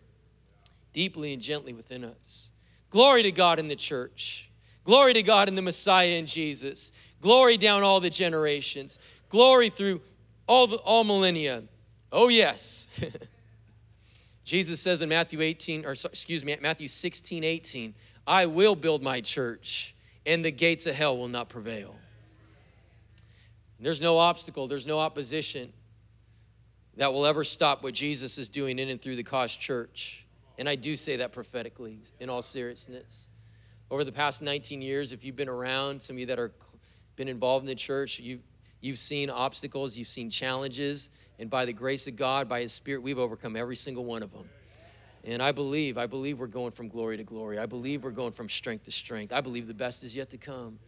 deeply 0.94 1.34
and 1.34 1.42
gently 1.42 1.74
within 1.74 2.04
us. 2.04 2.52
Glory 2.92 3.24
to 3.24 3.32
God 3.32 3.58
in 3.58 3.68
the 3.68 3.76
church. 3.76 4.50
Glory 4.84 5.14
to 5.14 5.24
God 5.24 5.48
in 5.48 5.56
the 5.56 5.62
Messiah 5.62 6.10
in 6.10 6.26
Jesus. 6.26 6.92
Glory 7.20 7.58
down 7.58 7.84
all 7.84 8.00
the 8.00 8.10
generations. 8.10 9.00
Glory 9.30 9.70
through 9.70 10.02
all, 10.48 10.68
the, 10.68 10.78
all 10.78 11.04
millennia. 11.04 11.64
Oh, 12.12 12.28
yes. 12.28 12.88
Jesus 14.52 14.82
says 14.82 15.02
in 15.02 15.08
Matthew 15.08 15.40
18, 15.40 15.86
or 15.86 15.92
excuse 15.92 16.44
me, 16.44 16.58
Matthew 16.60 16.90
16, 16.90 17.42
18, 17.42 17.96
I 18.28 18.48
will 18.48 18.76
build 18.76 19.02
my 19.02 19.22
church, 19.22 19.96
and 20.26 20.44
the 20.44 20.52
gates 20.52 20.86
of 20.86 20.94
hell 20.94 21.18
will 21.18 21.30
not 21.30 21.48
prevail. 21.48 21.96
There's 23.80 24.02
no 24.02 24.18
obstacle, 24.18 24.68
there's 24.68 24.86
no 24.86 25.00
opposition 25.00 25.72
that 26.98 27.14
will 27.14 27.26
ever 27.26 27.46
stop 27.46 27.82
what 27.82 27.94
Jesus 27.94 28.38
is 28.38 28.50
doing 28.50 28.78
in 28.78 28.90
and 28.90 29.02
through 29.02 29.16
the 29.16 29.24
Cause 29.24 29.56
Church. 29.56 30.26
And 30.58 30.68
I 30.68 30.76
do 30.76 30.98
say 30.98 31.16
that 31.16 31.32
prophetically, 31.32 32.00
in 32.20 32.30
all 32.30 32.42
seriousness. 32.42 33.30
Over 33.90 34.04
the 34.04 34.12
past 34.12 34.42
19 34.42 34.82
years, 34.82 35.14
if 35.14 35.24
you've 35.24 35.38
been 35.38 35.48
around, 35.48 36.02
some 36.02 36.18
of 36.18 36.20
you 36.20 36.26
that 36.26 36.40
are 36.40 36.52
been 37.16 37.30
involved 37.30 37.64
in 37.64 37.68
the 37.68 37.76
church, 37.76 38.20
you, 38.20 38.42
you've 38.82 39.00
seen 39.00 39.30
obstacles, 39.30 39.96
you've 39.96 40.10
seen 40.10 40.30
challenges, 40.30 41.10
and 41.42 41.50
by 41.50 41.66
the 41.66 41.74
grace 41.74 42.08
of 42.08 42.16
God, 42.16 42.48
by 42.48 42.62
His 42.62 42.72
Spirit, 42.72 43.02
we've 43.04 43.20
overcome 43.20 43.58
every 43.58 43.76
single 43.76 44.06
one 44.06 44.24
of 44.24 44.32
them. 44.32 44.48
And 45.26 45.44
I 45.44 45.52
believe, 45.52 45.98
I 45.98 46.08
believe 46.08 46.40
we're 46.40 46.48
going 46.48 46.72
from 46.72 46.88
glory 46.88 47.18
to 47.18 47.24
glory. 47.24 47.60
I 47.60 47.66
believe 47.66 48.06
we're 48.06 48.12
going 48.12 48.32
from 48.32 48.48
strength 48.48 48.86
to 48.86 48.92
strength. 48.92 49.34
I 49.34 49.42
believe 49.42 49.68
the 49.68 49.74
best 49.74 50.04
is 50.04 50.16
yet 50.16 50.30
to 50.30 50.38
come 50.38 50.80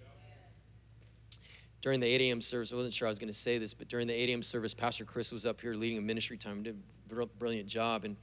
during 1.83 1.99
the 1.99 2.07
8 2.07 2.21
a.m. 2.21 2.39
service, 2.39 2.71
I 2.71 2.77
wasn't 2.77 2.93
sure 2.93 3.09
I 3.09 3.11
was 3.11 3.19
going 3.19 3.27
to 3.27 3.37
say 3.37 3.57
this, 3.57 3.73
but 3.73 3.89
during 3.89 4.07
the 4.07 4.13
8 4.13 4.29
a.m. 4.29 4.41
service, 4.41 4.73
Pastor 4.73 5.03
Chris 5.03 5.33
was 5.33 5.45
up 5.45 5.59
here 5.59 5.73
leading 5.73 5.97
a 5.97 6.01
ministry 6.01 6.37
time, 6.37 6.63
did 6.63 6.81
a 7.11 7.25
brilliant 7.25 7.67
job, 7.67 8.05
and 8.05 8.15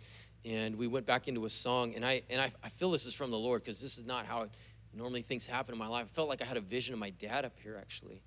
and 0.46 0.76
we 0.76 0.86
went 0.86 1.04
back 1.04 1.28
into 1.28 1.44
a 1.44 1.50
song, 1.50 1.94
and 1.94 2.02
I 2.02 2.22
and 2.30 2.40
I, 2.40 2.50
I 2.64 2.70
feel 2.70 2.90
this 2.90 3.04
is 3.04 3.12
from 3.12 3.30
the 3.30 3.38
Lord 3.38 3.62
because 3.62 3.78
this 3.78 3.98
is 3.98 4.06
not 4.06 4.24
how 4.24 4.42
it, 4.42 4.50
normally 4.94 5.20
things 5.20 5.44
happen 5.44 5.74
in 5.74 5.78
my 5.78 5.86
life. 5.86 6.06
I 6.06 6.14
felt 6.14 6.30
like 6.30 6.40
I 6.40 6.46
had 6.46 6.56
a 6.56 6.62
vision 6.62 6.94
of 6.94 6.98
my 6.98 7.10
dad 7.10 7.44
up 7.44 7.52
here 7.62 7.76
actually, 7.78 8.22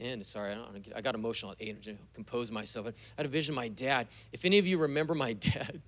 and 0.00 0.24
sorry, 0.24 0.52
I, 0.52 0.54
don't, 0.54 0.86
I 0.94 1.00
got 1.00 1.14
emotional 1.14 1.52
at 1.52 1.58
eight 1.60 1.82
to 1.84 1.96
compose 2.14 2.50
myself. 2.50 2.86
I 2.88 2.92
had 3.16 3.26
a 3.26 3.28
vision 3.28 3.52
of 3.52 3.56
my 3.56 3.68
dad. 3.68 4.08
If 4.32 4.44
any 4.44 4.58
of 4.58 4.66
you 4.66 4.78
remember 4.78 5.14
my 5.14 5.32
dad. 5.34 5.80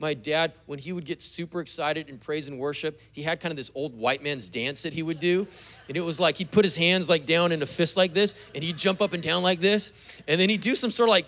My 0.00 0.14
dad, 0.14 0.52
when 0.66 0.80
he 0.80 0.92
would 0.92 1.04
get 1.04 1.22
super 1.22 1.60
excited 1.60 2.08
in 2.08 2.18
praise 2.18 2.48
and 2.48 2.58
worship, 2.58 3.00
he 3.12 3.22
had 3.22 3.38
kind 3.38 3.52
of 3.52 3.56
this 3.56 3.70
old 3.76 3.96
white 3.96 4.20
man's 4.20 4.50
dance 4.50 4.82
that 4.82 4.92
he 4.92 5.02
would 5.02 5.20
do. 5.20 5.46
And 5.86 5.96
it 5.96 6.00
was 6.00 6.18
like 6.18 6.36
he'd 6.38 6.50
put 6.50 6.64
his 6.64 6.74
hands 6.74 7.08
like 7.08 7.24
down 7.24 7.52
in 7.52 7.62
a 7.62 7.66
fist 7.66 7.96
like 7.96 8.12
this, 8.12 8.34
and 8.52 8.64
he'd 8.64 8.76
jump 8.76 9.00
up 9.00 9.12
and 9.12 9.22
down 9.22 9.44
like 9.44 9.60
this. 9.60 9.92
And 10.26 10.40
then 10.40 10.48
he'd 10.48 10.60
do 10.60 10.74
some 10.74 10.90
sort 10.90 11.08
of 11.08 11.12
like 11.12 11.26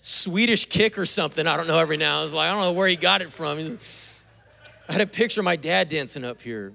Swedish 0.00 0.66
kick 0.66 0.98
or 0.98 1.06
something. 1.06 1.46
I 1.46 1.56
don't 1.56 1.66
know 1.66 1.78
every 1.78 1.96
now. 1.96 2.20
I 2.20 2.22
was 2.22 2.32
like, 2.32 2.48
I 2.48 2.52
don't 2.52 2.62
know 2.62 2.72
where 2.72 2.88
he 2.88 2.96
got 2.96 3.22
it 3.22 3.32
from. 3.32 3.78
I 4.88 4.92
had 4.92 5.00
a 5.00 5.06
picture 5.06 5.40
of 5.40 5.44
my 5.44 5.56
dad 5.56 5.88
dancing 5.88 6.24
up 6.24 6.40
here. 6.40 6.72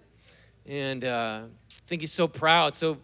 And 0.66 1.04
uh, 1.04 1.42
I 1.46 1.88
think 1.88 2.02
he's 2.02 2.12
so 2.12 2.28
proud, 2.28 2.76
so 2.76 2.98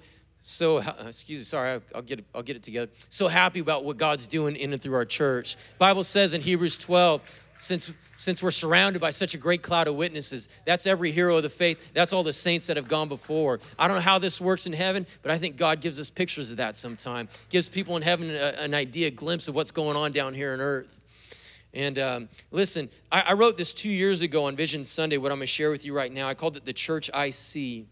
so 0.47 0.77
excuse 1.05 1.39
me 1.39 1.43
sorry 1.43 1.81
I'll 1.93 2.01
get 2.01 2.19
it, 2.19 2.25
I'll 2.33 2.41
get 2.41 2.55
it 2.55 2.63
together. 2.63 2.89
So 3.09 3.27
happy 3.27 3.59
about 3.59 3.83
what 3.83 3.97
god's 3.97 4.27
doing 4.27 4.55
in 4.55 4.71
and 4.71 4.81
through 4.81 4.95
our 4.95 5.03
church. 5.03 5.57
Bible 5.77 6.05
says 6.05 6.33
in 6.33 6.39
hebrews 6.39 6.77
12 6.77 7.21
since 7.57 7.91
since 8.15 8.41
we're 8.41 8.51
surrounded 8.51 8.99
by 8.99 9.09
such 9.09 9.33
a 9.33 9.37
great 9.37 9.61
cloud 9.61 9.89
of 9.89 9.95
witnesses 9.95 10.47
that's 10.65 10.87
every 10.87 11.11
hero 11.11 11.35
of 11.35 11.43
the 11.43 11.49
faith 11.49 11.77
that's 11.93 12.13
all 12.13 12.23
the 12.23 12.31
saints 12.31 12.67
that 12.67 12.77
have 12.77 12.87
gone 12.87 13.09
before. 13.09 13.59
I 13.77 13.89
don't 13.89 13.97
know 13.97 14.01
how 14.01 14.19
this 14.19 14.39
works 14.39 14.65
in 14.65 14.71
heaven 14.71 15.05
but 15.21 15.31
i 15.31 15.37
think 15.37 15.57
god 15.57 15.81
gives 15.81 15.99
us 15.99 16.09
pictures 16.09 16.49
of 16.49 16.57
that 16.57 16.77
sometime. 16.77 17.27
Gives 17.49 17.67
people 17.67 17.97
in 17.97 18.01
heaven 18.01 18.29
a, 18.29 18.53
an 18.57 18.73
idea 18.73 19.07
a 19.07 19.11
glimpse 19.11 19.49
of 19.49 19.55
what's 19.55 19.71
going 19.71 19.97
on 19.97 20.13
down 20.13 20.33
here 20.33 20.53
on 20.53 20.61
earth. 20.61 20.87
And 21.73 21.99
um, 21.99 22.29
listen 22.51 22.89
I, 23.11 23.21
I 23.21 23.33
wrote 23.33 23.57
this 23.57 23.73
two 23.73 23.89
years 23.89 24.21
ago 24.21 24.45
on 24.45 24.55
vision 24.55 24.85
sunday 24.85 25.17
what 25.17 25.29
i'm 25.29 25.39
going 25.39 25.47
to 25.47 25.51
share 25.51 25.71
with 25.71 25.83
you 25.83 25.93
right 25.93 26.13
now. 26.13 26.29
I 26.29 26.35
called 26.35 26.55
it 26.55 26.63
the 26.63 26.71
church 26.71 27.09
i 27.13 27.31
see 27.31 27.85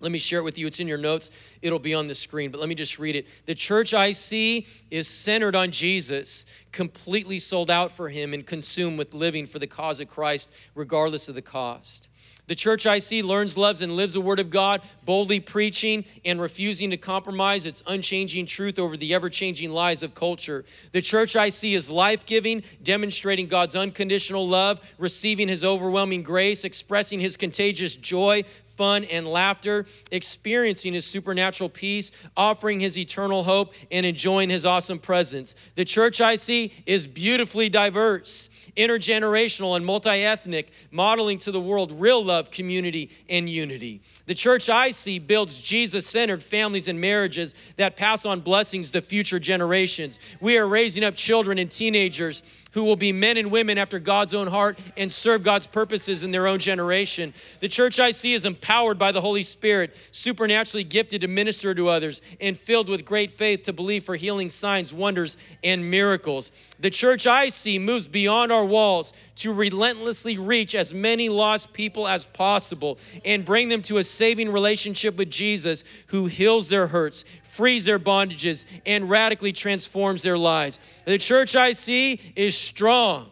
let 0.00 0.10
me 0.10 0.18
share 0.18 0.40
it 0.40 0.44
with 0.44 0.58
you. 0.58 0.66
It's 0.66 0.80
in 0.80 0.88
your 0.88 0.98
notes. 0.98 1.30
It'll 1.60 1.78
be 1.78 1.94
on 1.94 2.08
the 2.08 2.14
screen, 2.14 2.50
but 2.50 2.58
let 2.58 2.68
me 2.68 2.74
just 2.74 2.98
read 2.98 3.16
it. 3.16 3.26
The 3.46 3.54
church 3.54 3.92
I 3.92 4.12
see 4.12 4.66
is 4.90 5.06
centered 5.06 5.54
on 5.54 5.70
Jesus, 5.70 6.46
completely 6.72 7.38
sold 7.38 7.70
out 7.70 7.92
for 7.92 8.08
him 8.08 8.32
and 8.32 8.46
consumed 8.46 8.98
with 8.98 9.12
living 9.12 9.46
for 9.46 9.58
the 9.58 9.66
cause 9.66 10.00
of 10.00 10.08
Christ, 10.08 10.50
regardless 10.74 11.28
of 11.28 11.34
the 11.34 11.42
cost. 11.42 12.08
The 12.50 12.56
church 12.56 12.84
I 12.84 12.98
see 12.98 13.22
learns, 13.22 13.56
loves, 13.56 13.80
and 13.80 13.94
lives 13.94 14.14
the 14.14 14.20
Word 14.20 14.40
of 14.40 14.50
God, 14.50 14.82
boldly 15.04 15.38
preaching 15.38 16.04
and 16.24 16.40
refusing 16.40 16.90
to 16.90 16.96
compromise 16.96 17.64
its 17.64 17.80
unchanging 17.86 18.46
truth 18.46 18.76
over 18.76 18.96
the 18.96 19.14
ever 19.14 19.30
changing 19.30 19.70
lies 19.70 20.02
of 20.02 20.16
culture. 20.16 20.64
The 20.90 21.00
church 21.00 21.36
I 21.36 21.50
see 21.50 21.74
is 21.74 21.88
life 21.88 22.26
giving, 22.26 22.64
demonstrating 22.82 23.46
God's 23.46 23.76
unconditional 23.76 24.48
love, 24.48 24.80
receiving 24.98 25.46
His 25.46 25.64
overwhelming 25.64 26.24
grace, 26.24 26.64
expressing 26.64 27.20
His 27.20 27.36
contagious 27.36 27.94
joy, 27.94 28.42
fun, 28.80 29.04
and 29.04 29.26
laughter, 29.26 29.84
experiencing 30.10 30.94
His 30.94 31.04
supernatural 31.04 31.68
peace, 31.68 32.12
offering 32.34 32.80
His 32.80 32.96
eternal 32.96 33.44
hope, 33.44 33.74
and 33.90 34.06
enjoying 34.06 34.48
His 34.48 34.64
awesome 34.64 34.98
presence. 34.98 35.54
The 35.74 35.84
church 35.84 36.22
I 36.22 36.36
see 36.36 36.72
is 36.86 37.06
beautifully 37.06 37.68
diverse 37.68 38.48
intergenerational 38.76 39.76
and 39.76 39.84
multi 39.84 40.24
ethnic, 40.24 40.70
modeling 40.90 41.38
to 41.38 41.50
the 41.50 41.60
world 41.60 41.92
real 41.92 42.24
love, 42.24 42.50
community, 42.50 43.10
and 43.28 43.48
unity. 43.48 44.00
The 44.26 44.34
church 44.34 44.70
I 44.70 44.92
see 44.92 45.18
builds 45.18 45.60
Jesus 45.60 46.06
centered 46.06 46.42
families 46.42 46.88
and 46.88 47.00
marriages 47.00 47.54
that 47.76 47.96
pass 47.96 48.24
on 48.24 48.40
blessings 48.40 48.90
to 48.92 49.00
future 49.00 49.40
generations. 49.40 50.18
We 50.40 50.56
are 50.56 50.68
raising 50.68 51.04
up 51.04 51.16
children 51.16 51.58
and 51.58 51.70
teenagers 51.70 52.42
who 52.72 52.84
will 52.84 52.96
be 52.96 53.12
men 53.12 53.36
and 53.36 53.50
women 53.50 53.78
after 53.78 53.98
God's 53.98 54.34
own 54.34 54.46
heart 54.46 54.78
and 54.96 55.10
serve 55.10 55.42
God's 55.42 55.66
purposes 55.66 56.22
in 56.22 56.30
their 56.30 56.46
own 56.46 56.58
generation. 56.58 57.34
The 57.60 57.68
church 57.68 57.98
I 57.98 58.10
see 58.12 58.32
is 58.32 58.44
empowered 58.44 58.98
by 58.98 59.12
the 59.12 59.20
Holy 59.20 59.42
Spirit, 59.42 59.96
supernaturally 60.10 60.84
gifted 60.84 61.22
to 61.22 61.28
minister 61.28 61.74
to 61.74 61.88
others, 61.88 62.20
and 62.40 62.56
filled 62.56 62.88
with 62.88 63.04
great 63.04 63.30
faith 63.30 63.64
to 63.64 63.72
believe 63.72 64.04
for 64.04 64.16
healing 64.16 64.50
signs, 64.50 64.92
wonders, 64.92 65.36
and 65.64 65.90
miracles. 65.90 66.52
The 66.78 66.90
church 66.90 67.26
I 67.26 67.50
see 67.50 67.78
moves 67.78 68.08
beyond 68.08 68.52
our 68.52 68.64
walls 68.64 69.12
to 69.36 69.52
relentlessly 69.52 70.38
reach 70.38 70.74
as 70.74 70.94
many 70.94 71.28
lost 71.28 71.72
people 71.72 72.06
as 72.06 72.24
possible 72.26 72.98
and 73.24 73.44
bring 73.44 73.68
them 73.68 73.82
to 73.82 73.98
a 73.98 74.04
saving 74.04 74.50
relationship 74.50 75.16
with 75.16 75.30
Jesus 75.30 75.84
who 76.08 76.26
heals 76.26 76.68
their 76.68 76.86
hurts, 76.86 77.24
frees 77.60 77.84
their 77.84 77.98
bondages, 77.98 78.64
and 78.86 79.10
radically 79.10 79.52
transforms 79.52 80.22
their 80.22 80.38
lives. 80.38 80.80
The 81.04 81.18
church 81.18 81.54
I 81.54 81.74
see 81.74 82.18
is 82.34 82.56
strong, 82.56 83.28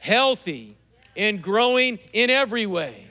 healthy, 0.00 0.74
and 1.18 1.42
growing 1.42 1.98
in 2.14 2.30
every 2.30 2.64
way. 2.64 3.08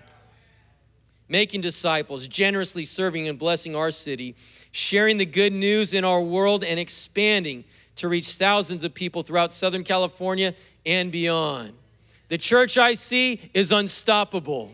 Making 1.30 1.62
disciples, 1.62 2.28
generously 2.28 2.86
serving 2.86 3.28
and 3.28 3.38
blessing 3.38 3.76
our 3.76 3.92
city, 3.92 4.36
sharing 4.72 5.20
the 5.20 5.28
good 5.28 5.54
news 5.54 5.94
in 5.94 6.04
our 6.04 6.22
world, 6.22 6.64
and 6.64 6.80
expanding 6.80 7.64
to 7.98 8.08
reach 8.08 8.30
thousands 8.30 8.84
of 8.84 8.96
people 8.96 9.22
throughout 9.22 9.54
Southern 9.54 9.84
California 9.84 10.56
and 10.88 11.12
beyond. 11.12 11.74
The 12.30 12.40
church 12.40 12.80
I 12.80 12.96
see 12.96 13.52
is 13.54 13.72
unstoppable. 13.72 14.72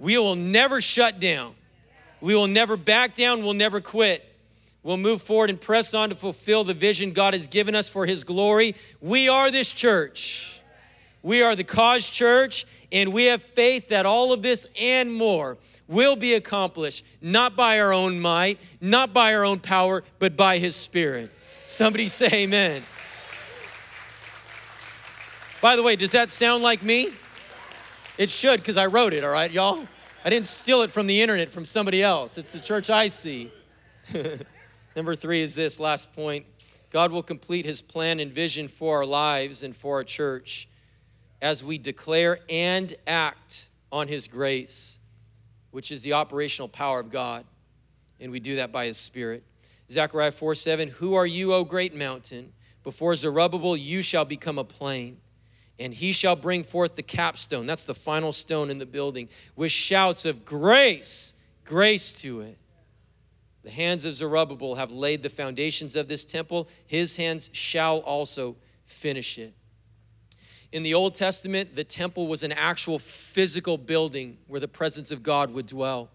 We 0.00 0.18
will 0.18 0.34
never 0.34 0.80
shut 0.80 1.20
down. 1.20 1.54
We 2.20 2.34
will 2.34 2.46
never 2.46 2.76
back 2.76 3.14
down, 3.14 3.42
we'll 3.42 3.54
never 3.54 3.80
quit. 3.80 4.26
We'll 4.82 4.96
move 4.96 5.20
forward 5.20 5.50
and 5.50 5.60
press 5.60 5.92
on 5.92 6.08
to 6.08 6.14
fulfill 6.14 6.64
the 6.64 6.74
vision 6.74 7.12
God 7.12 7.34
has 7.34 7.46
given 7.46 7.74
us 7.74 7.88
for 7.88 8.06
His 8.06 8.24
glory. 8.24 8.74
We 9.00 9.28
are 9.28 9.50
this 9.50 9.72
church. 9.72 10.60
We 11.22 11.42
are 11.42 11.54
the 11.54 11.64
Cause 11.64 12.08
Church, 12.08 12.66
and 12.90 13.12
we 13.12 13.26
have 13.26 13.42
faith 13.42 13.88
that 13.88 14.06
all 14.06 14.32
of 14.32 14.42
this 14.42 14.66
and 14.80 15.12
more 15.12 15.58
will 15.86 16.16
be 16.16 16.34
accomplished 16.34 17.04
not 17.20 17.56
by 17.56 17.78
our 17.78 17.92
own 17.92 18.20
might, 18.20 18.58
not 18.80 19.12
by 19.12 19.34
our 19.34 19.44
own 19.44 19.58
power, 19.58 20.02
but 20.18 20.34
by 20.36 20.58
His 20.58 20.76
Spirit. 20.76 21.30
Somebody 21.66 22.08
say 22.08 22.44
amen. 22.44 22.82
By 25.60 25.76
the 25.76 25.82
way, 25.82 25.94
does 25.94 26.12
that 26.12 26.30
sound 26.30 26.62
like 26.62 26.82
me? 26.82 27.10
It 28.16 28.30
should, 28.30 28.60
because 28.60 28.78
I 28.78 28.86
wrote 28.86 29.12
it, 29.12 29.24
all 29.24 29.30
right, 29.30 29.50
y'all? 29.50 29.86
I 30.22 30.28
didn't 30.28 30.46
steal 30.46 30.82
it 30.82 30.90
from 30.90 31.06
the 31.06 31.22
internet 31.22 31.50
from 31.50 31.64
somebody 31.64 32.02
else. 32.02 32.36
It's 32.36 32.52
the 32.52 32.60
church 32.60 32.90
I 32.90 33.08
see. 33.08 33.50
Number 34.96 35.14
three 35.14 35.40
is 35.40 35.54
this 35.54 35.80
last 35.80 36.12
point 36.12 36.44
God 36.90 37.10
will 37.10 37.22
complete 37.22 37.64
his 37.64 37.80
plan 37.80 38.20
and 38.20 38.30
vision 38.30 38.68
for 38.68 38.98
our 38.98 39.06
lives 39.06 39.62
and 39.62 39.74
for 39.74 39.96
our 39.96 40.04
church 40.04 40.68
as 41.40 41.64
we 41.64 41.78
declare 41.78 42.40
and 42.50 42.94
act 43.06 43.70
on 43.90 44.08
his 44.08 44.28
grace, 44.28 44.98
which 45.70 45.90
is 45.90 46.02
the 46.02 46.12
operational 46.12 46.68
power 46.68 47.00
of 47.00 47.10
God. 47.10 47.46
And 48.20 48.30
we 48.30 48.40
do 48.40 48.56
that 48.56 48.72
by 48.72 48.86
his 48.86 48.98
spirit. 48.98 49.42
Zechariah 49.90 50.32
4 50.32 50.54
7, 50.54 50.88
Who 50.88 51.14
are 51.14 51.26
you, 51.26 51.54
O 51.54 51.64
great 51.64 51.94
mountain? 51.94 52.52
Before 52.82 53.16
Zerubbabel, 53.16 53.76
you 53.76 54.02
shall 54.02 54.26
become 54.26 54.58
a 54.58 54.64
plain 54.64 55.18
and 55.80 55.94
he 55.94 56.12
shall 56.12 56.36
bring 56.36 56.62
forth 56.62 56.94
the 56.94 57.02
capstone. 57.02 57.66
That's 57.66 57.86
the 57.86 57.94
final 57.94 58.32
stone 58.32 58.70
in 58.70 58.78
the 58.78 58.86
building 58.86 59.30
with 59.56 59.72
shouts 59.72 60.26
of 60.26 60.44
grace, 60.44 61.34
grace 61.64 62.12
to 62.20 62.42
it. 62.42 62.58
The 63.62 63.70
hands 63.70 64.04
of 64.04 64.14
Zerubbabel 64.14 64.74
have 64.74 64.92
laid 64.92 65.22
the 65.22 65.30
foundations 65.30 65.96
of 65.96 66.06
this 66.06 66.24
temple. 66.24 66.68
His 66.86 67.16
hands 67.16 67.50
shall 67.52 67.98
also 68.00 68.56
finish 68.84 69.38
it. 69.38 69.54
In 70.70 70.82
the 70.82 70.94
Old 70.94 71.14
Testament, 71.14 71.74
the 71.74 71.84
temple 71.84 72.28
was 72.28 72.42
an 72.42 72.52
actual 72.52 72.98
physical 72.98 73.76
building 73.76 74.38
where 74.46 74.60
the 74.60 74.68
presence 74.68 75.10
of 75.10 75.22
God 75.22 75.50
would 75.52 75.66
dwell. 75.66 76.10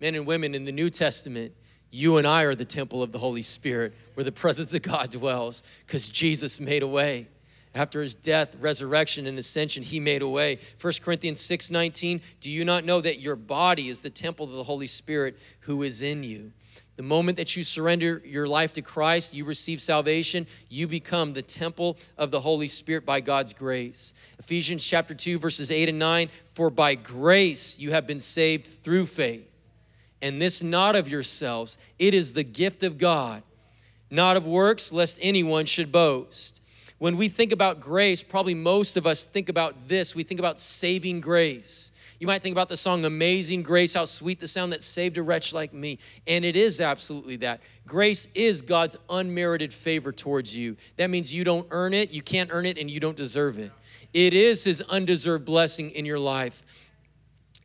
Men 0.00 0.14
and 0.14 0.26
women 0.26 0.54
in 0.54 0.66
the 0.66 0.72
New 0.72 0.90
Testament, 0.90 1.52
you 1.90 2.18
and 2.18 2.26
I 2.26 2.44
are 2.44 2.54
the 2.54 2.64
temple 2.64 3.02
of 3.02 3.10
the 3.10 3.18
Holy 3.18 3.42
Spirit 3.42 3.94
where 4.14 4.24
the 4.24 4.32
presence 4.32 4.74
of 4.74 4.82
God 4.82 5.10
dwells 5.10 5.62
because 5.86 6.08
Jesus 6.08 6.60
made 6.60 6.82
a 6.82 6.86
way 6.86 7.28
after 7.76 8.00
his 8.00 8.14
death, 8.14 8.56
resurrection, 8.58 9.26
and 9.26 9.38
ascension, 9.38 9.82
he 9.82 10.00
made 10.00 10.22
a 10.22 10.28
way. 10.28 10.58
1 10.80 10.94
Corinthians 11.02 11.40
6 11.40 11.70
19, 11.70 12.22
do 12.40 12.50
you 12.50 12.64
not 12.64 12.84
know 12.84 13.00
that 13.00 13.20
your 13.20 13.36
body 13.36 13.88
is 13.88 14.00
the 14.00 14.10
temple 14.10 14.46
of 14.46 14.52
the 14.52 14.64
Holy 14.64 14.86
Spirit 14.86 15.38
who 15.60 15.82
is 15.82 16.00
in 16.00 16.24
you? 16.24 16.52
The 16.96 17.02
moment 17.02 17.36
that 17.36 17.54
you 17.54 17.62
surrender 17.62 18.22
your 18.24 18.48
life 18.48 18.72
to 18.72 18.82
Christ, 18.82 19.34
you 19.34 19.44
receive 19.44 19.82
salvation, 19.82 20.46
you 20.70 20.88
become 20.88 21.34
the 21.34 21.42
temple 21.42 21.98
of 22.16 22.30
the 22.30 22.40
Holy 22.40 22.68
Spirit 22.68 23.04
by 23.04 23.20
God's 23.20 23.52
grace. 23.52 24.14
Ephesians 24.38 24.84
chapter 24.84 25.14
2 25.14 25.38
verses 25.38 25.70
8 25.70 25.90
and 25.90 25.98
9, 25.98 26.30
for 26.54 26.70
by 26.70 26.94
grace 26.94 27.78
you 27.78 27.90
have 27.90 28.06
been 28.06 28.20
saved 28.20 28.66
through 28.66 29.04
faith. 29.04 29.46
And 30.22 30.40
this 30.40 30.62
not 30.62 30.96
of 30.96 31.10
yourselves, 31.10 31.76
it 31.98 32.14
is 32.14 32.32
the 32.32 32.42
gift 32.42 32.82
of 32.82 32.96
God, 32.96 33.42
not 34.10 34.38
of 34.38 34.46
works 34.46 34.90
lest 34.90 35.18
anyone 35.20 35.66
should 35.66 35.92
boast. 35.92 36.62
When 36.98 37.16
we 37.16 37.28
think 37.28 37.52
about 37.52 37.80
grace, 37.80 38.22
probably 38.22 38.54
most 38.54 38.96
of 38.96 39.06
us 39.06 39.22
think 39.22 39.48
about 39.48 39.88
this. 39.88 40.14
We 40.14 40.22
think 40.22 40.40
about 40.40 40.60
saving 40.60 41.20
grace. 41.20 41.92
You 42.18 42.26
might 42.26 42.40
think 42.40 42.54
about 42.54 42.70
the 42.70 42.76
song 42.78 43.04
Amazing 43.04 43.62
Grace, 43.62 43.92
how 43.92 44.06
sweet 44.06 44.40
the 44.40 44.48
sound 44.48 44.72
that 44.72 44.82
saved 44.82 45.18
a 45.18 45.22
wretch 45.22 45.52
like 45.52 45.74
me. 45.74 45.98
And 46.26 46.46
it 46.46 46.56
is 46.56 46.80
absolutely 46.80 47.36
that. 47.36 47.60
Grace 47.86 48.26
is 48.34 48.62
God's 48.62 48.96
unmerited 49.10 49.74
favor 49.74 50.12
towards 50.12 50.56
you. 50.56 50.78
That 50.96 51.10
means 51.10 51.34
you 51.34 51.44
don't 51.44 51.66
earn 51.70 51.92
it, 51.92 52.12
you 52.12 52.22
can't 52.22 52.48
earn 52.50 52.64
it, 52.64 52.78
and 52.78 52.90
you 52.90 53.00
don't 53.00 53.16
deserve 53.16 53.58
it. 53.58 53.70
It 54.14 54.32
is 54.32 54.64
His 54.64 54.80
undeserved 54.88 55.44
blessing 55.44 55.90
in 55.90 56.06
your 56.06 56.18
life. 56.18 56.62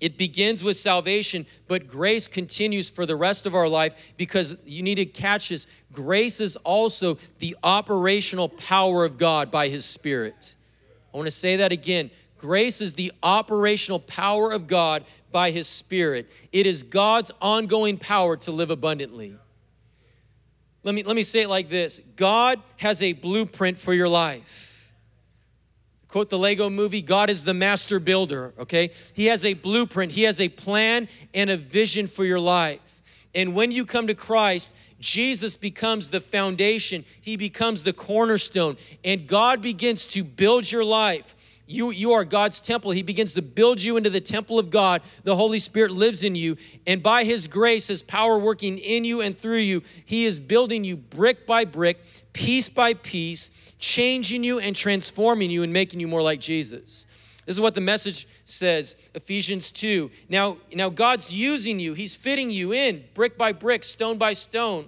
It 0.02 0.18
begins 0.18 0.64
with 0.64 0.78
salvation, 0.78 1.46
but 1.68 1.88
grace 1.88 2.28
continues 2.28 2.90
for 2.90 3.06
the 3.06 3.16
rest 3.16 3.46
of 3.46 3.54
our 3.54 3.70
life 3.70 3.94
because 4.18 4.58
you 4.66 4.82
need 4.82 4.96
to 4.96 5.06
catch 5.06 5.50
this. 5.50 5.68
Grace 5.94 6.42
is 6.42 6.56
also 6.58 7.20
the 7.38 7.56
operational 7.64 8.50
power 8.50 9.06
of 9.06 9.20
God 9.20 9.52
by 9.52 9.68
His 9.68 9.86
Spirit. 9.86 10.56
I 11.14 11.18
want 11.18 11.28
to 11.28 11.32
say 11.32 11.58
that 11.58 11.72
again. 11.72 12.10
Grace 12.40 12.82
is 12.82 12.94
the 12.94 13.12
operational 13.22 14.00
power 14.00 14.52
of 14.52 14.66
God 14.66 15.06
by 15.32 15.52
His 15.52 15.68
Spirit. 15.68 16.28
It 16.52 16.66
is 16.66 16.82
God's 16.82 17.30
ongoing 17.40 17.98
power 17.98 18.36
to 18.38 18.52
live 18.52 18.72
abundantly. 18.72 19.36
Let 20.84 20.96
me, 20.96 21.04
let 21.04 21.16
me 21.16 21.22
say 21.22 21.44
it 21.44 21.50
like 21.50 21.70
this 21.70 22.02
God 22.16 22.60
has 22.78 23.04
a 23.04 23.14
blueprint 23.14 23.78
for 23.78 23.94
your 23.94 24.10
life 24.10 24.71
quote 26.12 26.30
the 26.30 26.38
Lego 26.38 26.70
movie, 26.70 27.02
God 27.02 27.30
is 27.30 27.46
the 27.46 27.54
master 27.54 27.98
builder, 27.98 28.54
okay? 28.60 28.92
He 29.14 29.28
has 29.28 29.46
a 29.46 29.54
blueprint, 29.54 30.12
He 30.12 30.24
has 30.24 30.42
a 30.42 30.50
plan 30.50 31.08
and 31.34 31.50
a 31.50 31.56
vision 31.56 32.08
for 32.08 32.26
your 32.26 32.40
life. 32.40 33.02
And 33.34 33.56
when 33.56 33.72
you 33.72 33.86
come 33.86 34.08
to 34.08 34.14
Christ, 34.14 34.76
Jesus 35.00 35.56
becomes 35.56 36.10
the 36.10 36.20
foundation, 36.20 37.06
He 37.22 37.38
becomes 37.38 37.84
the 37.84 37.94
cornerstone, 37.94 38.76
and 39.06 39.26
God 39.26 39.62
begins 39.62 40.06
to 40.08 40.24
build 40.24 40.70
your 40.70 40.84
life. 40.84 41.34
You, 41.66 41.92
you 41.92 42.12
are 42.12 42.26
God's 42.26 42.60
temple. 42.60 42.92
He 42.92 43.02
begins 43.02 43.34
to 43.36 43.42
build 43.42 43.82
you 43.82 43.96
into 43.96 44.10
the 44.10 44.20
temple 44.20 44.60
of 44.60 44.70
God. 44.70 45.02
The 45.24 45.38
Holy 45.38 45.60
Spirit 45.60 45.92
lives 45.92 46.22
in 46.22 46.36
you. 46.36 46.58
And 46.86 47.02
by 47.02 47.24
His 47.24 47.48
grace, 47.48 47.88
His 47.88 48.02
power 48.02 48.38
working 48.38 48.78
in 48.78 49.06
you 49.06 49.22
and 49.22 49.38
through 49.38 49.60
you, 49.60 49.82
He 50.04 50.26
is 50.26 50.38
building 50.38 50.84
you 50.84 50.98
brick 50.98 51.48
by 51.48 51.64
brick, 51.64 52.04
piece 52.34 52.68
by 52.68 52.94
piece, 52.94 53.52
changing 53.82 54.44
you 54.44 54.60
and 54.60 54.76
transforming 54.76 55.50
you 55.52 55.64
and 55.64 55.74
making 55.74 56.00
you 56.00 56.08
more 56.08 56.22
like 56.22 56.40
Jesus. 56.40 57.06
This 57.46 57.56
is 57.56 57.60
what 57.60 57.76
the 57.76 57.82
message 57.82 58.28
says, 58.46 58.96
Ephesians 59.16 59.72
2. 59.72 60.10
Now, 60.30 60.58
now 60.74 60.90
God's 60.90 61.34
using 61.34 61.80
you, 61.80 61.94
He's 61.96 62.16
fitting 62.16 62.52
you 62.52 62.72
in 62.72 63.04
brick 63.14 63.38
by 63.38 63.52
brick, 63.52 63.84
stone 63.84 64.18
by 64.18 64.34
stone, 64.34 64.88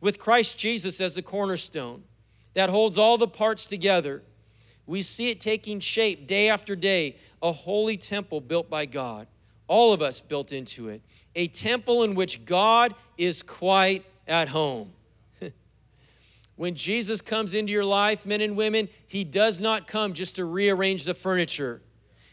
with 0.00 0.18
Christ 0.18 0.58
Jesus 0.58 1.00
as 1.00 1.14
the 1.14 1.22
cornerstone 1.22 2.02
that 2.54 2.70
holds 2.70 2.98
all 2.98 3.18
the 3.18 3.28
parts 3.28 3.66
together. 3.66 4.22
We 4.86 5.02
see 5.02 5.30
it 5.30 5.40
taking 5.40 5.78
shape 5.78 6.26
day 6.26 6.48
after 6.48 6.74
day, 6.74 7.16
a 7.42 7.52
holy 7.52 7.96
temple 7.96 8.40
built 8.40 8.68
by 8.68 8.86
God, 8.86 9.26
all 9.68 9.92
of 9.92 10.02
us 10.02 10.20
built 10.20 10.52
into 10.52 10.88
it, 10.88 11.02
a 11.36 11.46
temple 11.48 12.02
in 12.02 12.14
which 12.14 12.44
God 12.46 12.94
is 13.16 13.42
quite 13.42 14.04
at 14.26 14.48
home. 14.48 14.92
When 16.62 16.76
Jesus 16.76 17.20
comes 17.20 17.54
into 17.54 17.72
your 17.72 17.84
life, 17.84 18.24
men 18.24 18.40
and 18.40 18.56
women, 18.56 18.88
he 19.08 19.24
does 19.24 19.60
not 19.60 19.88
come 19.88 20.12
just 20.12 20.36
to 20.36 20.44
rearrange 20.44 21.02
the 21.02 21.12
furniture. 21.12 21.82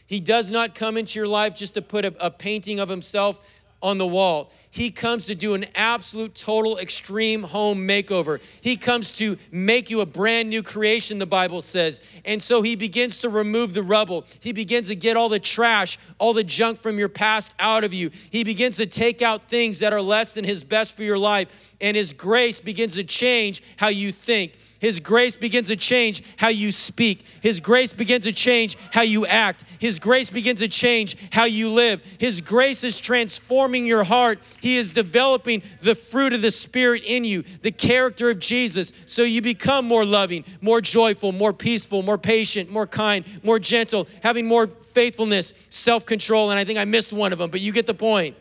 He 0.06 0.20
does 0.20 0.48
not 0.48 0.76
come 0.76 0.96
into 0.96 1.18
your 1.18 1.26
life 1.26 1.56
just 1.56 1.74
to 1.74 1.82
put 1.82 2.04
a, 2.04 2.14
a 2.24 2.30
painting 2.30 2.78
of 2.78 2.88
himself 2.88 3.40
on 3.82 3.98
the 3.98 4.06
wall. 4.06 4.52
He 4.72 4.92
comes 4.92 5.26
to 5.26 5.34
do 5.34 5.54
an 5.54 5.66
absolute, 5.74 6.34
total, 6.36 6.78
extreme 6.78 7.42
home 7.42 7.88
makeover. 7.88 8.40
He 8.60 8.76
comes 8.76 9.10
to 9.18 9.36
make 9.50 9.90
you 9.90 10.00
a 10.00 10.06
brand 10.06 10.48
new 10.48 10.62
creation, 10.62 11.18
the 11.18 11.26
Bible 11.26 11.60
says. 11.60 12.00
And 12.24 12.40
so 12.40 12.62
he 12.62 12.76
begins 12.76 13.18
to 13.18 13.28
remove 13.28 13.74
the 13.74 13.82
rubble. 13.82 14.26
He 14.38 14.52
begins 14.52 14.86
to 14.86 14.94
get 14.94 15.16
all 15.16 15.28
the 15.28 15.40
trash, 15.40 15.98
all 16.18 16.32
the 16.32 16.44
junk 16.44 16.78
from 16.78 17.00
your 17.00 17.08
past 17.08 17.52
out 17.58 17.82
of 17.82 17.92
you. 17.92 18.10
He 18.30 18.44
begins 18.44 18.76
to 18.76 18.86
take 18.86 19.22
out 19.22 19.48
things 19.48 19.80
that 19.80 19.92
are 19.92 20.02
less 20.02 20.34
than 20.34 20.44
his 20.44 20.62
best 20.62 20.96
for 20.96 21.02
your 21.02 21.18
life. 21.18 21.74
And 21.80 21.96
his 21.96 22.12
grace 22.12 22.60
begins 22.60 22.94
to 22.94 23.02
change 23.02 23.64
how 23.76 23.88
you 23.88 24.12
think. 24.12 24.52
His 24.80 24.98
grace 24.98 25.36
begins 25.36 25.68
to 25.68 25.76
change 25.76 26.22
how 26.38 26.48
you 26.48 26.72
speak. 26.72 27.26
His 27.42 27.60
grace 27.60 27.92
begins 27.92 28.24
to 28.24 28.32
change 28.32 28.78
how 28.92 29.02
you 29.02 29.26
act. 29.26 29.64
His 29.78 29.98
grace 29.98 30.30
begins 30.30 30.60
to 30.60 30.68
change 30.68 31.18
how 31.30 31.44
you 31.44 31.68
live. 31.68 32.02
His 32.16 32.40
grace 32.40 32.82
is 32.82 32.98
transforming 32.98 33.86
your 33.86 34.04
heart. 34.04 34.38
He 34.62 34.78
is 34.78 34.90
developing 34.90 35.62
the 35.82 35.94
fruit 35.94 36.32
of 36.32 36.40
the 36.40 36.50
Spirit 36.50 37.02
in 37.04 37.26
you, 37.26 37.44
the 37.60 37.70
character 37.70 38.30
of 38.30 38.38
Jesus, 38.38 38.94
so 39.04 39.22
you 39.22 39.42
become 39.42 39.84
more 39.84 40.04
loving, 40.04 40.46
more 40.62 40.80
joyful, 40.80 41.32
more 41.32 41.52
peaceful, 41.52 42.00
more 42.00 42.18
patient, 42.18 42.70
more 42.70 42.86
kind, 42.86 43.26
more 43.42 43.58
gentle, 43.58 44.08
having 44.22 44.46
more 44.46 44.66
faithfulness, 44.66 45.52
self 45.68 46.06
control. 46.06 46.50
And 46.50 46.58
I 46.58 46.64
think 46.64 46.78
I 46.78 46.86
missed 46.86 47.12
one 47.12 47.34
of 47.34 47.38
them, 47.38 47.50
but 47.50 47.60
you 47.60 47.70
get 47.70 47.86
the 47.86 47.94
point. 47.94 48.34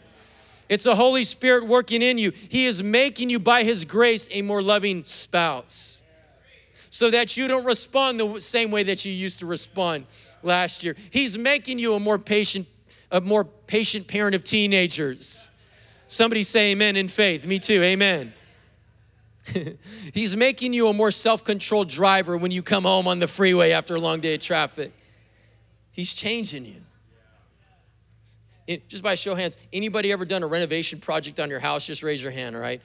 It's 0.70 0.86
the 0.86 0.96
Holy 0.96 1.26
Spirit 1.26 1.68
working 1.68 2.02
in 2.02 2.18
you. 2.18 2.32
He 2.32 2.66
is 2.66 2.82
making 2.82 3.30
you, 3.30 3.40
by 3.40 3.64
His 3.64 3.84
grace, 3.84 4.30
a 4.32 4.42
more 4.42 4.62
loving 4.62 5.04
spouse 5.04 5.99
so 6.90 7.10
that 7.12 7.38
you 7.38 7.48
don't 7.48 7.66
respond 7.66 8.20
the 8.20 8.40
same 8.40 8.72
way 8.72 8.84
that 8.84 9.06
you 9.06 9.12
used 9.12 9.40
to 9.40 9.46
respond 9.46 10.06
last 10.42 10.84
year. 10.84 10.96
He's 11.12 11.38
making 11.38 11.80
you 11.80 11.94
a 11.94 12.00
more 12.00 12.18
patient, 12.18 12.68
a 13.12 13.22
more 13.22 13.44
patient 13.44 14.08
parent 14.08 14.36
of 14.36 14.44
teenagers. 14.44 15.50
Somebody 16.08 16.44
say 16.44 16.72
amen 16.72 16.96
in 16.96 17.08
faith. 17.08 17.46
Me 17.46 17.60
too. 17.60 17.84
Amen. 17.84 18.34
He's 20.14 20.36
making 20.36 20.74
you 20.74 20.88
a 20.88 20.94
more 20.94 21.12
self 21.12 21.44
controlled 21.44 21.90
driver 21.90 22.38
when 22.38 22.52
you 22.52 22.64
come 22.64 22.84
home 22.84 23.08
on 23.08 23.20
the 23.20 23.28
freeway 23.28 23.72
after 23.72 23.96
a 23.96 24.00
long 24.00 24.20
day 24.20 24.36
of 24.36 24.42
traffic. 24.42 24.92
He's 25.92 26.14
changing 26.14 26.66
you. 26.66 26.82
Just 28.88 29.02
by 29.02 29.16
show 29.16 29.32
of 29.32 29.40
hands, 29.40 29.58
anybody 29.74 30.12
ever 30.12 30.26
done 30.26 30.44
a 30.44 30.48
renovation 30.48 31.00
project 31.00 31.40
on 31.40 31.50
your 31.50 31.60
house? 31.60 31.88
Just 31.88 32.04
raise 32.04 32.22
your 32.22 32.32
hand, 32.32 32.56
all 32.56 32.62
right? 32.62 32.80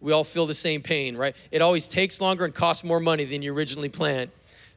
We 0.00 0.12
all 0.12 0.24
feel 0.24 0.44
the 0.44 0.52
same 0.52 0.82
pain, 0.82 1.16
right? 1.16 1.34
It 1.50 1.62
always 1.62 1.88
takes 1.88 2.20
longer 2.20 2.44
and 2.44 2.54
costs 2.54 2.84
more 2.84 3.00
money 3.00 3.24
than 3.24 3.40
you 3.40 3.54
originally 3.54 3.88
planned. 3.88 4.30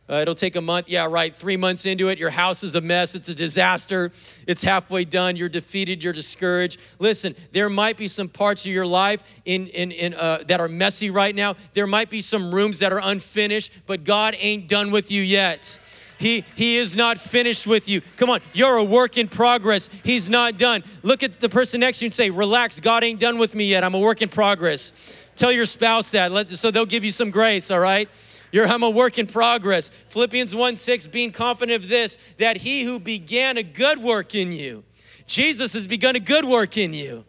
Uh, 0.10 0.16
it'll 0.16 0.36
take 0.36 0.56
a 0.56 0.62
month. 0.62 0.90
Yeah, 0.90 1.08
right. 1.10 1.34
Three 1.34 1.56
months 1.56 1.86
into 1.86 2.10
it, 2.10 2.18
your 2.18 2.30
house 2.30 2.64
is 2.64 2.76
a 2.76 2.82
mess. 2.82 3.16
It's 3.16 3.30
a 3.30 3.36
disaster. 3.36 4.12
It's 4.48 4.62
halfway 4.62 5.06
done. 5.06 5.36
You're 5.36 5.50
defeated. 5.50 6.04
You're 6.04 6.14
discouraged. 6.14 6.80
Listen, 7.00 7.36
there 7.52 7.70
might 7.70 7.98
be 7.98 8.08
some 8.08 8.28
parts 8.30 8.66
of 8.66 8.72
your 8.72 8.86
life 8.86 9.24
in, 9.46 9.68
in, 9.68 9.92
in, 9.92 10.14
uh, 10.14 10.44
that 10.48 10.60
are 10.60 10.68
messy 10.68 11.10
right 11.10 11.34
now. 11.34 11.56
There 11.74 11.88
might 11.88 12.10
be 12.10 12.22
some 12.22 12.54
rooms 12.54 12.80
that 12.80 12.92
are 12.92 13.02
unfinished, 13.02 13.72
but 13.86 14.04
God 14.04 14.36
ain't 14.40 14.68
done 14.68 14.92
with 14.92 15.10
you 15.10 15.22
yet. 15.22 15.80
He, 16.24 16.46
he 16.56 16.78
is 16.78 16.96
not 16.96 17.20
finished 17.20 17.68
with 17.68 17.90
you. 17.90 18.00
Come 18.16 18.30
on, 18.30 18.40
you're 18.54 18.78
a 18.78 18.84
work 18.84 19.18
in 19.18 19.28
progress. 19.28 19.90
He's 20.06 20.30
not 20.30 20.58
done. 20.58 20.82
Look 21.02 21.22
at 21.22 21.42
the 21.42 21.50
person 21.50 21.82
next 21.82 22.00
to 22.00 22.06
you 22.06 22.08
and 22.08 22.14
say, 22.14 22.30
Relax, 22.30 22.80
God 22.80 23.04
ain't 23.04 23.20
done 23.20 23.38
with 23.38 23.54
me 23.54 23.66
yet. 23.66 23.84
I'm 23.84 23.94
a 23.94 24.00
work 24.00 24.22
in 24.22 24.30
progress. 24.30 24.94
Tell 25.36 25.52
your 25.52 25.66
spouse 25.66 26.12
that 26.12 26.32
Let, 26.32 26.50
so 26.50 26.72
they'll 26.72 26.86
give 26.86 27.04
you 27.04 27.12
some 27.12 27.30
grace, 27.30 27.70
all 27.70 27.82
right? 27.82 28.08
You're, 28.54 28.66
I'm 28.66 28.84
a 28.84 28.90
work 28.90 29.20
in 29.20 29.28
progress. 29.28 29.90
Philippians 30.08 30.56
1 30.56 30.78
6, 30.78 31.08
being 31.08 31.34
confident 31.34 31.84
of 31.84 31.90
this, 31.90 32.18
that 32.38 32.56
he 32.56 32.86
who 32.86 33.00
began 33.00 33.58
a 33.58 33.64
good 33.64 34.00
work 34.02 34.34
in 34.34 34.54
you, 34.54 34.86
Jesus 35.28 35.74
has 35.74 35.86
begun 35.86 36.16
a 36.16 36.22
good 36.22 36.46
work 36.46 36.78
in 36.78 36.94
you. 36.94 37.26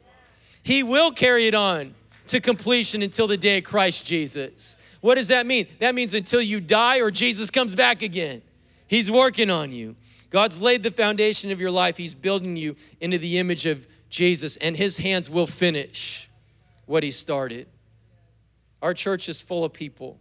He 0.63 0.85
will 0.85 1.11
carry 1.11 1.49
it 1.49 1.55
on 1.57 1.97
to 2.29 2.39
completion 2.39 3.03
until 3.03 3.27
the 3.27 3.37
day 3.37 3.59
of 3.59 3.65
Christ 3.65 4.07
Jesus. 4.07 4.77
What 5.01 5.17
does 5.17 5.27
that 5.29 5.47
mean? 5.47 5.67
That 5.81 5.97
means 5.97 6.15
until 6.15 6.41
you 6.41 6.61
die 6.61 7.01
or 7.01 7.11
Jesus 7.11 7.51
comes 7.51 7.75
back 7.75 8.01
again. 8.01 8.41
He's 8.95 9.11
working 9.11 9.51
on 9.51 9.73
you. 9.73 9.97
God's 10.31 10.61
laid 10.61 10.85
the 10.85 10.91
foundation 10.93 11.51
of 11.51 11.61
your 11.61 11.73
life. 11.73 11.97
He's 11.97 12.15
building 12.15 12.57
you 12.57 12.77
into 13.01 13.19
the 13.19 13.39
image 13.39 13.67
of 13.67 13.89
Jesus, 14.09 14.57
and 14.59 14.77
His 14.77 14.99
hands 14.99 15.29
will 15.29 15.49
finish 15.49 16.31
what 16.87 17.03
He 17.03 17.11
started. 17.11 17.67
Our 18.81 18.95
church 18.95 19.29
is 19.29 19.41
full 19.41 19.65
of 19.65 19.73
people 19.73 20.21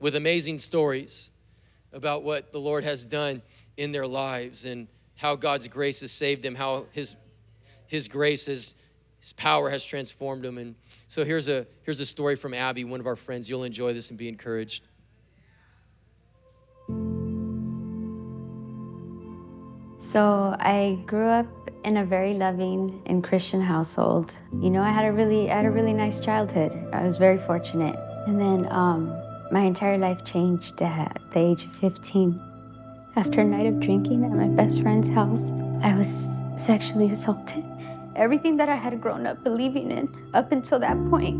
with 0.00 0.16
amazing 0.16 0.58
stories 0.58 1.30
about 1.92 2.24
what 2.24 2.50
the 2.50 2.58
Lord 2.58 2.82
has 2.82 3.04
done 3.04 3.40
in 3.76 3.92
their 3.92 4.08
lives 4.08 4.64
and 4.64 4.88
how 5.14 5.36
God's 5.36 5.68
grace 5.68 6.00
has 6.00 6.10
saved 6.10 6.42
them, 6.42 6.56
how 6.56 6.86
His, 6.90 7.14
his 7.86 8.08
grace, 8.08 8.46
has, 8.46 8.74
His 9.20 9.32
power 9.32 9.70
has 9.70 9.84
transformed 9.84 10.42
them. 10.42 10.58
And 10.58 10.74
so 11.06 11.24
here's 11.24 11.46
a, 11.46 11.68
here's 11.82 12.00
a 12.00 12.06
story 12.06 12.34
from 12.34 12.52
Abby, 12.52 12.82
one 12.82 12.98
of 12.98 13.06
our 13.06 13.14
friends. 13.14 13.48
You'll 13.48 13.62
enjoy 13.62 13.92
this 13.92 14.10
and 14.10 14.18
be 14.18 14.28
encouraged. 14.28 14.82
So 20.12 20.54
I 20.60 21.02
grew 21.06 21.26
up 21.26 21.46
in 21.82 21.96
a 21.96 22.04
very 22.04 22.34
loving 22.34 23.02
and 23.06 23.24
Christian 23.24 23.60
household. 23.60 24.34
You 24.60 24.70
know, 24.70 24.80
I 24.80 24.90
had 24.90 25.04
a 25.04 25.12
really, 25.12 25.50
I 25.50 25.56
had 25.56 25.66
a 25.66 25.70
really 25.70 25.92
nice 25.92 26.20
childhood. 26.20 26.72
I 26.92 27.02
was 27.02 27.16
very 27.16 27.38
fortunate. 27.38 27.96
And 28.26 28.40
then 28.40 28.70
um, 28.72 29.12
my 29.50 29.62
entire 29.62 29.98
life 29.98 30.24
changed 30.24 30.80
at 30.80 31.20
the 31.32 31.40
age 31.40 31.64
of 31.64 31.74
15. 31.80 32.40
After 33.16 33.40
a 33.40 33.44
night 33.44 33.66
of 33.66 33.80
drinking 33.80 34.24
at 34.24 34.30
my 34.30 34.46
best 34.46 34.80
friend's 34.80 35.08
house, 35.08 35.52
I 35.82 35.94
was 35.94 36.28
sexually 36.56 37.10
assaulted. 37.10 37.64
Everything 38.14 38.56
that 38.58 38.68
I 38.68 38.76
had 38.76 39.00
grown 39.00 39.26
up 39.26 39.42
believing 39.42 39.90
in 39.90 40.08
up 40.34 40.52
until 40.52 40.78
that 40.78 40.96
point 41.10 41.36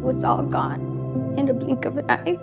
was 0.00 0.22
all 0.22 0.42
gone 0.42 1.34
in 1.36 1.48
a 1.48 1.54
blink 1.54 1.84
of 1.84 1.96
an 1.96 2.08
eye. 2.08 2.38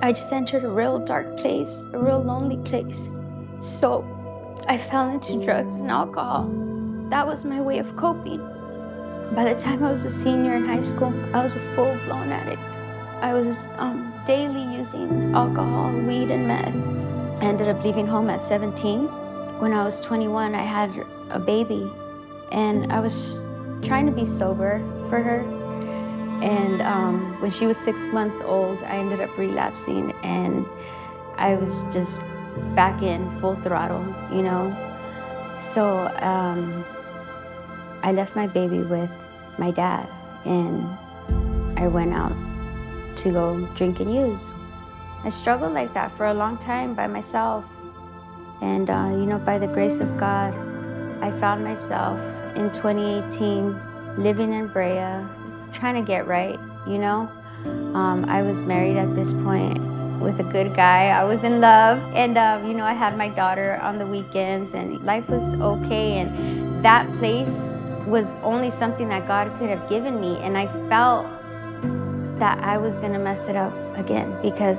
I 0.00 0.12
just 0.12 0.32
entered 0.32 0.64
a 0.64 0.68
real 0.68 0.98
dark 0.98 1.36
place, 1.36 1.84
a 1.92 1.98
real 1.98 2.22
lonely 2.22 2.56
place. 2.68 3.10
So 3.60 4.04
I 4.66 4.78
fell 4.78 5.10
into 5.10 5.44
drugs 5.44 5.76
and 5.76 5.90
alcohol. 5.90 6.48
That 7.10 7.26
was 7.26 7.44
my 7.44 7.60
way 7.60 7.78
of 7.78 7.96
coping. 7.96 8.38
By 9.34 9.52
the 9.52 9.60
time 9.60 9.84
I 9.84 9.90
was 9.90 10.06
a 10.06 10.10
senior 10.10 10.54
in 10.54 10.64
high 10.64 10.80
school, 10.80 11.12
I 11.34 11.42
was 11.42 11.54
a 11.54 11.60
full 11.74 11.94
blown 12.06 12.30
addict. 12.30 12.62
I 13.20 13.34
was 13.34 13.68
um, 13.76 14.14
daily 14.26 14.62
using 14.74 15.34
alcohol, 15.34 15.92
weed, 15.92 16.30
and 16.30 16.48
meth. 16.48 17.42
I 17.42 17.46
ended 17.46 17.68
up 17.68 17.84
leaving 17.84 18.06
home 18.06 18.30
at 18.30 18.42
17. 18.42 19.02
When 19.60 19.74
I 19.74 19.84
was 19.84 20.00
21, 20.00 20.54
I 20.54 20.62
had 20.62 20.90
a 21.28 21.38
baby, 21.38 21.90
and 22.50 22.90
I 22.90 23.00
was 23.00 23.40
trying 23.82 24.06
to 24.06 24.12
be 24.12 24.24
sober 24.24 24.78
for 25.10 25.22
her. 25.22 25.40
And 26.42 26.80
um, 26.80 27.38
when 27.42 27.50
she 27.50 27.66
was 27.66 27.76
six 27.76 28.00
months 28.14 28.38
old, 28.42 28.82
I 28.82 28.96
ended 28.96 29.20
up 29.20 29.36
relapsing, 29.36 30.12
and 30.22 30.64
I 31.36 31.56
was 31.56 31.74
just 31.92 32.22
back 32.74 33.02
in 33.02 33.30
full 33.40 33.56
throttle, 33.56 34.04
you 34.32 34.42
know. 34.42 34.74
So 35.58 36.08
um, 36.20 36.84
I 38.02 38.12
left 38.12 38.36
my 38.36 38.46
baby 38.46 38.80
with 38.80 39.10
my 39.58 39.70
dad 39.70 40.08
and 40.44 40.86
I 41.78 41.88
went 41.88 42.12
out 42.12 42.36
to 43.16 43.32
go 43.32 43.66
drink 43.76 44.00
and 44.00 44.12
use. 44.14 44.52
I 45.24 45.30
struggled 45.30 45.72
like 45.72 45.94
that 45.94 46.12
for 46.16 46.26
a 46.26 46.34
long 46.34 46.58
time 46.58 46.94
by 46.94 47.06
myself. 47.06 47.64
And, 48.60 48.90
uh, 48.90 49.08
you 49.10 49.26
know, 49.26 49.38
by 49.38 49.58
the 49.58 49.66
grace 49.66 50.00
of 50.00 50.16
God, 50.18 50.54
I 51.22 51.30
found 51.40 51.64
myself 51.64 52.18
in 52.56 52.70
2018 52.72 54.22
living 54.22 54.52
in 54.52 54.68
Brea, 54.68 55.24
trying 55.72 55.94
to 55.94 56.02
get 56.02 56.26
right, 56.26 56.58
you 56.86 56.98
know. 56.98 57.30
Um, 57.94 58.26
I 58.28 58.42
was 58.42 58.60
married 58.60 58.96
at 58.96 59.14
this 59.16 59.32
point 59.32 59.78
with 60.20 60.40
a 60.40 60.44
good 60.44 60.74
guy. 60.74 61.08
I 61.08 61.24
was 61.24 61.44
in 61.44 61.60
love, 61.60 61.98
and 62.14 62.36
um, 62.38 62.66
you 62.66 62.74
know, 62.74 62.84
I 62.84 62.92
had 62.92 63.16
my 63.16 63.28
daughter 63.28 63.78
on 63.82 63.98
the 63.98 64.06
weekends, 64.06 64.74
and 64.74 65.02
life 65.04 65.28
was 65.28 65.60
okay. 65.60 66.18
And 66.18 66.84
that 66.84 67.10
place 67.14 67.56
was 68.06 68.26
only 68.42 68.70
something 68.70 69.08
that 69.08 69.26
God 69.26 69.50
could 69.58 69.70
have 69.70 69.88
given 69.88 70.20
me, 70.20 70.38
and 70.38 70.56
I 70.56 70.66
felt 70.88 71.26
that 72.38 72.58
I 72.62 72.78
was 72.78 72.96
gonna 72.98 73.18
mess 73.18 73.48
it 73.48 73.56
up 73.56 73.72
again 73.96 74.36
because 74.42 74.78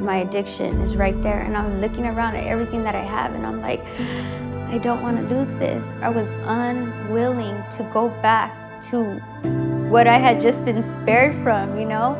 my 0.00 0.18
addiction 0.18 0.80
is 0.82 0.96
right 0.96 1.20
there, 1.22 1.40
and 1.40 1.56
I'm 1.56 1.80
looking 1.80 2.06
around 2.06 2.36
at 2.36 2.44
everything 2.44 2.82
that 2.84 2.94
I 2.94 3.02
have, 3.02 3.34
and 3.34 3.46
I'm 3.46 3.60
like, 3.60 3.80
I 4.68 4.78
don't 4.78 5.02
want 5.02 5.16
to 5.16 5.34
lose 5.34 5.54
this. 5.54 5.86
I 6.02 6.08
was 6.08 6.28
unwilling 6.44 7.56
to 7.76 7.90
go 7.92 8.08
back 8.20 8.52
to 8.90 9.04
what 9.90 10.06
I 10.06 10.18
had 10.18 10.42
just 10.42 10.64
been 10.64 10.82
spared 11.02 11.42
from, 11.42 11.78
you 11.78 11.86
know, 11.86 12.16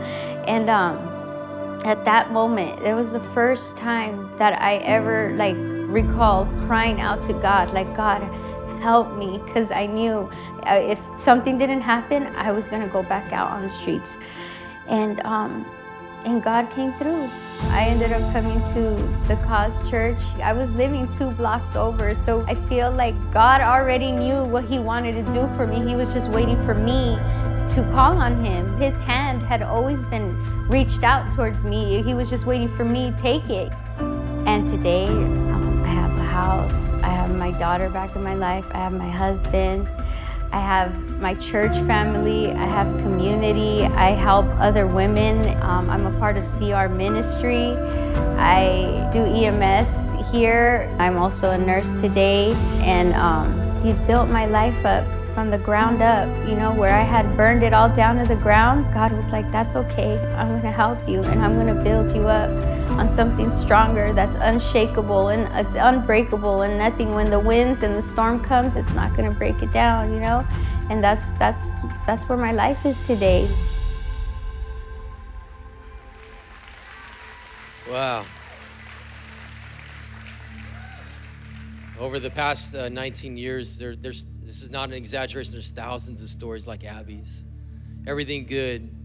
and 0.47 0.71
um 0.71 1.16
at 1.87 2.05
that 2.05 2.33
moment, 2.33 2.83
it 2.83 2.95
was 2.95 3.11
the 3.11 3.21
first 3.33 3.77
time 3.77 4.31
that 4.39 4.61
I 4.61 4.79
ever 4.79 5.35
like 5.37 5.57
recalled 5.57 6.49
crying 6.67 7.01
out 7.01 7.23
to 7.25 7.33
God, 7.33 7.73
like, 7.73 7.97
God, 7.97 8.23
help 8.81 9.17
me, 9.17 9.41
because 9.45 9.71
I 9.71 9.87
knew 9.87 10.29
uh, 10.67 10.75
if 10.75 10.99
something 11.19 11.59
didn't 11.59 11.83
happen, 11.83 12.27
I 12.37 12.51
was 12.51 12.67
gonna 12.67 12.89
go 12.89 13.03
back 13.05 13.33
out 13.33 13.51
on 13.51 13.63
the 13.63 13.71
streets. 13.71 14.17
And 14.89 15.21
um, 15.21 15.65
and 16.25 16.43
God 16.43 16.69
came 16.73 16.93
through. 16.95 17.31
I 17.71 17.87
ended 17.87 18.13
up 18.13 18.33
coming 18.33 18.61
to 18.75 19.29
the 19.29 19.37
Cause 19.47 19.73
Church. 19.89 20.19
I 20.43 20.53
was 20.53 20.69
living 20.73 21.09
two 21.17 21.31
blocks 21.31 21.77
over, 21.77 22.17
so 22.27 22.45
I 22.49 22.57
feel 22.69 22.91
like 22.91 23.15
God 23.33 23.61
already 23.61 24.11
knew 24.11 24.45
what 24.45 24.65
He 24.65 24.81
wanted 24.81 25.13
to 25.25 25.33
do 25.33 25.49
for 25.57 25.67
me. 25.67 25.89
He 25.89 25.95
was 25.95 26.13
just 26.13 26.31
waiting 26.31 26.63
for 26.67 26.75
me 26.75 27.17
to 27.71 27.83
call 27.93 28.19
on 28.19 28.45
Him. 28.45 28.77
His 28.79 28.95
hand 28.99 29.43
had 29.43 29.63
always 29.63 30.03
been 30.05 30.35
reached 30.69 31.03
out 31.03 31.35
towards 31.35 31.63
me. 31.65 32.03
He 32.03 32.15
was 32.15 32.31
just 32.31 32.47
waiting 32.47 32.75
for 32.77 32.85
me 32.85 33.11
to 33.11 33.17
take 33.19 33.49
it. 33.51 33.73
And 34.47 34.67
today, 34.67 35.07
um, 35.07 35.83
I 35.85 35.89
have 35.89 36.11
a 36.19 36.25
house. 36.25 37.03
I 37.03 37.09
have 37.09 37.35
my 37.35 37.51
daughter 37.53 37.89
back 37.89 38.15
in 38.17 38.23
my 38.23 38.35
life. 38.35 38.67
I 38.73 38.79
have 38.79 38.93
my 38.93 39.11
husband. 39.11 39.89
I 40.53 40.61
have 40.61 41.21
my 41.21 41.35
church 41.35 41.73
family, 41.87 42.53
I 42.53 42.65
have 42.65 42.87
community, 43.03 43.85
I 43.85 44.13
help 44.13 44.47
other 44.59 44.87
women. 44.87 45.61
Um, 45.63 45.91
I'm 45.91 46.07
a 46.07 46.19
part 46.19 46.37
of 46.37 46.45
CR 46.53 46.89
Ministry. 46.89 47.73
I 48.39 49.11
do 49.13 49.25
EMS 49.25 50.31
here. 50.33 50.89
I'm 50.99 51.19
also 51.19 51.51
a 51.51 51.59
nurse 51.59 51.89
today, 52.01 52.53
and 52.81 53.13
um, 53.15 53.83
He's 53.83 53.99
built 54.01 54.29
my 54.29 54.47
life 54.47 54.85
up 54.85 55.07
from 55.37 55.51
the 55.51 55.59
ground 55.59 56.01
up, 56.01 56.27
you 56.49 56.55
know, 56.55 56.73
where 56.73 56.95
I 56.95 57.03
had 57.03 57.37
burned 57.37 57.63
it 57.63 57.75
all 57.75 57.91
down 57.91 58.17
to 58.17 58.25
the 58.25 58.41
ground. 58.41 58.87
God 58.95 59.13
was 59.13 59.27
like, 59.27 59.45
That's 59.53 59.77
okay. 59.77 60.17
I'm 60.35 60.49
going 60.49 60.63
to 60.63 60.71
help 60.71 61.07
you 61.07 61.23
and 61.25 61.43
I'm 61.45 61.57
going 61.57 61.67
to 61.67 61.83
build 61.85 62.17
you 62.17 62.23
up 62.23 62.49
on 62.93 63.15
something 63.15 63.51
stronger 63.59 64.15
that's 64.15 64.35
unshakable 64.37 65.29
and 65.29 65.43
it's 65.55 65.77
unbreakable 65.77 66.63
and 66.63 66.79
nothing 66.79 67.15
when 67.15 67.31
the 67.31 67.39
winds 67.39 67.83
and 67.83 67.95
the 67.95 68.01
storm 68.01 68.43
comes 68.43 68.77
it's 68.77 68.95
not 68.95 69.15
going 69.15 69.31
to 69.31 69.37
break 69.37 69.61
it 69.63 69.71
down 69.71 70.11
you 70.11 70.19
know 70.19 70.43
and 70.89 71.05
that's 71.05 71.27
that's 71.39 71.63
that's 72.07 72.27
where 72.27 72.39
my 72.39 72.53
life 72.53 72.87
is 72.87 72.97
today 73.07 73.47
wow 77.91 78.25
over 82.01 82.19
the 82.19 82.31
past 82.31 82.75
uh, 82.75 82.89
19 82.89 83.37
years 83.37 83.77
there, 83.77 83.95
there's 83.95 84.25
this 84.47 84.63
is 84.63 84.71
not 84.71 84.89
an 84.89 84.95
exaggeration 84.95 85.53
there's 85.53 85.71
thousands 85.71 86.23
of 86.23 86.29
stories 86.29 86.67
like 86.67 86.85
abby's 86.85 87.45
everything 88.07 88.47
good 88.47 88.97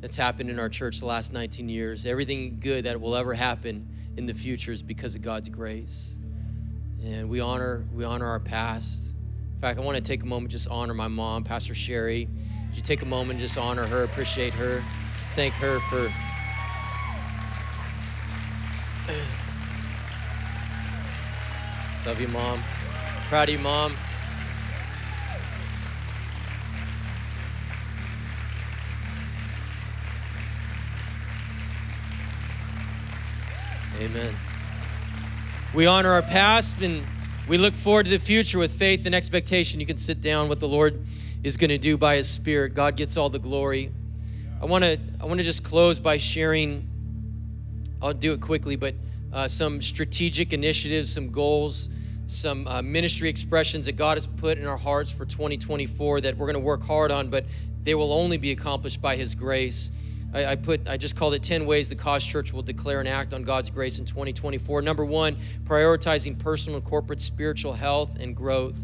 that's 0.00 0.16
happened 0.16 0.50
in 0.50 0.58
our 0.58 0.68
church 0.68 1.00
the 1.00 1.06
last 1.06 1.32
19 1.32 1.68
years, 1.68 2.06
everything 2.06 2.58
good 2.60 2.84
that 2.84 3.00
will 3.00 3.16
ever 3.16 3.34
happen 3.34 3.88
in 4.16 4.26
the 4.26 4.34
future 4.34 4.72
is 4.72 4.82
because 4.82 5.14
of 5.14 5.22
God's 5.22 5.48
grace. 5.48 6.18
And 7.02 7.28
we 7.28 7.40
honor 7.40 7.86
we 7.94 8.04
honor 8.04 8.26
our 8.26 8.40
past. 8.40 9.12
In 9.54 9.60
fact, 9.60 9.78
I 9.78 9.82
want 9.82 9.96
to 9.96 10.02
take 10.02 10.22
a 10.22 10.26
moment 10.26 10.52
just 10.52 10.68
honor 10.68 10.94
my 10.94 11.08
mom, 11.08 11.44
Pastor 11.44 11.74
Sherry. 11.74 12.28
Would 12.68 12.76
you 12.76 12.82
take 12.82 13.02
a 13.02 13.06
moment 13.06 13.40
just 13.40 13.58
honor 13.58 13.86
her, 13.86 14.04
appreciate 14.04 14.52
her, 14.54 14.82
thank 15.34 15.54
her 15.54 15.80
for 15.80 16.12
Love 22.06 22.20
you, 22.20 22.28
mom. 22.28 22.62
Proud 23.28 23.48
of 23.48 23.54
you, 23.54 23.60
mom. 23.60 23.96
Amen. 34.00 34.34
We 35.74 35.86
honor 35.86 36.10
our 36.10 36.22
past 36.22 36.80
and 36.82 37.02
we 37.48 37.56
look 37.56 37.72
forward 37.72 38.04
to 38.04 38.10
the 38.10 38.18
future 38.18 38.58
with 38.58 38.72
faith 38.78 39.06
and 39.06 39.14
expectation. 39.14 39.80
You 39.80 39.86
can 39.86 39.96
sit 39.96 40.20
down 40.20 40.48
what 40.48 40.60
the 40.60 40.68
Lord 40.68 41.02
is 41.42 41.56
going 41.56 41.70
to 41.70 41.78
do 41.78 41.96
by 41.96 42.16
his 42.16 42.28
spirit. 42.28 42.74
God 42.74 42.96
gets 42.96 43.16
all 43.16 43.30
the 43.30 43.38
glory. 43.38 43.90
I 44.60 44.66
want 44.66 44.84
to 44.84 44.98
I 45.20 45.24
want 45.24 45.38
to 45.38 45.44
just 45.44 45.62
close 45.62 45.98
by 45.98 46.18
sharing 46.18 46.86
I'll 48.02 48.12
do 48.12 48.34
it 48.34 48.40
quickly, 48.42 48.76
but 48.76 48.94
uh, 49.32 49.48
some 49.48 49.80
strategic 49.80 50.52
initiatives, 50.52 51.12
some 51.12 51.30
goals, 51.30 51.88
some 52.26 52.66
uh, 52.66 52.82
ministry 52.82 53.30
expressions 53.30 53.86
that 53.86 53.96
God 53.96 54.18
has 54.18 54.26
put 54.26 54.58
in 54.58 54.66
our 54.66 54.76
hearts 54.76 55.10
for 55.10 55.24
2024 55.24 56.20
that 56.22 56.36
we're 56.36 56.46
going 56.46 56.54
to 56.54 56.60
work 56.60 56.82
hard 56.82 57.10
on, 57.10 57.30
but 57.30 57.46
they 57.82 57.94
will 57.94 58.12
only 58.12 58.36
be 58.36 58.50
accomplished 58.50 59.00
by 59.00 59.16
His 59.16 59.34
grace. 59.34 59.90
I, 60.36 60.52
I, 60.52 60.56
put 60.56 60.86
I 60.86 60.98
just 60.98 61.16
called 61.16 61.32
it 61.32 61.42
10 61.42 61.64
ways 61.64 61.88
the 61.88 61.94
Cause 61.94 62.24
Church 62.24 62.52
will 62.52 62.62
declare 62.62 63.00
and 63.00 63.08
act 63.08 63.32
on 63.32 63.42
God's 63.42 63.70
grace 63.70 63.98
in 63.98 64.04
2024. 64.04 64.82
Number 64.82 65.04
one, 65.04 65.38
prioritizing 65.64 66.38
personal 66.38 66.78
and 66.78 66.86
corporate 66.86 67.22
spiritual 67.22 67.72
health 67.72 68.10
and 68.20 68.36
growth. 68.36 68.78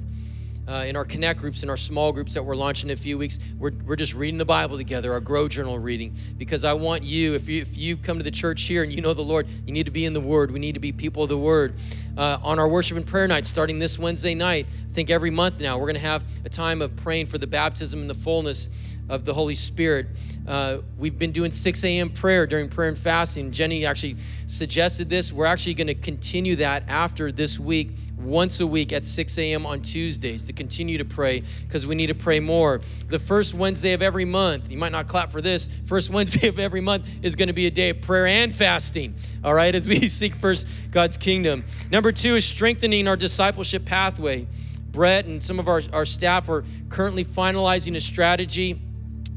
Uh, 0.67 0.85
in 0.87 0.95
our 0.95 1.05
connect 1.05 1.41
groups 1.41 1.65
in 1.65 1.69
our 1.69 1.77
small 1.77 2.13
groups 2.13 2.35
that 2.35 2.45
we're 2.45 2.55
launching 2.55 2.89
in 2.89 2.95
a 2.95 2.97
few 2.97 3.19
weeks 3.19 3.41
we're, 3.59 3.73
we're 3.85 3.97
just 3.97 4.15
reading 4.15 4.39
the 4.39 4.45
bible 4.45 4.77
together 4.77 5.13
our 5.13 5.19
grow 5.19 5.49
journal 5.49 5.77
reading 5.77 6.15
because 6.39 6.63
i 6.63 6.73
want 6.73 7.03
you 7.03 7.35
if, 7.35 7.49
you 7.49 7.61
if 7.61 7.77
you 7.77 7.97
come 7.97 8.17
to 8.17 8.23
the 8.23 8.31
church 8.31 8.63
here 8.63 8.85
and 8.85 8.93
you 8.93 9.01
know 9.01 9.13
the 9.13 9.21
lord 9.21 9.49
you 9.67 9.73
need 9.73 9.87
to 9.87 9.91
be 9.91 10.05
in 10.05 10.13
the 10.13 10.21
word 10.21 10.53
we 10.53 10.61
need 10.61 10.75
to 10.75 10.81
be 10.81 10.93
people 10.93 11.25
of 11.25 11.29
the 11.29 11.37
word 11.37 11.75
uh, 12.17 12.39
on 12.45 12.61
our 12.61 12.69
worship 12.69 12.97
and 12.97 13.05
prayer 13.05 13.27
night 13.27 13.45
starting 13.45 13.81
this 13.81 13.99
wednesday 13.99 14.37
night 14.37 14.69
i 14.89 14.95
think 14.95 15.11
every 15.11 15.31
month 15.31 15.61
now 15.61 15.77
we're 15.77 15.87
going 15.87 15.97
to 15.97 16.01
have 16.01 16.23
a 16.45 16.49
time 16.49 16.81
of 16.81 16.95
praying 16.95 17.27
for 17.27 17.39
the 17.39 17.47
baptism 17.49 18.01
and 18.01 18.09
the 18.09 18.15
fullness 18.15 18.71
of 19.09 19.25
the 19.25 19.35
Holy 19.35 19.55
Spirit. 19.55 20.07
Uh, 20.47 20.79
we've 20.99 21.19
been 21.19 21.33
doing 21.33 21.51
6 21.51 21.85
a.m. 21.85 22.11
prayer 22.11 22.47
during 22.47 22.69
prayer 22.69 22.89
and 22.89 22.99
fasting. 22.99 23.53
Jenny 23.53 23.87
actually 23.87 24.17
suggested 24.47 25.09
this. 25.09 25.33
We're 25.33 25.47
actually 25.47 25.75
going 25.75 25.87
to 25.89 25.95
continue 25.95 26.57
that 26.57 26.89
after 26.89 27.31
this 27.31 27.59
week, 27.59 27.91
once 28.17 28.61
a 28.61 28.67
week 28.67 28.93
at 28.93 29.05
6 29.05 29.39
a.m. 29.39 29.67
on 29.67 29.83
Tuesdays 29.83 30.45
to 30.45 30.53
continue 30.53 30.99
to 30.99 31.05
pray 31.05 31.43
because 31.67 31.87
we 31.87 31.95
need 31.95 32.07
to 32.07 32.15
pray 32.15 32.41
more. 32.41 32.81
The 33.09 33.19
first 33.19 33.55
Wednesday 33.55 33.93
of 33.93 34.03
every 34.03 34.25
month, 34.25 34.71
you 34.71 34.79
might 34.79 34.93
not 34.93 35.09
clap 35.09 35.33
for 35.33 35.41
this, 35.41 35.69
first 35.87 36.11
Wednesday 36.13 36.49
of 36.49 36.59
every 36.59 36.81
month 36.81 37.09
is 37.23 37.35
going 37.35 37.49
to 37.49 37.53
be 37.53 37.67
a 37.67 37.71
day 37.71 37.91
of 37.91 38.01
prayer 38.01 38.27
and 38.27 38.55
fasting, 38.55 39.15
all 39.45 39.55
right, 39.55 39.75
as 39.75 39.89
we 39.89 40.01
seek 40.09 40.35
first 40.37 40.67
God's 40.91 41.17
kingdom. 41.17 41.65
Number 41.91 42.13
two 42.13 42.37
is 42.37 42.45
strengthening 42.45 43.09
our 43.09 43.17
discipleship 43.17 43.85
pathway. 43.85 44.47
Brett 44.91 45.25
and 45.25 45.43
some 45.43 45.59
of 45.59 45.69
our, 45.69 45.81
our 45.93 46.05
staff 46.05 46.49
are 46.49 46.65
currently 46.91 47.25
finalizing 47.25 47.97
a 47.97 48.01
strategy 48.01 48.81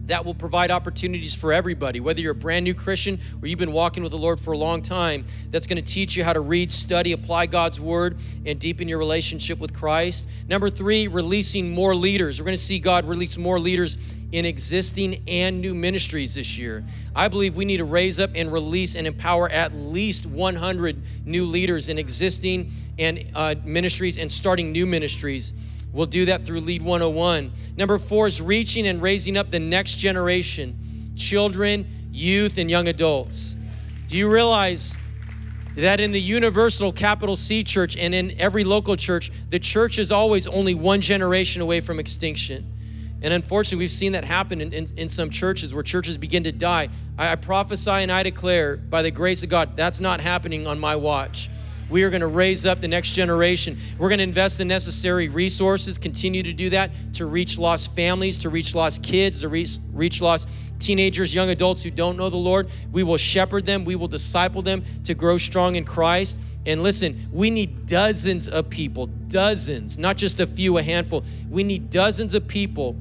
that 0.08 0.24
will 0.24 0.34
provide 0.34 0.72
opportunities 0.72 1.34
for 1.34 1.51
everybody, 1.51 1.99
whether 1.99 2.22
you're 2.22 2.34
a 2.34 2.36
brand 2.36 2.64
new 2.64 2.74
Christian 2.74 3.20
or 3.41 3.47
you've 3.47 3.60
been 3.60 3.72
walking 3.72 4.03
with 4.03 4.12
the 4.12 4.18
Lord 4.18 4.39
for 4.39 4.51
a 4.51 4.58
long 4.58 4.82
time. 4.82 5.26
That's 5.51 5.66
going 5.66 5.84
to 5.84 5.93
teach 5.93 6.16
you 6.16 6.24
how 6.24 6.34
to 6.34 6.41
read, 6.41 6.72
study, 6.72 7.12
apply 7.12 7.47
God's 7.47 7.80
word, 7.80 8.18
and 8.45 8.60
deepen 8.60 8.88
your 8.88 8.99
relationship 8.99 9.60
with 9.60 9.74
Christ. 9.74 10.28
Number 10.47 10.70
three, 10.70 11.08
releasing 11.08 11.72
more 11.72 11.95
leaders. 11.95 12.39
We're 12.39 12.45
going 12.45 12.58
to 12.58 12.64
see 12.64 12.80
God 12.80 13.06
release 13.06 13.38
more 13.38 13.60
leaders 13.60 13.97
in 14.32 14.45
existing 14.45 15.24
and 15.28 15.62
new 15.62 15.74
ministries 15.74 16.36
this 16.36 16.58
year. 16.58 16.84
I 17.16 17.28
believe 17.28 17.56
we 17.56 17.66
need 17.66 17.78
to 17.78 17.86
raise 17.86 18.20
up 18.20 18.32
and 18.36 18.51
release 18.51 18.95
and 18.95 19.08
empower 19.08 19.49
at 19.49 19.74
least 19.74 20.26
100 20.26 21.01
new 21.26 21.45
leaders 21.45 21.89
in 21.89 21.97
existing 21.97 22.72
and 22.99 23.26
uh, 23.34 23.56
ministries 23.64 24.18
and 24.18 24.32
starting 24.32 24.72
new 24.72 24.86
ministries 24.86 25.53
We'll 25.95 26.07
do 26.07 26.25
that 26.25 26.43
through 26.43 26.59
Lead 26.59 26.81
101. 26.81 27.53
Number 27.77 27.97
four 27.97 28.27
is 28.27 28.41
reaching 28.41 28.85
and 28.85 29.01
raising 29.01 29.37
up 29.37 29.49
the 29.49 29.59
next 29.59 29.95
generation 29.95 31.13
children, 31.15 31.87
youth, 32.11 32.57
and 32.57 32.69
young 32.69 32.89
adults. 32.89 33.55
Do 34.07 34.17
you 34.17 34.29
realize 34.29 34.97
that 35.77 36.01
in 36.01 36.11
the 36.11 36.19
universal 36.19 36.91
capital 36.91 37.37
C 37.37 37.63
church 37.63 37.95
and 37.95 38.13
in 38.13 38.37
every 38.37 38.65
local 38.65 38.97
church, 38.97 39.31
the 39.49 39.59
church 39.59 39.97
is 39.97 40.11
always 40.11 40.45
only 40.47 40.75
one 40.75 40.99
generation 40.99 41.61
away 41.61 41.79
from 41.79 41.97
extinction? 41.97 42.69
And 43.21 43.33
unfortunately, 43.33 43.77
we've 43.77 43.91
seen 43.91 44.11
that 44.11 44.25
happen 44.25 44.59
in, 44.59 44.73
in, 44.73 44.87
in 44.97 45.07
some 45.07 45.29
churches 45.29 45.73
where 45.73 45.81
churches 45.81 46.17
begin 46.17 46.43
to 46.43 46.51
die. 46.51 46.89
I, 47.17 47.31
I 47.31 47.35
prophesy 47.37 47.89
and 47.89 48.11
I 48.11 48.21
declare, 48.23 48.75
by 48.75 49.01
the 49.01 49.11
grace 49.11 49.43
of 49.43 49.49
God, 49.49 49.77
that's 49.77 50.01
not 50.01 50.19
happening 50.19 50.67
on 50.67 50.77
my 50.77 50.97
watch. 50.97 51.49
We 51.89 52.03
are 52.03 52.09
going 52.09 52.21
to 52.21 52.27
raise 52.27 52.65
up 52.65 52.81
the 52.81 52.88
next 52.88 53.11
generation. 53.13 53.77
We're 53.97 54.09
going 54.09 54.19
to 54.19 54.23
invest 54.23 54.57
the 54.57 54.65
necessary 54.65 55.29
resources, 55.29 55.97
continue 55.97 56.43
to 56.43 56.53
do 56.53 56.69
that 56.71 56.91
to 57.13 57.25
reach 57.25 57.57
lost 57.57 57.95
families, 57.95 58.39
to 58.39 58.49
reach 58.49 58.73
lost 58.73 59.03
kids, 59.03 59.41
to 59.41 59.49
reach, 59.49 59.77
reach 59.93 60.21
lost 60.21 60.47
teenagers, 60.79 61.33
young 61.33 61.49
adults 61.49 61.83
who 61.83 61.91
don't 61.91 62.17
know 62.17 62.29
the 62.29 62.38
Lord. 62.38 62.69
We 62.91 63.03
will 63.03 63.17
shepherd 63.17 63.65
them, 63.65 63.86
we 63.86 63.95
will 63.95 64.07
disciple 64.07 64.61
them 64.61 64.83
to 65.03 65.13
grow 65.13 65.38
strong 65.38 65.75
in 65.75 65.86
Christ. 65.86 66.39
And 66.65 66.81
listen, 66.81 67.29
we 67.31 67.51
need 67.51 67.86
dozens 67.86 68.47
of 68.49 68.69
people, 68.69 69.05
dozens, 69.05 69.99
not 69.99 70.17
just 70.17 70.39
a 70.39 70.47
few, 70.47 70.77
a 70.79 70.83
handful. 70.83 71.23
We 71.49 71.63
need 71.63 71.91
dozens 71.91 72.33
of 72.33 72.47
people 72.47 72.95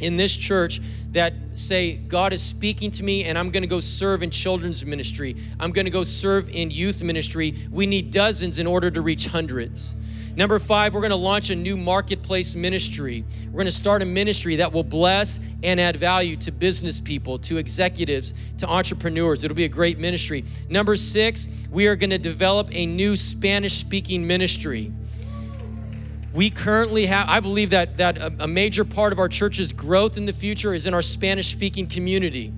in 0.00 0.16
this 0.16 0.36
church 0.36 0.80
that 1.12 1.32
say, 1.54 1.96
God 1.96 2.32
is 2.32 2.42
speaking 2.42 2.90
to 2.92 3.02
me 3.02 3.24
and 3.24 3.38
I'm 3.38 3.50
gonna 3.50 3.66
go 3.66 3.80
serve 3.80 4.22
in 4.22 4.30
children's 4.30 4.84
ministry. 4.84 5.36
I'm 5.58 5.72
gonna 5.72 5.90
go 5.90 6.04
serve 6.04 6.48
in 6.50 6.70
youth 6.70 7.02
ministry. 7.02 7.54
We 7.70 7.86
need 7.86 8.10
dozens 8.10 8.58
in 8.58 8.66
order 8.66 8.90
to 8.90 9.00
reach 9.00 9.26
hundreds. 9.26 9.96
Number 10.36 10.60
five, 10.60 10.94
we're 10.94 11.00
gonna 11.00 11.16
launch 11.16 11.50
a 11.50 11.56
new 11.56 11.76
marketplace 11.76 12.54
ministry. 12.54 13.24
We're 13.50 13.58
gonna 13.58 13.72
start 13.72 14.02
a 14.02 14.04
ministry 14.04 14.54
that 14.56 14.72
will 14.72 14.84
bless 14.84 15.40
and 15.64 15.80
add 15.80 15.96
value 15.96 16.36
to 16.36 16.52
business 16.52 17.00
people, 17.00 17.40
to 17.40 17.56
executives, 17.56 18.34
to 18.58 18.68
entrepreneurs. 18.68 19.42
It'll 19.42 19.56
be 19.56 19.64
a 19.64 19.68
great 19.68 19.98
ministry. 19.98 20.44
Number 20.68 20.94
six, 20.94 21.48
we 21.72 21.88
are 21.88 21.96
gonna 21.96 22.18
develop 22.18 22.68
a 22.70 22.86
new 22.86 23.16
Spanish 23.16 23.78
speaking 23.78 24.24
ministry. 24.24 24.92
We 26.38 26.50
currently 26.50 27.06
have, 27.06 27.28
I 27.28 27.40
believe 27.40 27.70
that, 27.70 27.96
that 27.96 28.16
a, 28.16 28.32
a 28.38 28.46
major 28.46 28.84
part 28.84 29.12
of 29.12 29.18
our 29.18 29.28
church's 29.28 29.72
growth 29.72 30.16
in 30.16 30.24
the 30.24 30.32
future 30.32 30.72
is 30.72 30.86
in 30.86 30.94
our 30.94 31.02
Spanish 31.02 31.50
speaking 31.50 31.88
community. 31.88 32.52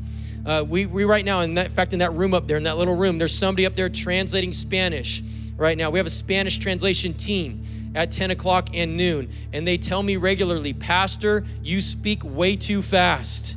Uh, 0.44 0.62
we, 0.68 0.84
we 0.84 1.04
right 1.04 1.24
now, 1.24 1.40
in, 1.40 1.54
that, 1.54 1.64
in 1.68 1.72
fact, 1.72 1.94
in 1.94 2.00
that 2.00 2.12
room 2.12 2.34
up 2.34 2.46
there, 2.46 2.58
in 2.58 2.64
that 2.64 2.76
little 2.76 2.94
room, 2.94 3.16
there's 3.16 3.34
somebody 3.34 3.64
up 3.64 3.76
there 3.76 3.88
translating 3.88 4.52
Spanish 4.52 5.22
right 5.56 5.78
now. 5.78 5.88
We 5.88 5.98
have 5.98 6.06
a 6.06 6.10
Spanish 6.10 6.58
translation 6.58 7.14
team 7.14 7.64
at 7.94 8.12
10 8.12 8.32
o'clock 8.32 8.68
and 8.74 8.98
noon, 8.98 9.30
and 9.54 9.66
they 9.66 9.78
tell 9.78 10.02
me 10.02 10.18
regularly, 10.18 10.74
Pastor, 10.74 11.46
you 11.62 11.80
speak 11.80 12.22
way 12.22 12.56
too 12.56 12.82
fast. 12.82 13.56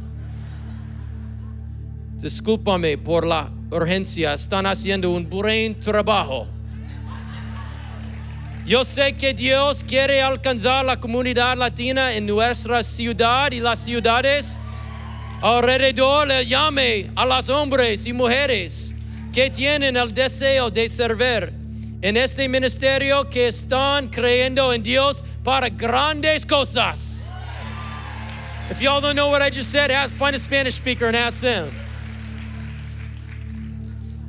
Discúlpame 2.16 3.04
por 3.04 3.24
la 3.24 3.50
urgencia, 3.70 4.32
están 4.32 4.68
haciendo 4.68 5.14
un 5.14 5.26
buen 5.26 5.76
trabajo. 5.82 6.48
Yo 8.66 8.86
sé 8.86 9.18
que 9.18 9.34
Dios 9.34 9.84
quiere 9.84 10.22
alcanzar 10.22 10.86
la 10.86 10.98
comunidad 10.98 11.58
latina 11.58 12.14
en 12.14 12.26
nuestra 12.26 12.82
ciudad 12.82 13.52
y 13.52 13.60
las 13.60 13.80
ciudades 13.80 14.58
alrededor. 15.42 16.28
Le 16.28 16.46
llame 16.46 17.12
a 17.14 17.26
los 17.26 17.50
hombres 17.50 18.06
y 18.06 18.14
mujeres 18.14 18.96
que 19.34 19.50
tienen 19.50 19.98
el 19.98 20.14
deseo 20.14 20.70
de 20.70 20.88
servir 20.88 21.52
en 22.02 22.16
este 22.16 22.48
ministerio 22.48 23.30
que 23.30 23.50
están 23.50 24.08
creyendo 24.08 24.72
en 24.72 24.82
Dios 24.82 25.26
para 25.44 25.68
grandes 25.68 26.46
cosas. 26.46 27.28
If 28.72 28.82
y'all 28.82 29.02
don't 29.02 29.18
know 29.18 29.30
what 29.30 29.42
I 29.42 29.50
just 29.50 29.72
said, 29.72 29.92
ask, 29.92 30.14
find 30.14 30.38
a 30.38 30.40
Spanish 30.40 30.76
speaker 30.76 31.08
and 31.08 31.18
ask 31.18 31.42
them. 31.42 31.70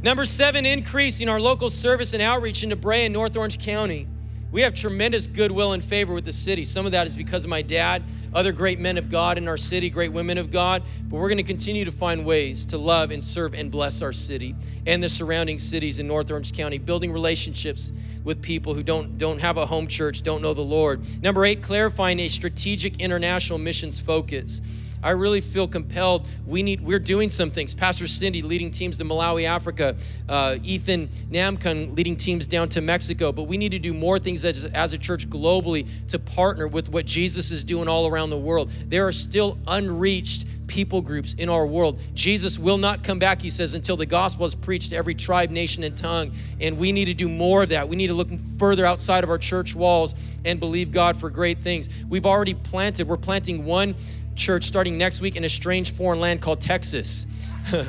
Number 0.02 0.26
seven, 0.26 0.66
increasing 0.66 1.28
our 1.28 1.40
local 1.40 1.70
service 1.70 2.12
and 2.14 2.20
outreach 2.20 2.64
into 2.64 2.74
Brea 2.74 3.04
and 3.04 3.12
North 3.14 3.36
Orange 3.36 3.60
County. 3.60 4.08
We 4.54 4.60
have 4.60 4.72
tremendous 4.72 5.26
goodwill 5.26 5.72
and 5.72 5.84
favor 5.84 6.14
with 6.14 6.24
the 6.24 6.32
city. 6.32 6.64
Some 6.64 6.86
of 6.86 6.92
that 6.92 7.08
is 7.08 7.16
because 7.16 7.42
of 7.42 7.50
my 7.50 7.60
dad, 7.60 8.04
other 8.32 8.52
great 8.52 8.78
men 8.78 8.96
of 8.96 9.10
God 9.10 9.36
in 9.36 9.48
our 9.48 9.56
city, 9.56 9.90
great 9.90 10.12
women 10.12 10.38
of 10.38 10.52
God. 10.52 10.84
But 11.08 11.16
we're 11.16 11.26
going 11.26 11.38
to 11.38 11.42
continue 11.42 11.84
to 11.84 11.90
find 11.90 12.24
ways 12.24 12.64
to 12.66 12.78
love 12.78 13.10
and 13.10 13.24
serve 13.24 13.54
and 13.54 13.68
bless 13.68 14.00
our 14.00 14.12
city 14.12 14.54
and 14.86 15.02
the 15.02 15.08
surrounding 15.08 15.58
cities 15.58 15.98
in 15.98 16.06
North 16.06 16.30
Orange 16.30 16.52
County, 16.52 16.78
building 16.78 17.10
relationships 17.10 17.92
with 18.22 18.40
people 18.42 18.74
who 18.74 18.84
don't, 18.84 19.18
don't 19.18 19.40
have 19.40 19.56
a 19.56 19.66
home 19.66 19.88
church, 19.88 20.22
don't 20.22 20.40
know 20.40 20.54
the 20.54 20.62
Lord. 20.62 21.02
Number 21.20 21.44
eight, 21.44 21.60
clarifying 21.60 22.20
a 22.20 22.28
strategic 22.28 23.00
international 23.00 23.58
missions 23.58 23.98
focus. 23.98 24.62
I 25.04 25.10
really 25.10 25.40
feel 25.40 25.68
compelled. 25.68 26.26
We 26.46 26.62
need, 26.62 26.80
we're 26.80 26.98
doing 26.98 27.30
some 27.30 27.50
things. 27.50 27.74
Pastor 27.74 28.08
Cindy 28.08 28.42
leading 28.42 28.70
teams 28.70 28.96
to 28.98 29.04
Malawi, 29.04 29.44
Africa. 29.44 29.96
Uh, 30.28 30.56
Ethan 30.62 31.08
Namkun 31.30 31.96
leading 31.96 32.16
teams 32.16 32.46
down 32.46 32.70
to 32.70 32.80
Mexico. 32.80 33.30
But 33.30 33.44
we 33.44 33.56
need 33.58 33.72
to 33.72 33.78
do 33.78 33.92
more 33.92 34.18
things 34.18 34.44
as, 34.44 34.64
as 34.64 34.92
a 34.94 34.98
church 34.98 35.28
globally 35.28 35.86
to 36.08 36.18
partner 36.18 36.66
with 36.66 36.88
what 36.88 37.04
Jesus 37.04 37.50
is 37.50 37.62
doing 37.62 37.86
all 37.86 38.06
around 38.06 38.30
the 38.30 38.38
world. 38.38 38.70
There 38.88 39.06
are 39.06 39.12
still 39.12 39.58
unreached 39.66 40.46
people 40.66 41.00
groups 41.00 41.34
in 41.34 41.48
our 41.48 41.66
world. 41.66 42.00
Jesus 42.14 42.58
will 42.58 42.78
not 42.78 43.04
come 43.04 43.18
back, 43.18 43.42
he 43.42 43.50
says, 43.50 43.74
until 43.74 43.96
the 43.96 44.06
gospel 44.06 44.46
is 44.46 44.54
preached 44.54 44.90
to 44.90 44.96
every 44.96 45.14
tribe, 45.14 45.50
nation, 45.50 45.84
and 45.84 45.96
tongue. 45.96 46.32
And 46.60 46.78
we 46.78 46.92
need 46.92 47.06
to 47.06 47.14
do 47.14 47.28
more 47.28 47.62
of 47.62 47.68
that. 47.70 47.88
We 47.88 47.96
need 47.96 48.08
to 48.08 48.14
look 48.14 48.28
further 48.58 48.86
outside 48.86 49.24
of 49.24 49.30
our 49.30 49.38
church 49.38 49.74
walls 49.74 50.14
and 50.44 50.60
believe 50.60 50.92
God 50.92 51.18
for 51.18 51.30
great 51.30 51.60
things. 51.60 51.88
We've 52.08 52.26
already 52.26 52.54
planted, 52.54 53.08
we're 53.08 53.16
planting 53.16 53.64
one 53.64 53.94
church 54.34 54.64
starting 54.64 54.98
next 54.98 55.20
week 55.20 55.36
in 55.36 55.44
a 55.44 55.48
strange 55.48 55.92
foreign 55.92 56.20
land 56.20 56.40
called 56.40 56.60
Texas. 56.60 57.26
if 57.66 57.88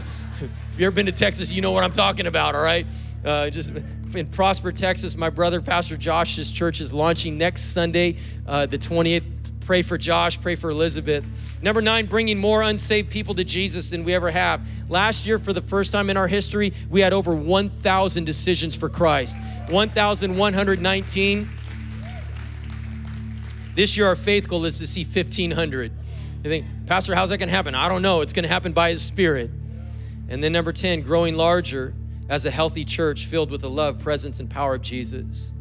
you've 0.73 0.81
ever 0.81 0.91
been 0.91 1.05
to 1.05 1.11
Texas, 1.11 1.51
you 1.51 1.61
know 1.61 1.71
what 1.71 1.83
I'm 1.83 1.93
talking 1.93 2.27
about, 2.27 2.55
all 2.55 2.63
right? 2.63 2.85
Uh, 3.23 3.49
just 3.49 3.71
in 4.13 4.27
Prosper, 4.27 4.71
Texas, 4.71 5.15
my 5.15 5.29
brother, 5.29 5.61
Pastor 5.61 5.97
Josh's 5.97 6.51
church 6.51 6.79
is 6.79 6.93
launching 6.93 7.37
next 7.37 7.73
Sunday, 7.73 8.17
uh, 8.47 8.65
the 8.65 8.77
20th. 8.77 9.23
Pray 9.61 9.81
for 9.81 9.97
Josh, 9.97 10.39
pray 10.39 10.55
for 10.55 10.69
Elizabeth. 10.69 11.25
Number 11.59 11.81
nine, 11.81 12.05
bringing 12.05 12.37
more 12.37 12.61
unsaved 12.61 13.09
people 13.09 13.33
to 13.33 13.43
Jesus 13.43 13.89
than 13.89 14.03
we 14.03 14.13
ever 14.13 14.29
have. 14.29 14.61
Last 14.89 15.25
year, 15.25 15.39
for 15.39 15.53
the 15.53 15.61
first 15.61 15.91
time 15.91 16.11
in 16.11 16.17
our 16.17 16.27
history, 16.27 16.71
we 16.87 17.01
had 17.01 17.13
over 17.13 17.33
1,000 17.33 18.25
decisions 18.25 18.75
for 18.75 18.89
Christ. 18.89 19.37
1,119. 19.69 21.49
This 23.73 23.97
year, 23.97 24.05
our 24.05 24.15
faith 24.15 24.47
goal 24.47 24.65
is 24.65 24.77
to 24.77 24.85
see 24.85 25.03
1,500. 25.03 25.91
You 26.45 26.51
think, 26.51 26.67
Pastor, 26.85 27.15
how's 27.15 27.29
that 27.29 27.39
going 27.39 27.49
to 27.49 27.55
happen? 27.55 27.73
I 27.73 27.89
don't 27.89 28.03
know. 28.03 28.21
It's 28.21 28.31
going 28.31 28.43
to 28.43 28.49
happen 28.49 28.71
by 28.71 28.91
His 28.91 29.01
Spirit. 29.01 29.49
And 30.29 30.43
then 30.43 30.53
number 30.53 30.71
10, 30.71 31.01
growing 31.01 31.33
larger 31.33 31.95
as 32.29 32.45
a 32.45 32.51
healthy 32.51 32.85
church 32.85 33.25
filled 33.25 33.49
with 33.49 33.61
the 33.61 33.69
love, 33.69 33.97
presence, 33.97 34.39
and 34.39 34.47
power 34.47 34.75
of 34.75 34.83
Jesus. 34.83 35.55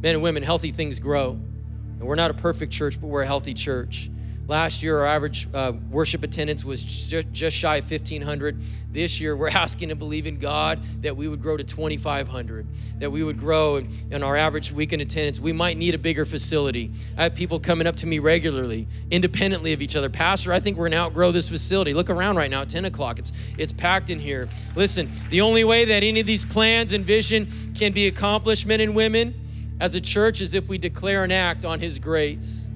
Men 0.00 0.14
and 0.14 0.22
women, 0.22 0.44
healthy 0.44 0.70
things 0.70 1.00
grow. 1.00 1.30
And 1.32 2.02
we're 2.02 2.14
not 2.14 2.30
a 2.30 2.34
perfect 2.34 2.70
church, 2.70 3.00
but 3.00 3.08
we're 3.08 3.22
a 3.22 3.26
healthy 3.26 3.54
church. 3.54 4.08
Last 4.46 4.82
year, 4.82 4.98
our 4.98 5.06
average 5.06 5.48
uh, 5.54 5.72
worship 5.90 6.22
attendance 6.22 6.66
was 6.66 6.84
just 6.84 7.56
shy 7.56 7.76
of 7.76 7.90
1,500. 7.90 8.60
This 8.92 9.18
year, 9.18 9.34
we're 9.34 9.48
asking 9.64 9.88
to 9.88 9.96
believe 9.96 10.26
in 10.26 10.38
God 10.38 10.80
that 11.02 11.16
we 11.16 11.28
would 11.28 11.40
grow 11.40 11.56
to 11.56 11.64
2,500, 11.64 12.66
that 12.98 13.10
we 13.10 13.24
would 13.24 13.38
grow 13.38 13.76
in, 13.76 13.88
in 14.10 14.22
our 14.22 14.36
average 14.36 14.70
weekend 14.70 15.00
attendance. 15.00 15.40
We 15.40 15.54
might 15.54 15.78
need 15.78 15.94
a 15.94 15.98
bigger 15.98 16.26
facility. 16.26 16.92
I 17.16 17.22
have 17.22 17.34
people 17.34 17.58
coming 17.58 17.86
up 17.86 17.96
to 17.96 18.06
me 18.06 18.18
regularly, 18.18 18.86
independently 19.10 19.72
of 19.72 19.80
each 19.80 19.96
other. 19.96 20.10
Pastor, 20.10 20.52
I 20.52 20.60
think 20.60 20.76
we're 20.76 20.90
going 20.90 20.92
to 20.92 20.98
outgrow 20.98 21.32
this 21.32 21.48
facility. 21.48 21.94
Look 21.94 22.10
around 22.10 22.36
right 22.36 22.50
now 22.50 22.62
at 22.62 22.68
10 22.68 22.84
o'clock. 22.84 23.18
It's, 23.18 23.32
it's 23.56 23.72
packed 23.72 24.10
in 24.10 24.20
here. 24.20 24.50
Listen, 24.76 25.10
the 25.30 25.40
only 25.40 25.64
way 25.64 25.86
that 25.86 26.02
any 26.02 26.20
of 26.20 26.26
these 26.26 26.44
plans 26.44 26.92
and 26.92 27.02
vision 27.02 27.72
can 27.74 27.92
be 27.92 28.08
accomplished, 28.08 28.66
men 28.66 28.82
and 28.82 28.94
women, 28.94 29.40
as 29.80 29.94
a 29.94 30.02
church, 30.02 30.42
is 30.42 30.52
if 30.52 30.68
we 30.68 30.76
declare 30.76 31.24
and 31.24 31.32
act 31.32 31.64
on 31.64 31.80
His 31.80 31.98
grace 31.98 32.68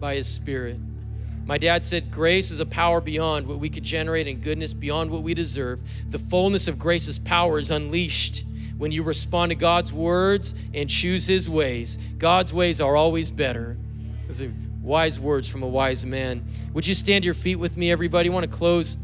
by 0.00 0.14
His 0.14 0.26
Spirit. 0.26 0.78
My 1.52 1.58
dad 1.58 1.84
said, 1.84 2.10
Grace 2.10 2.50
is 2.50 2.60
a 2.60 2.64
power 2.64 2.98
beyond 2.98 3.46
what 3.46 3.58
we 3.58 3.68
could 3.68 3.84
generate 3.84 4.26
and 4.26 4.42
goodness 4.42 4.72
beyond 4.72 5.10
what 5.10 5.22
we 5.22 5.34
deserve. 5.34 5.82
The 6.08 6.18
fullness 6.18 6.66
of 6.66 6.78
grace's 6.78 7.18
power 7.18 7.58
is 7.58 7.70
unleashed 7.70 8.46
when 8.78 8.90
you 8.90 9.02
respond 9.02 9.50
to 9.50 9.54
God's 9.54 9.92
words 9.92 10.54
and 10.72 10.88
choose 10.88 11.26
His 11.26 11.50
ways. 11.50 11.98
God's 12.16 12.54
ways 12.54 12.80
are 12.80 12.96
always 12.96 13.30
better. 13.30 13.76
Those 14.26 14.40
are 14.40 14.52
wise 14.80 15.20
words 15.20 15.46
from 15.46 15.62
a 15.62 15.68
wise 15.68 16.06
man. 16.06 16.42
Would 16.72 16.86
you 16.86 16.94
stand 16.94 17.22
your 17.22 17.34
feet 17.34 17.56
with 17.56 17.76
me, 17.76 17.90
everybody? 17.90 18.30
I 18.30 18.32
want 18.32 18.50
to 18.50 18.56
close 18.56 18.96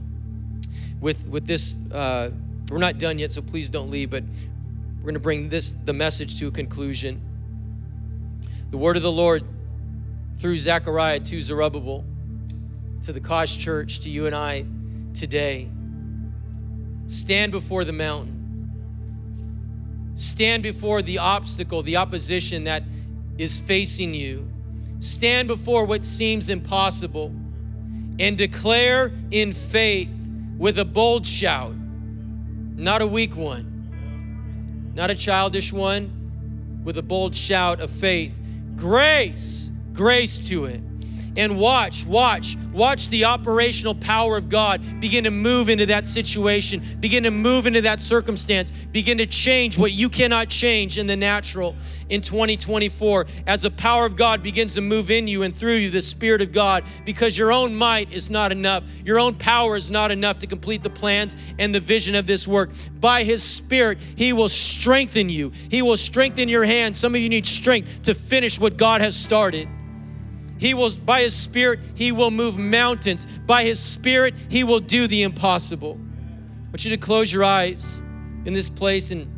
with, 1.03 1.29
with 1.29 1.47
this. 1.47 1.77
Uh, 1.93 2.31
we're 2.71 2.79
not 2.79 2.97
done 2.97 3.19
yet, 3.19 3.31
so 3.31 3.43
please 3.43 3.69
don't 3.69 3.91
leave, 3.91 4.09
but 4.09 4.25
we're 4.97 5.03
going 5.03 5.13
to 5.13 5.21
bring 5.21 5.51
this, 5.51 5.75
the 5.75 5.93
message 5.93 6.39
to 6.39 6.47
a 6.47 6.51
conclusion. 6.51 7.21
The 8.71 8.79
word 8.79 8.97
of 8.97 9.03
the 9.03 9.13
Lord 9.13 9.45
through 10.39 10.57
Zechariah 10.57 11.21
to 11.21 11.43
Zerubbabel 11.43 12.07
to 13.03 13.13
the 13.13 13.21
Cause 13.21 13.57
Church, 13.57 14.01
to 14.01 14.11
you 14.11 14.27
and 14.27 14.35
I 14.35 14.67
today. 15.15 15.69
Stand 17.07 17.53
before 17.53 17.85
the 17.85 17.93
mountain. 17.93 18.35
Stand 20.15 20.63
before 20.63 21.01
the 21.01 21.19
obstacle, 21.19 21.83
the 21.83 21.97
opposition 21.97 22.65
that 22.65 22.83
is 23.39 23.59
facing 23.59 24.15
you. 24.15 24.49
Stand 25.01 25.49
before 25.49 25.85
what 25.85 26.05
seems 26.05 26.49
impossible 26.49 27.33
and 28.19 28.37
declare 28.37 29.13
in 29.31 29.53
faith 29.53 30.11
with 30.59 30.79
a 30.79 30.85
bold 30.85 31.25
shout, 31.25 31.73
not 32.75 33.01
a 33.01 33.07
weak 33.07 33.37
one, 33.37 34.93
not 34.95 35.09
a 35.11 35.15
childish 35.15 35.73
one, 35.73 36.83
with 36.83 36.99
a 36.99 37.03
bold 37.03 37.35
shout 37.35 37.81
of 37.81 37.91
faith. 37.91 38.35
Grace, 38.75 39.71
grace 39.93 40.49
to 40.49 40.65
it 40.65 40.81
and 41.39 41.57
watch, 41.57 42.05
watch, 42.05 42.57
watch 42.73 43.09
the 43.11 43.25
operational 43.25 43.95
power 43.95 44.37
of 44.37 44.49
God 44.49 44.83
begin 45.01 45.23
to 45.23 45.31
move 45.31 45.69
into 45.69 45.87
that 45.87 46.05
situation, 46.05 46.85
begin 46.99 47.23
to 47.23 47.31
move 47.31 47.67
into 47.67 47.81
that 47.83 48.01
circumstance, 48.01 48.73
begin 48.93 49.17
to 49.19 49.27
change 49.27 49.79
what 49.79 49.93
you 49.93 50.09
cannot 50.09 50.49
change 50.49 50.99
in 50.99 51.07
the 51.07 51.17
natural 51.17 51.77
in 52.09 52.21
2024 52.21 53.27
as 53.47 53.63
the 53.63 53.71
power 53.71 54.05
of 54.05 54.17
God 54.17 54.43
begins 54.43 54.75
to 54.75 54.81
move 54.81 55.13
in 55.13 55.29
you 55.29 55.45
and 55.45 55.57
through 55.57 55.75
you, 55.75 55.91
the 55.91 56.03
Spirit 56.03 56.43
of 56.43 56.51
God, 56.51 56.83
because 57.05 57.39
your 57.39 57.53
own 57.53 57.73
might 57.73 58.13
is 58.13 58.31
not 58.31 58.51
enough. 58.51 58.83
Your 59.05 59.21
own 59.21 59.37
power 59.37 59.77
is 59.77 59.93
not 59.93 60.11
enough 60.11 60.41
to 60.41 60.49
complete 60.49 60.83
the 60.83 60.91
plans 60.91 61.37
and 61.61 61.73
the 61.73 61.81
vision 61.81 62.17
of 62.17 62.27
this 62.27 62.49
work. 62.49 62.71
By 62.99 63.23
His 63.23 63.45
Spirit, 63.45 63.99
He 64.17 64.33
will 64.33 64.49
strengthen 64.49 65.29
you, 65.29 65.53
He 65.71 65.83
will 65.83 65.97
strengthen 65.97 66.49
your 66.49 66.65
hands. 66.65 66.99
Some 66.99 67.15
of 67.15 67.21
you 67.21 67.29
need 67.29 67.47
strength 67.47 68.03
to 68.03 68.15
finish 68.15 68.59
what 68.59 68.77
God 68.77 69.01
has 69.03 69.15
started. 69.15 69.69
He 70.59 70.75
will, 70.75 70.91
by 70.91 71.23
His 71.23 71.35
Spirit, 71.35 71.81
He 71.95 72.13
will 72.13 72.31
move 72.31 72.59
mountains. 72.59 73.27
By 73.47 73.65
His 73.65 73.81
Spirit, 73.81 74.35
He 74.49 74.65
will 74.65 74.81
do 74.81 75.07
the 75.07 75.23
impossible. 75.23 75.99
I 76.01 76.71
want 76.71 76.85
you 76.85 76.91
to 76.91 76.97
close 76.97 77.33
your 77.33 77.45
eyes 77.45 78.03
in 78.45 78.53
this 78.53 78.69
place 78.69 79.11
and 79.11 79.35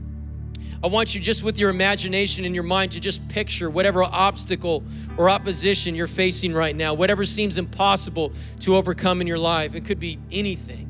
I 0.82 0.86
want 0.86 1.14
you 1.14 1.20
just 1.20 1.42
with 1.42 1.58
your 1.58 1.68
imagination 1.68 2.46
and 2.46 2.54
your 2.54 2.64
mind 2.64 2.92
to 2.92 3.00
just 3.00 3.28
picture 3.28 3.68
whatever 3.68 4.02
obstacle 4.02 4.82
or 5.18 5.28
opposition 5.28 5.94
you're 5.94 6.06
facing 6.06 6.54
right 6.54 6.74
now, 6.74 6.94
whatever 6.94 7.26
seems 7.26 7.58
impossible 7.58 8.32
to 8.60 8.76
overcome 8.76 9.20
in 9.20 9.26
your 9.26 9.38
life. 9.38 9.74
It 9.74 9.84
could 9.84 10.00
be 10.00 10.18
anything 10.32 10.89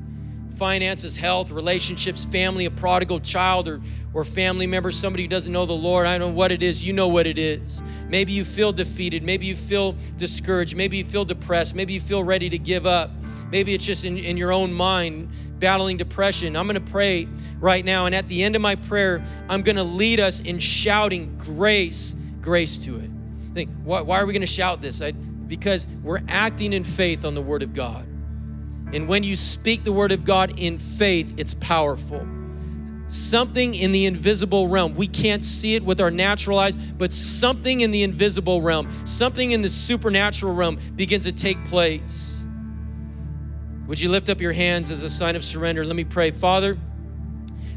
finances, 0.61 1.17
health, 1.17 1.51
relationships, 1.51 2.27
family, 2.27 2.67
a 2.67 2.71
prodigal 2.71 3.19
child, 3.19 3.67
or, 3.67 3.81
or 4.13 4.27
family 4.27 4.67
member, 4.67 4.93
somebody 4.93 5.23
who 5.23 5.29
doesn't 5.29 5.55
know 5.55 5.65
the 5.65 5.73
Lord. 5.73 6.07
I 6.07 6.19
don't 6.19 6.33
know 6.33 6.37
what 6.37 6.53
it 6.53 6.63
is. 6.63 6.85
You 6.85 6.93
know 6.93 7.09
what 7.09 7.27
it 7.27 7.39
is. 7.39 7.83
Maybe 8.11 8.33
you 8.33 8.45
feel 8.45 8.71
defeated. 8.71 9.23
Maybe 9.23 9.47
you 9.47 9.57
feel 9.57 9.97
discouraged. 10.19 10.77
Maybe 10.77 10.99
you 10.99 11.05
feel 11.05 11.25
depressed. 11.25 11.75
Maybe 11.75 11.95
you 11.95 12.01
feel 12.01 12.23
ready 12.23 12.51
to 12.51 12.59
give 12.59 12.85
up. 12.85 13.11
Maybe 13.51 13.73
it's 13.73 13.87
just 13.87 14.05
in, 14.05 14.19
in 14.19 14.37
your 14.37 14.53
own 14.53 14.71
mind 14.71 15.31
battling 15.61 15.97
depression. 15.97 16.55
I'm 16.55 16.67
going 16.67 16.75
to 16.75 16.93
pray 16.93 17.27
right 17.59 17.83
now. 17.83 18.05
And 18.05 18.15
at 18.15 18.29
the 18.29 18.43
end 18.45 18.55
of 18.55 18.61
my 18.61 18.75
prayer, 18.75 19.25
I'm 19.49 19.63
going 19.63 19.77
to 19.77 19.83
lead 19.83 20.21
us 20.21 20.41
in 20.41 20.59
shouting 20.59 21.39
grace, 21.39 22.15
grace 22.43 22.77
to 22.81 22.99
it. 22.99 23.11
Think, 23.55 23.71
why, 23.83 24.03
why 24.03 24.21
are 24.21 24.27
we 24.27 24.35
going 24.35 24.43
to 24.43 24.47
shout 24.47 24.83
this? 24.83 25.01
I, 25.01 25.13
because 25.13 25.87
we're 26.03 26.21
acting 26.29 26.75
in 26.75 26.85
faith 26.85 27.25
on 27.25 27.35
the 27.35 27.41
Word 27.41 27.63
of 27.63 27.73
God. 27.73 28.10
And 28.93 29.07
when 29.07 29.23
you 29.25 29.37
speak 29.37 29.85
the 29.85 29.93
Word 29.93 30.13
of 30.13 30.25
God 30.25 30.59
in 30.59 30.79
faith, 30.79 31.35
it's 31.37 31.55
powerful. 31.55 32.27
something 33.11 33.75
in 33.75 33.93
the 33.93 34.07
invisible 34.07 34.69
realm. 34.69 34.95
We 34.95 35.07
can't 35.07 35.43
see 35.43 35.75
it 35.75 35.83
with 35.83 36.01
our 36.01 36.11
natural 36.11 36.59
eyes, 36.59 36.77
but 36.77 37.13
something 37.13 37.81
in 37.81 37.91
the 37.91 38.03
invisible 38.03 38.63
realm, 38.63 38.89
something 39.05 39.51
in 39.51 39.63
the 39.63 39.69
supernatural 39.69 40.55
realm 40.55 40.79
begins 40.95 41.25
to 41.25 41.33
take 41.33 41.63
place. 41.65 42.47
Would 43.87 44.01
you 44.01 44.09
lift 44.09 44.29
up 44.29 44.41
your 44.41 44.53
hands 44.53 44.91
as 44.91 45.03
a 45.03 45.11
sign 45.11 45.35
of 45.35 45.43
surrender? 45.43 45.85
Let 45.85 45.97
me 45.97 46.05
pray. 46.05 46.31
Father, 46.31 46.79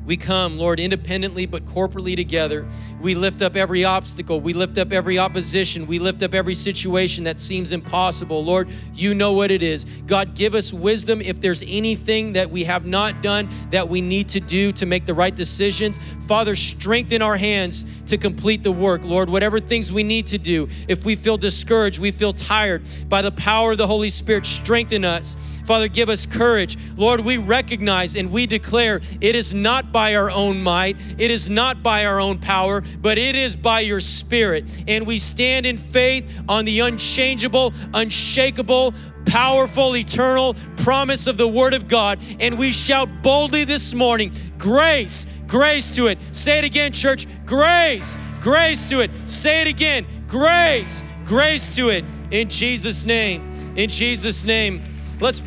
we 0.06 0.18
come, 0.18 0.58
Lord, 0.58 0.80
independently 0.80 1.46
but 1.46 1.66
corporately 1.66 2.16
together. 2.16 2.68
We 3.02 3.16
lift 3.16 3.42
up 3.42 3.56
every 3.56 3.86
obstacle. 3.86 4.42
We 4.42 4.54
lift 4.54 4.78
up 4.78 4.92
every 4.92 5.18
opposition. 5.18 5.88
We 5.88 6.00
lift 6.00 6.24
up 6.24 6.34
every 6.34 6.56
situation 6.56 7.24
that 7.24 7.40
seems 7.40 7.72
impossible. 7.72 8.44
Lord, 8.44 8.70
you 8.94 9.16
know 9.16 9.32
what 9.32 9.52
it 9.52 9.64
is. 9.64 9.86
God, 10.06 10.36
give 10.36 10.56
us 10.56 10.74
wisdom 10.74 11.22
if 11.22 11.40
there's 11.40 11.64
anything 11.66 12.34
that 12.34 12.50
we 12.50 12.66
have 12.66 12.86
not 12.86 13.22
done 13.22 13.50
that 13.72 13.88
we 13.88 14.02
need 14.02 14.30
to 14.30 14.40
do 14.40 14.72
to 14.74 14.86
make 14.86 15.06
the 15.06 15.14
right 15.14 15.36
decisions. 15.36 16.00
Father, 16.28 16.56
strengthen 16.56 17.22
our 17.22 17.38
hands 17.38 17.86
to 18.08 18.18
complete 18.18 18.64
the 18.64 18.72
work. 18.72 19.04
Lord, 19.04 19.30
whatever 19.30 19.60
things 19.60 19.92
we 19.92 20.04
need 20.04 20.28
to 20.28 20.38
do, 20.38 20.68
if 20.88 21.06
we 21.06 21.16
feel 21.16 21.38
discouraged, 21.38 22.00
we 22.00 22.12
feel 22.12 22.34
tired, 22.34 22.84
by 23.08 23.22
the 23.22 23.32
power 23.32 23.72
of 23.72 23.78
the 23.78 23.88
Holy 23.88 24.10
Spirit, 24.10 24.46
strengthen 24.46 25.06
us. 25.06 25.38
Father, 25.66 25.88
give 25.88 26.10
us 26.10 26.26
courage. 26.26 26.78
Lord, 26.98 27.22
we 27.22 27.38
recognize 27.38 28.16
and 28.16 28.32
we 28.32 28.46
declare 28.46 29.02
it 29.22 29.36
is 29.36 29.54
not 29.54 29.92
by 29.92 30.16
our 30.16 30.30
own 30.30 30.62
might, 30.62 30.98
it 31.18 31.32
is 31.32 31.50
not 31.50 31.82
by 31.82 32.06
our 32.06 32.20
own 32.20 32.40
power, 32.40 32.82
but 33.02 33.18
it 33.18 33.36
is 33.36 33.56
by 33.56 33.80
your 33.82 34.00
Spirit. 34.00 34.66
And 34.88 35.08
we 35.08 35.20
stand 35.20 35.66
in 35.66 35.78
faith 35.78 36.30
on 36.50 36.66
the 36.66 36.82
unchangeable, 36.82 37.74
unshakable, 37.94 38.94
powerful, 39.26 39.96
eternal 39.96 40.56
promise 40.78 41.28
of 41.28 41.38
the 41.38 41.48
Word 41.48 41.74
of 41.74 41.88
God. 41.88 42.20
And 42.40 42.58
we 42.58 42.72
shout 42.72 43.10
boldly 43.22 43.64
this 43.64 43.94
morning 43.94 44.34
grace, 44.58 45.26
grace 45.48 45.94
to 45.96 46.08
it. 46.08 46.18
Say 46.32 46.60
it 46.60 46.66
again, 46.66 46.92
church 46.92 47.28
grace, 47.46 48.18
grace 48.42 48.90
to 48.90 49.02
it. 49.02 49.12
Say 49.26 49.62
it 49.62 49.68
again 49.68 50.06
grace, 50.34 51.04
grace 51.26 51.76
to 51.76 51.90
it. 51.90 52.04
In 52.32 52.50
Jesus' 52.50 53.06
name. 53.06 53.76
In 53.76 53.88
Jesus' 53.88 54.46
name. 54.46 54.82
Let's 55.20 55.44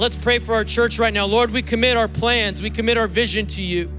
Let's 0.00 0.16
pray 0.16 0.38
for 0.38 0.54
our 0.54 0.64
church 0.64 0.98
right 0.98 1.12
now. 1.12 1.26
Lord, 1.26 1.50
we 1.50 1.60
commit 1.60 1.98
our 1.98 2.08
plans, 2.08 2.62
we 2.62 2.70
commit 2.70 2.96
our 2.96 3.06
vision 3.06 3.44
to 3.48 3.60
you. 3.60 3.90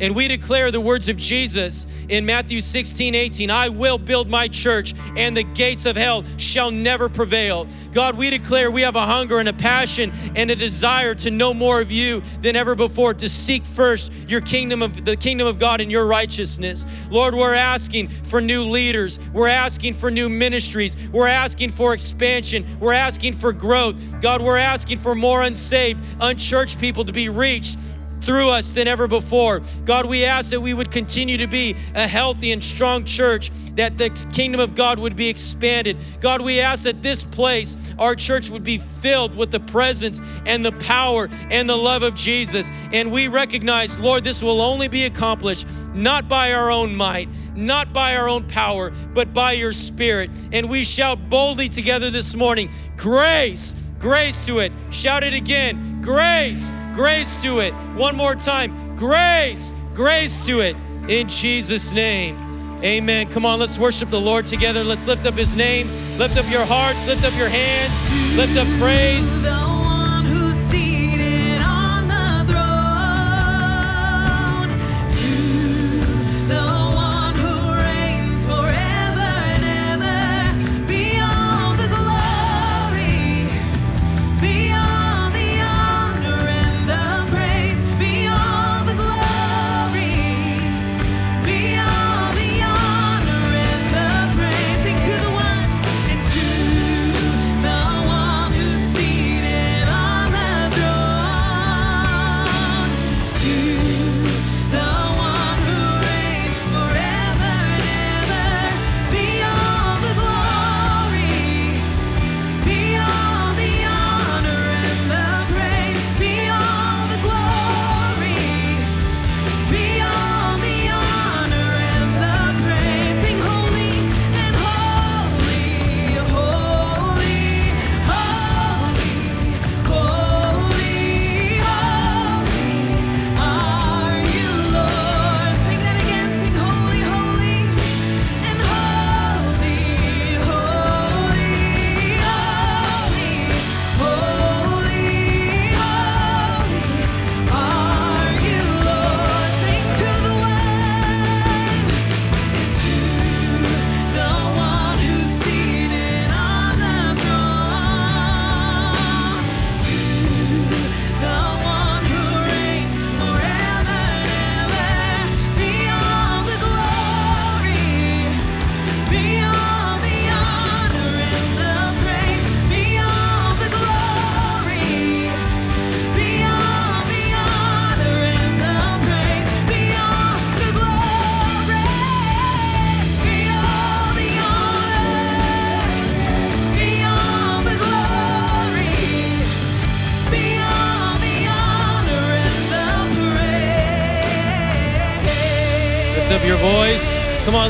And 0.00 0.14
we 0.14 0.28
declare 0.28 0.70
the 0.70 0.80
words 0.80 1.08
of 1.08 1.16
Jesus 1.16 1.86
in 2.08 2.26
Matthew 2.26 2.60
16, 2.60 3.14
18 3.14 3.50
I 3.50 3.68
will 3.68 3.98
build 3.98 4.28
my 4.28 4.48
church, 4.48 4.94
and 5.16 5.36
the 5.36 5.42
gates 5.42 5.86
of 5.86 5.96
hell 5.96 6.24
shall 6.36 6.70
never 6.70 7.08
prevail. 7.08 7.66
God, 7.92 8.16
we 8.16 8.30
declare 8.30 8.70
we 8.70 8.82
have 8.82 8.96
a 8.96 9.06
hunger 9.06 9.38
and 9.38 9.48
a 9.48 9.52
passion 9.52 10.12
and 10.34 10.50
a 10.50 10.56
desire 10.56 11.14
to 11.16 11.30
know 11.30 11.52
more 11.52 11.80
of 11.80 11.90
you 11.90 12.22
than 12.40 12.56
ever 12.56 12.74
before, 12.74 13.14
to 13.14 13.28
seek 13.28 13.64
first 13.64 14.12
your 14.26 14.40
kingdom 14.40 14.82
of 14.82 15.04
the 15.04 15.16
kingdom 15.16 15.46
of 15.46 15.58
God 15.58 15.80
and 15.80 15.90
your 15.90 16.06
righteousness. 16.06 16.86
Lord, 17.10 17.34
we're 17.34 17.54
asking 17.54 18.08
for 18.08 18.40
new 18.40 18.62
leaders, 18.62 19.18
we're 19.32 19.48
asking 19.48 19.94
for 19.94 20.10
new 20.10 20.28
ministries, 20.28 20.96
we're 21.12 21.28
asking 21.28 21.70
for 21.72 21.92
expansion, 21.92 22.66
we're 22.80 22.94
asking 22.94 23.34
for 23.34 23.52
growth. 23.52 23.96
God, 24.20 24.40
we're 24.40 24.58
asking 24.58 24.98
for 24.98 25.14
more 25.14 25.42
unsaved, 25.42 26.00
unchurched 26.20 26.78
people 26.78 27.04
to 27.04 27.12
be 27.12 27.28
reached 27.28 27.76
through 28.22 28.48
us 28.50 28.70
than 28.70 28.88
ever 28.88 29.08
before. 29.08 29.60
God, 29.84 30.06
we 30.06 30.24
ask 30.24 30.50
that 30.50 30.60
we 30.60 30.74
would 30.74 30.90
continue 30.90 31.36
to 31.38 31.46
be 31.46 31.76
a 31.94 32.06
healthy 32.06 32.52
and 32.52 32.62
strong 32.62 33.04
church, 33.04 33.50
that 33.74 33.98
the 33.98 34.10
kingdom 34.32 34.60
of 34.60 34.74
God 34.74 34.98
would 34.98 35.16
be 35.16 35.28
expanded. 35.28 35.96
God, 36.20 36.40
we 36.40 36.60
ask 36.60 36.84
that 36.84 37.02
this 37.02 37.24
place, 37.24 37.76
our 37.98 38.14
church, 38.14 38.50
would 38.50 38.64
be 38.64 38.78
filled 38.78 39.34
with 39.34 39.50
the 39.50 39.60
presence 39.60 40.20
and 40.46 40.64
the 40.64 40.72
power 40.72 41.28
and 41.50 41.68
the 41.68 41.76
love 41.76 42.02
of 42.02 42.14
Jesus. 42.14 42.70
And 42.92 43.10
we 43.10 43.28
recognize, 43.28 43.98
Lord, 43.98 44.24
this 44.24 44.42
will 44.42 44.60
only 44.60 44.88
be 44.88 45.04
accomplished 45.04 45.66
not 45.94 46.28
by 46.28 46.52
our 46.52 46.70
own 46.70 46.94
might, 46.94 47.28
not 47.54 47.92
by 47.92 48.16
our 48.16 48.28
own 48.28 48.48
power, 48.48 48.90
but 49.12 49.34
by 49.34 49.52
your 49.52 49.72
Spirit. 49.72 50.30
And 50.52 50.70
we 50.70 50.84
shout 50.84 51.28
boldly 51.28 51.68
together 51.68 52.10
this 52.10 52.34
morning 52.34 52.70
grace, 52.96 53.74
grace 53.98 54.46
to 54.46 54.60
it. 54.60 54.72
Shout 54.90 55.22
it 55.22 55.34
again 55.34 56.00
grace 56.02 56.70
grace 56.92 57.40
to 57.42 57.60
it. 57.60 57.72
One 57.94 58.16
more 58.16 58.34
time, 58.34 58.96
grace, 58.96 59.72
grace 59.94 60.46
to 60.46 60.60
it 60.60 60.76
in 61.08 61.28
Jesus' 61.28 61.92
name. 61.92 62.36
Amen. 62.82 63.28
Come 63.28 63.46
on, 63.46 63.60
let's 63.60 63.78
worship 63.78 64.10
the 64.10 64.20
Lord 64.20 64.46
together. 64.46 64.82
Let's 64.82 65.06
lift 65.06 65.24
up 65.26 65.34
his 65.34 65.54
name. 65.54 65.88
Lift 66.18 66.36
up 66.36 66.48
your 66.50 66.64
hearts, 66.64 67.06
lift 67.06 67.24
up 67.24 67.34
your 67.36 67.48
hands, 67.48 68.36
lift 68.36 68.56
up 68.56 68.66
praise. 68.78 69.81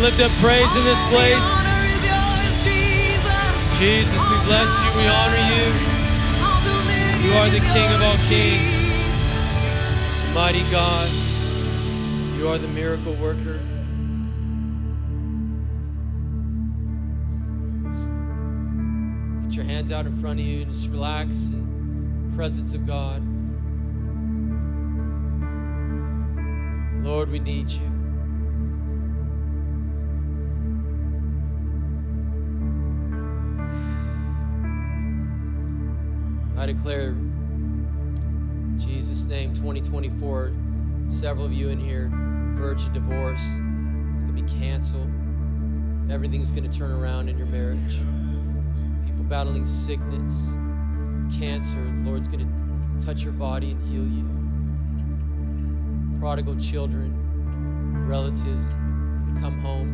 Lift 0.03 0.21
up 0.21 0.33
praise 0.43 0.75
in 0.75 0.83
this 0.83 0.99
place. 1.11 1.47
Jesus, 3.79 4.19
we 4.31 4.37
bless 4.43 4.67
you. 4.83 4.91
We 4.99 5.07
honor 5.07 5.43
you. 5.55 5.65
You 7.23 7.33
are 7.39 7.49
the 7.49 7.61
King 7.61 7.87
of 7.95 8.03
all 8.03 8.17
kings, 8.27 9.23
mighty 10.35 10.65
God. 10.73 11.09
You 12.37 12.49
are 12.49 12.59
the 12.59 12.67
miracle 12.67 13.13
worker. 13.15 13.61
Put 19.45 19.55
your 19.55 19.65
hands 19.65 19.93
out 19.93 20.07
in 20.07 20.21
front 20.21 20.41
of 20.41 20.45
you 20.45 20.63
and 20.63 20.73
just 20.73 20.89
relax 20.89 21.51
in 21.51 22.29
the 22.29 22.37
presence 22.37 22.75
of 22.75 22.89
God. 22.89 23.23
Lord, 27.05 27.31
we 27.31 27.39
need 27.39 27.71
you. 27.71 27.82
24. 39.93 40.53
Several 41.07 41.45
of 41.45 41.53
you 41.53 41.69
in 41.69 41.79
here, 41.79 42.11
verge 42.55 42.83
of 42.85 42.95
divorce. 42.95 43.43
It's 43.43 44.25
going 44.25 44.35
to 44.35 44.43
be 44.43 44.49
canceled. 44.59 45.11
Everything's 46.11 46.51
going 46.51 46.67
to 46.69 46.79
turn 46.79 46.93
around 46.93 47.29
in 47.29 47.37
your 47.37 47.47
marriage. 47.47 47.99
People 49.05 49.23
battling 49.25 49.67
sickness, 49.67 50.57
cancer. 51.39 51.85
The 51.85 52.09
Lord's 52.09 52.27
going 52.27 52.41
to 52.41 53.05
touch 53.05 53.23
your 53.23 53.35
body 53.35 53.73
and 53.73 53.85
heal 53.85 54.07
you. 54.07 54.27
Prodigal 56.19 56.57
children, 56.57 57.13
relatives 58.09 58.73
come 59.43 59.61
home, 59.61 59.93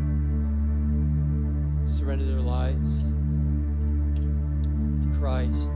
surrender 1.85 2.25
their 2.25 2.39
lives 2.39 3.17
to 5.03 5.09
Christ, 5.19 5.73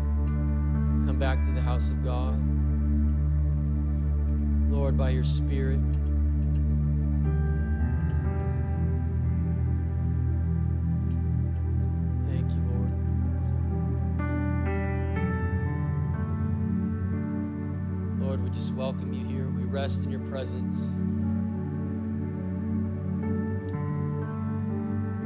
come 1.07 1.17
back 1.19 1.43
to 1.43 1.51
the 1.51 1.61
house 1.61 1.91
of 1.91 2.05
God. 2.05 2.52
Lord, 4.73 4.97
by 4.97 5.11
your 5.11 5.23
Spirit, 5.23 5.79
thank 12.27 12.51
you, 12.51 12.63
Lord. 12.73 12.93
Lord, 18.19 18.43
we 18.43 18.49
just 18.49 18.73
welcome 18.73 19.13
you 19.13 19.27
here. 19.27 19.47
We 19.51 19.65
rest 19.65 20.05
in 20.05 20.11
your 20.11 20.21
presence. 20.21 20.97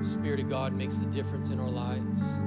Spirit 0.01 0.41
of 0.41 0.51
God 0.51 0.73
makes 0.73 0.97
the 0.97 1.07
difference 1.07 1.51
in 1.51 1.61
our 1.61 1.71
lives. 1.71 2.41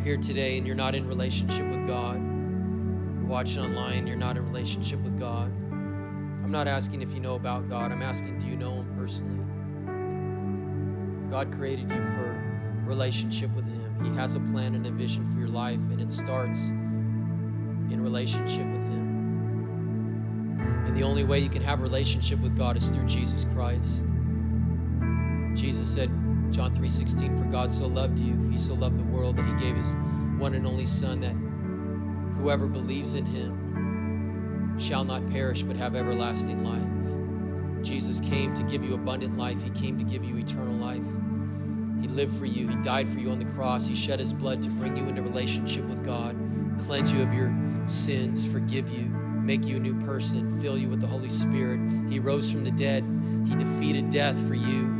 You're 0.00 0.16
here 0.16 0.22
today 0.22 0.56
and 0.56 0.66
you're 0.66 0.76
not 0.76 0.94
in 0.94 1.06
relationship 1.06 1.68
with 1.68 1.86
God. 1.86 2.16
You're 2.16 3.26
watching 3.26 3.62
online, 3.62 4.06
you're 4.06 4.16
not 4.16 4.38
in 4.38 4.46
relationship 4.46 4.98
with 5.00 5.18
God. 5.18 5.48
I'm 5.48 6.50
not 6.50 6.66
asking 6.66 7.02
if 7.02 7.12
you 7.12 7.20
know 7.20 7.34
about 7.34 7.68
God. 7.68 7.92
I'm 7.92 8.00
asking, 8.00 8.38
do 8.38 8.46
you 8.46 8.56
know 8.56 8.76
Him 8.76 8.96
personally? 8.96 9.44
God 11.30 11.52
created 11.54 11.90
you 11.90 11.96
for 11.96 12.82
relationship 12.86 13.54
with 13.54 13.66
Him. 13.66 14.02
He 14.02 14.10
has 14.18 14.36
a 14.36 14.40
plan 14.40 14.74
and 14.74 14.86
a 14.86 14.90
vision 14.90 15.30
for 15.32 15.38
your 15.38 15.48
life, 15.48 15.80
and 15.90 16.00
it 16.00 16.10
starts 16.10 16.70
in 16.70 18.00
relationship 18.00 18.66
with 18.66 18.82
Him. 18.82 20.56
And 20.86 20.96
the 20.96 21.02
only 21.02 21.24
way 21.24 21.40
you 21.40 21.50
can 21.50 21.62
have 21.62 21.80
a 21.80 21.82
relationship 21.82 22.40
with 22.40 22.56
God 22.56 22.78
is 22.78 22.88
through 22.88 23.06
Jesus 23.06 23.44
Christ. 23.52 24.06
Jesus 25.54 25.92
said, 25.92 26.10
John 26.50 26.74
3:16, 26.74 27.36
"For 27.36 27.44
God 27.44 27.70
so 27.70 27.86
loved 27.86 28.20
you, 28.20 28.34
He 28.50 28.58
so 28.58 28.74
loved 28.74 28.98
the 28.98 29.04
world 29.04 29.36
that 29.36 29.46
He 29.46 29.54
gave 29.64 29.76
His 29.76 29.96
one 30.38 30.54
and 30.54 30.66
only 30.66 30.86
Son, 30.86 31.20
that 31.20 31.34
whoever 32.40 32.66
believes 32.66 33.14
in 33.14 33.24
Him 33.24 34.76
shall 34.78 35.04
not 35.04 35.28
perish 35.30 35.62
but 35.62 35.76
have 35.76 35.94
everlasting 35.94 36.64
life." 36.64 36.86
Jesus 37.82 38.20
came 38.20 38.52
to 38.54 38.62
give 38.64 38.84
you 38.84 38.94
abundant 38.94 39.38
life. 39.38 39.62
He 39.62 39.70
came 39.70 39.98
to 39.98 40.04
give 40.04 40.24
you 40.24 40.36
eternal 40.36 40.74
life. 40.74 41.06
He 42.00 42.08
lived 42.08 42.34
for 42.34 42.46
you. 42.46 42.68
He 42.68 42.76
died 42.76 43.08
for 43.08 43.20
you 43.20 43.30
on 43.30 43.38
the 43.38 43.44
cross. 43.52 43.86
He 43.86 43.94
shed 43.94 44.18
His 44.18 44.32
blood 44.32 44.60
to 44.62 44.70
bring 44.70 44.96
you 44.96 45.04
into 45.04 45.22
relationship 45.22 45.88
with 45.88 46.04
God, 46.04 46.36
cleanse 46.78 47.12
you 47.12 47.22
of 47.22 47.32
your 47.32 47.54
sins, 47.86 48.44
forgive 48.44 48.90
you, 48.90 49.06
make 49.42 49.66
you 49.66 49.76
a 49.76 49.80
new 49.80 49.94
person, 49.94 50.60
fill 50.60 50.76
you 50.76 50.88
with 50.88 51.00
the 51.00 51.06
Holy 51.06 51.30
Spirit. 51.30 51.80
He 52.08 52.18
rose 52.18 52.50
from 52.50 52.64
the 52.64 52.70
dead. 52.70 53.04
He 53.46 53.54
defeated 53.54 54.10
death 54.10 54.36
for 54.46 54.54
you. 54.54 54.99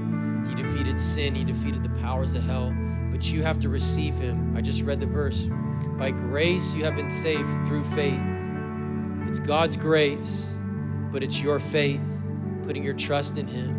He 0.50 0.56
defeated 0.56 0.98
sin. 0.98 1.36
He 1.36 1.44
defeated 1.44 1.84
the 1.84 1.88
powers 2.00 2.34
of 2.34 2.42
hell. 2.42 2.74
But 3.12 3.30
you 3.30 3.44
have 3.44 3.60
to 3.60 3.68
receive 3.68 4.14
Him. 4.14 4.56
I 4.56 4.60
just 4.60 4.82
read 4.82 4.98
the 4.98 5.06
verse. 5.06 5.48
By 5.96 6.10
grace 6.10 6.74
you 6.74 6.82
have 6.84 6.96
been 6.96 7.08
saved 7.08 7.48
through 7.68 7.84
faith. 7.84 8.20
It's 9.28 9.38
God's 9.38 9.76
grace, 9.76 10.58
but 11.12 11.22
it's 11.22 11.40
your 11.40 11.60
faith, 11.60 12.00
putting 12.64 12.82
your 12.82 12.94
trust 12.94 13.38
in 13.38 13.46
Him. 13.46 13.70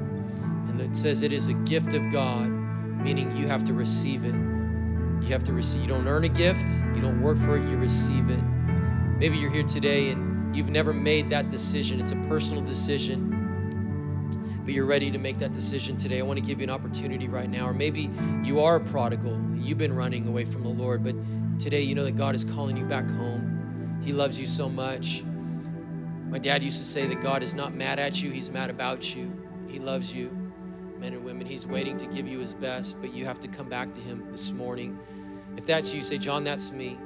And 0.70 0.80
it 0.80 0.96
says 0.96 1.24
it 1.24 1.34
is 1.34 1.50
a 1.50 1.54
gift 1.54 1.94
of 1.94 2.10
God, 2.10 2.48
meaning 2.48 3.36
you 3.36 3.48
have 3.48 3.66
to 3.66 3.74
receive 3.74 4.24
it. 4.24 4.34
You 4.34 5.34
have 5.34 5.44
to 5.44 5.54
receive. 5.54 5.82
You 5.82 5.88
don't 5.88 6.08
earn 6.08 6.24
a 6.24 6.30
gift. 6.30 6.70
You 6.96 7.02
don't 7.02 7.22
work 7.22 7.38
for 7.40 7.58
it. 7.58 7.70
You 7.70 7.76
receive 7.76 8.30
it. 8.30 8.42
Maybe 9.18 9.38
you're 9.38 9.52
here 9.52 9.64
today 9.64 10.12
and 10.12 10.56
you've 10.56 10.70
never 10.70 10.94
made 10.94 11.30
that 11.32 11.50
decision. 11.50 12.00
It's 12.00 12.14
a 12.14 12.24
personal 12.28 12.64
decision 12.64 13.41
but 14.64 14.74
you're 14.74 14.86
ready 14.86 15.10
to 15.12 15.18
make 15.18 15.40
that 15.40 15.54
decision 15.54 15.98
today, 15.98 16.20
I 16.20 16.24
want 16.24 16.40
to 16.40 16.46
give 16.46 16.60
you 16.60 16.64
an 16.64 16.70
opportunity 16.70 17.28
right 17.28 17.50
now. 17.50 17.68
Or 17.68 17.74
maybe 17.74 18.10
you 18.44 18.60
are 18.60 18.76
a 18.76 18.80
prodigal, 18.80 19.40
you've 19.56 19.78
been 19.78 19.96
running 19.96 20.28
away 20.28 20.46
from 20.46 20.64
the 20.64 20.70
Lord, 20.70 21.04
but 21.04 21.16
today 21.60 21.82
you 21.82 21.96
know 21.96 22.04
that 22.04 22.18
God 22.18 22.36
is 22.36 22.44
calling 22.44 22.78
you 22.78 22.86
back 22.86 23.10
home. 23.10 24.00
He 24.04 24.14
loves 24.14 24.40
you 24.40 24.48
so 24.48 24.70
much. 24.70 25.24
My 26.30 26.40
dad 26.40 26.64
used 26.64 26.80
to 26.80 26.86
say 26.86 27.08
that 27.08 27.22
God 27.22 27.44
is 27.44 27.56
not 27.56 27.74
mad 27.74 28.00
at 28.00 28.22
you, 28.22 28.32
He's 28.32 28.50
mad 28.50 28.70
about 28.70 29.16
you. 29.16 29.32
He 29.68 29.80
loves 29.80 30.14
you, 30.14 30.30
men 30.98 31.14
and 31.14 31.24
women. 31.24 31.46
He's 31.46 31.68
waiting 31.68 31.98
to 31.98 32.06
give 32.06 32.28
you 32.28 32.40
His 32.40 32.54
best, 32.54 33.02
but 33.02 33.14
you 33.14 33.26
have 33.26 33.40
to 33.42 33.48
come 33.48 33.68
back 33.68 33.94
to 33.94 34.00
Him 34.00 34.26
this 34.32 34.52
morning. 34.52 34.98
If 35.58 35.66
that's 35.66 35.94
you, 35.94 36.04
say, 36.04 36.18
John, 36.18 36.44
that's 36.44 36.72
me. 36.72 36.98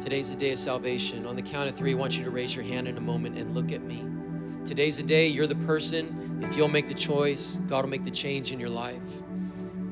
Today's 0.00 0.30
the 0.30 0.36
day 0.36 0.52
of 0.52 0.58
salvation. 0.58 1.26
On 1.26 1.36
the 1.36 1.42
count 1.42 1.68
of 1.68 1.74
three, 1.74 1.92
I 1.92 1.94
want 1.94 2.16
you 2.16 2.24
to 2.24 2.30
raise 2.30 2.54
your 2.54 2.64
hand 2.64 2.86
in 2.86 2.96
a 2.96 3.00
moment 3.00 3.36
and 3.36 3.54
look 3.54 3.72
at 3.72 3.82
me. 3.82 4.04
Today's 4.66 4.96
the 4.96 5.04
day 5.04 5.28
you're 5.28 5.46
the 5.46 5.54
person. 5.54 6.40
If 6.42 6.56
you'll 6.56 6.66
make 6.66 6.88
the 6.88 6.94
choice, 6.94 7.60
God 7.68 7.84
will 7.84 7.90
make 7.90 8.02
the 8.02 8.10
change 8.10 8.50
in 8.50 8.58
your 8.58 8.68
life. 8.68 9.22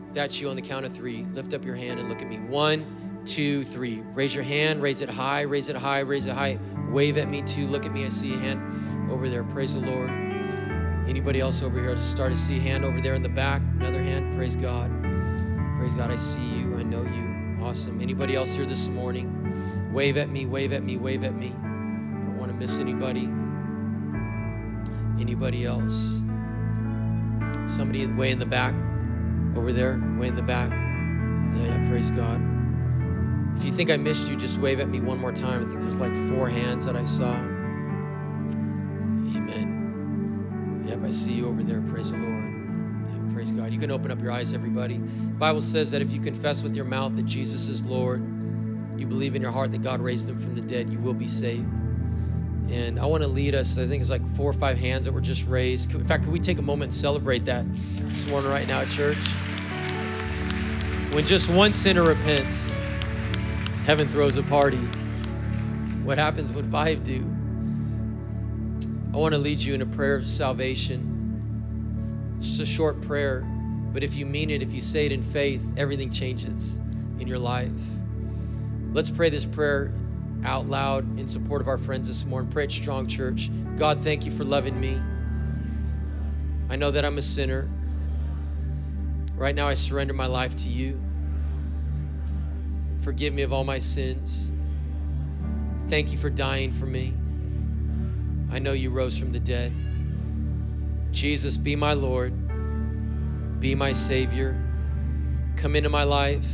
If 0.08 0.14
that's 0.14 0.40
you 0.40 0.50
on 0.50 0.56
the 0.56 0.62
count 0.62 0.84
of 0.84 0.92
three, 0.92 1.24
lift 1.32 1.54
up 1.54 1.64
your 1.64 1.76
hand 1.76 2.00
and 2.00 2.08
look 2.08 2.20
at 2.20 2.28
me. 2.28 2.38
One, 2.38 3.22
two, 3.24 3.62
three. 3.62 4.02
Raise 4.14 4.34
your 4.34 4.42
hand, 4.42 4.82
raise 4.82 5.00
it 5.00 5.08
high, 5.08 5.42
raise 5.42 5.68
it 5.68 5.76
high, 5.76 6.00
raise 6.00 6.26
it 6.26 6.34
high. 6.34 6.58
Wave 6.90 7.18
at 7.18 7.30
me 7.30 7.42
too. 7.42 7.68
Look 7.68 7.86
at 7.86 7.92
me. 7.92 8.04
I 8.04 8.08
see 8.08 8.34
a 8.34 8.36
hand 8.36 9.12
over 9.12 9.28
there. 9.28 9.44
Praise 9.44 9.74
the 9.74 9.80
Lord. 9.80 10.10
Anybody 11.08 11.38
else 11.38 11.62
over 11.62 11.80
here? 11.80 11.94
Just 11.94 12.10
start 12.10 12.32
to 12.32 12.36
see 12.36 12.56
a 12.58 12.60
hand 12.60 12.84
over 12.84 13.00
there 13.00 13.14
in 13.14 13.22
the 13.22 13.28
back. 13.28 13.62
Another 13.78 14.02
hand. 14.02 14.36
Praise 14.36 14.56
God. 14.56 14.90
Praise 15.78 15.94
God. 15.94 16.10
I 16.10 16.16
see 16.16 16.44
you. 16.58 16.76
I 16.76 16.82
know 16.82 17.02
you. 17.02 17.64
Awesome. 17.64 18.00
Anybody 18.00 18.34
else 18.34 18.54
here 18.54 18.66
this 18.66 18.88
morning? 18.88 19.92
Wave 19.92 20.16
at 20.16 20.30
me, 20.30 20.46
wave 20.46 20.72
at 20.72 20.82
me, 20.82 20.96
wave 20.96 21.22
at 21.22 21.36
me. 21.36 21.54
I 21.62 22.26
don't 22.26 22.38
want 22.38 22.50
to 22.50 22.56
miss 22.58 22.80
anybody. 22.80 23.30
Anybody 25.20 25.64
else? 25.64 26.22
Somebody 27.66 28.06
way 28.06 28.30
in 28.30 28.38
the 28.38 28.46
back, 28.46 28.74
over 29.56 29.72
there, 29.72 29.98
way 30.18 30.28
in 30.28 30.36
the 30.36 30.42
back. 30.42 30.70
Yeah, 30.70 31.66
yeah, 31.66 31.88
praise 31.88 32.10
God. 32.10 32.40
If 33.56 33.64
you 33.64 33.72
think 33.72 33.90
I 33.90 33.96
missed 33.96 34.28
you, 34.28 34.36
just 34.36 34.58
wave 34.58 34.80
at 34.80 34.88
me 34.88 35.00
one 35.00 35.18
more 35.18 35.32
time. 35.32 35.64
I 35.64 35.68
think 35.68 35.80
there's 35.80 35.96
like 35.96 36.14
four 36.28 36.48
hands 36.48 36.84
that 36.86 36.96
I 36.96 37.04
saw. 37.04 37.36
Amen. 39.36 40.84
Yep, 40.88 41.04
I 41.04 41.10
see 41.10 41.32
you 41.32 41.46
over 41.46 41.62
there. 41.62 41.80
Praise 41.82 42.10
the 42.10 42.18
Lord. 42.18 42.44
Yeah, 43.06 43.34
praise 43.34 43.52
God. 43.52 43.72
You 43.72 43.78
can 43.78 43.90
open 43.90 44.10
up 44.10 44.20
your 44.20 44.32
eyes, 44.32 44.52
everybody. 44.52 44.98
Bible 44.98 45.60
says 45.60 45.92
that 45.92 46.02
if 46.02 46.10
you 46.10 46.20
confess 46.20 46.62
with 46.62 46.74
your 46.74 46.84
mouth 46.84 47.14
that 47.16 47.26
Jesus 47.26 47.68
is 47.68 47.84
Lord, 47.84 48.20
you 48.98 49.06
believe 49.06 49.34
in 49.34 49.42
your 49.42 49.52
heart 49.52 49.70
that 49.72 49.82
God 49.82 50.00
raised 50.00 50.28
him 50.28 50.38
from 50.38 50.54
the 50.54 50.60
dead, 50.60 50.90
you 50.90 50.98
will 50.98 51.14
be 51.14 51.28
saved. 51.28 51.66
And 52.68 52.98
I 52.98 53.06
want 53.06 53.22
to 53.22 53.28
lead 53.28 53.54
us. 53.54 53.78
I 53.78 53.86
think 53.86 54.00
it's 54.00 54.10
like 54.10 54.22
four 54.34 54.50
or 54.50 54.54
five 54.54 54.78
hands 54.78 55.04
that 55.04 55.12
were 55.12 55.20
just 55.20 55.46
raised. 55.46 55.94
In 55.94 56.04
fact, 56.04 56.24
could 56.24 56.32
we 56.32 56.40
take 56.40 56.58
a 56.58 56.62
moment 56.62 56.92
and 56.92 56.94
celebrate 56.94 57.44
that 57.44 57.64
this 57.96 58.26
morning 58.26 58.50
right 58.50 58.66
now 58.66 58.80
at 58.80 58.88
church? 58.88 59.18
When 61.12 61.24
just 61.24 61.48
one 61.48 61.74
sinner 61.74 62.02
repents, 62.02 62.72
heaven 63.84 64.08
throws 64.08 64.36
a 64.36 64.42
party. 64.44 64.78
What 66.04 66.18
happens 66.18 66.52
when 66.52 66.70
five 66.70 67.04
do? 67.04 67.20
I 69.12 69.16
want 69.16 69.32
to 69.32 69.38
lead 69.38 69.60
you 69.60 69.74
in 69.74 69.82
a 69.82 69.86
prayer 69.86 70.16
of 70.16 70.26
salvation. 70.26 72.34
It's 72.38 72.58
a 72.58 72.66
short 72.66 73.00
prayer, 73.02 73.42
but 73.92 74.02
if 74.02 74.16
you 74.16 74.26
mean 74.26 74.50
it, 74.50 74.62
if 74.62 74.74
you 74.74 74.80
say 74.80 75.06
it 75.06 75.12
in 75.12 75.22
faith, 75.22 75.64
everything 75.76 76.10
changes 76.10 76.80
in 77.20 77.28
your 77.28 77.38
life. 77.38 77.70
Let's 78.92 79.10
pray 79.10 79.30
this 79.30 79.44
prayer 79.44 79.92
out 80.44 80.66
loud 80.66 81.18
in 81.18 81.26
support 81.26 81.60
of 81.60 81.68
our 81.68 81.78
friends 81.78 82.06
this 82.06 82.24
morning. 82.24 82.50
Pray 82.50 82.64
at 82.64 82.72
Strong 82.72 83.06
Church. 83.08 83.50
God, 83.76 84.02
thank 84.02 84.24
you 84.24 84.32
for 84.32 84.44
loving 84.44 84.80
me. 84.80 85.00
I 86.68 86.76
know 86.76 86.90
that 86.90 87.04
I'm 87.04 87.18
a 87.18 87.22
sinner. 87.22 87.68
Right 89.34 89.54
now, 89.54 89.66
I 89.66 89.74
surrender 89.74 90.12
my 90.12 90.26
life 90.26 90.54
to 90.58 90.68
you. 90.68 91.00
Forgive 93.02 93.34
me 93.34 93.42
of 93.42 93.52
all 93.52 93.64
my 93.64 93.78
sins. 93.78 94.52
Thank 95.88 96.12
you 96.12 96.18
for 96.18 96.30
dying 96.30 96.72
for 96.72 96.86
me. 96.86 97.12
I 98.50 98.58
know 98.58 98.72
you 98.72 98.90
rose 98.90 99.18
from 99.18 99.32
the 99.32 99.40
dead. 99.40 99.72
Jesus, 101.10 101.56
be 101.56 101.76
my 101.76 101.92
Lord, 101.92 102.32
be 103.60 103.74
my 103.74 103.92
Savior. 103.92 104.56
Come 105.56 105.76
into 105.76 105.88
my 105.88 106.04
life, 106.04 106.46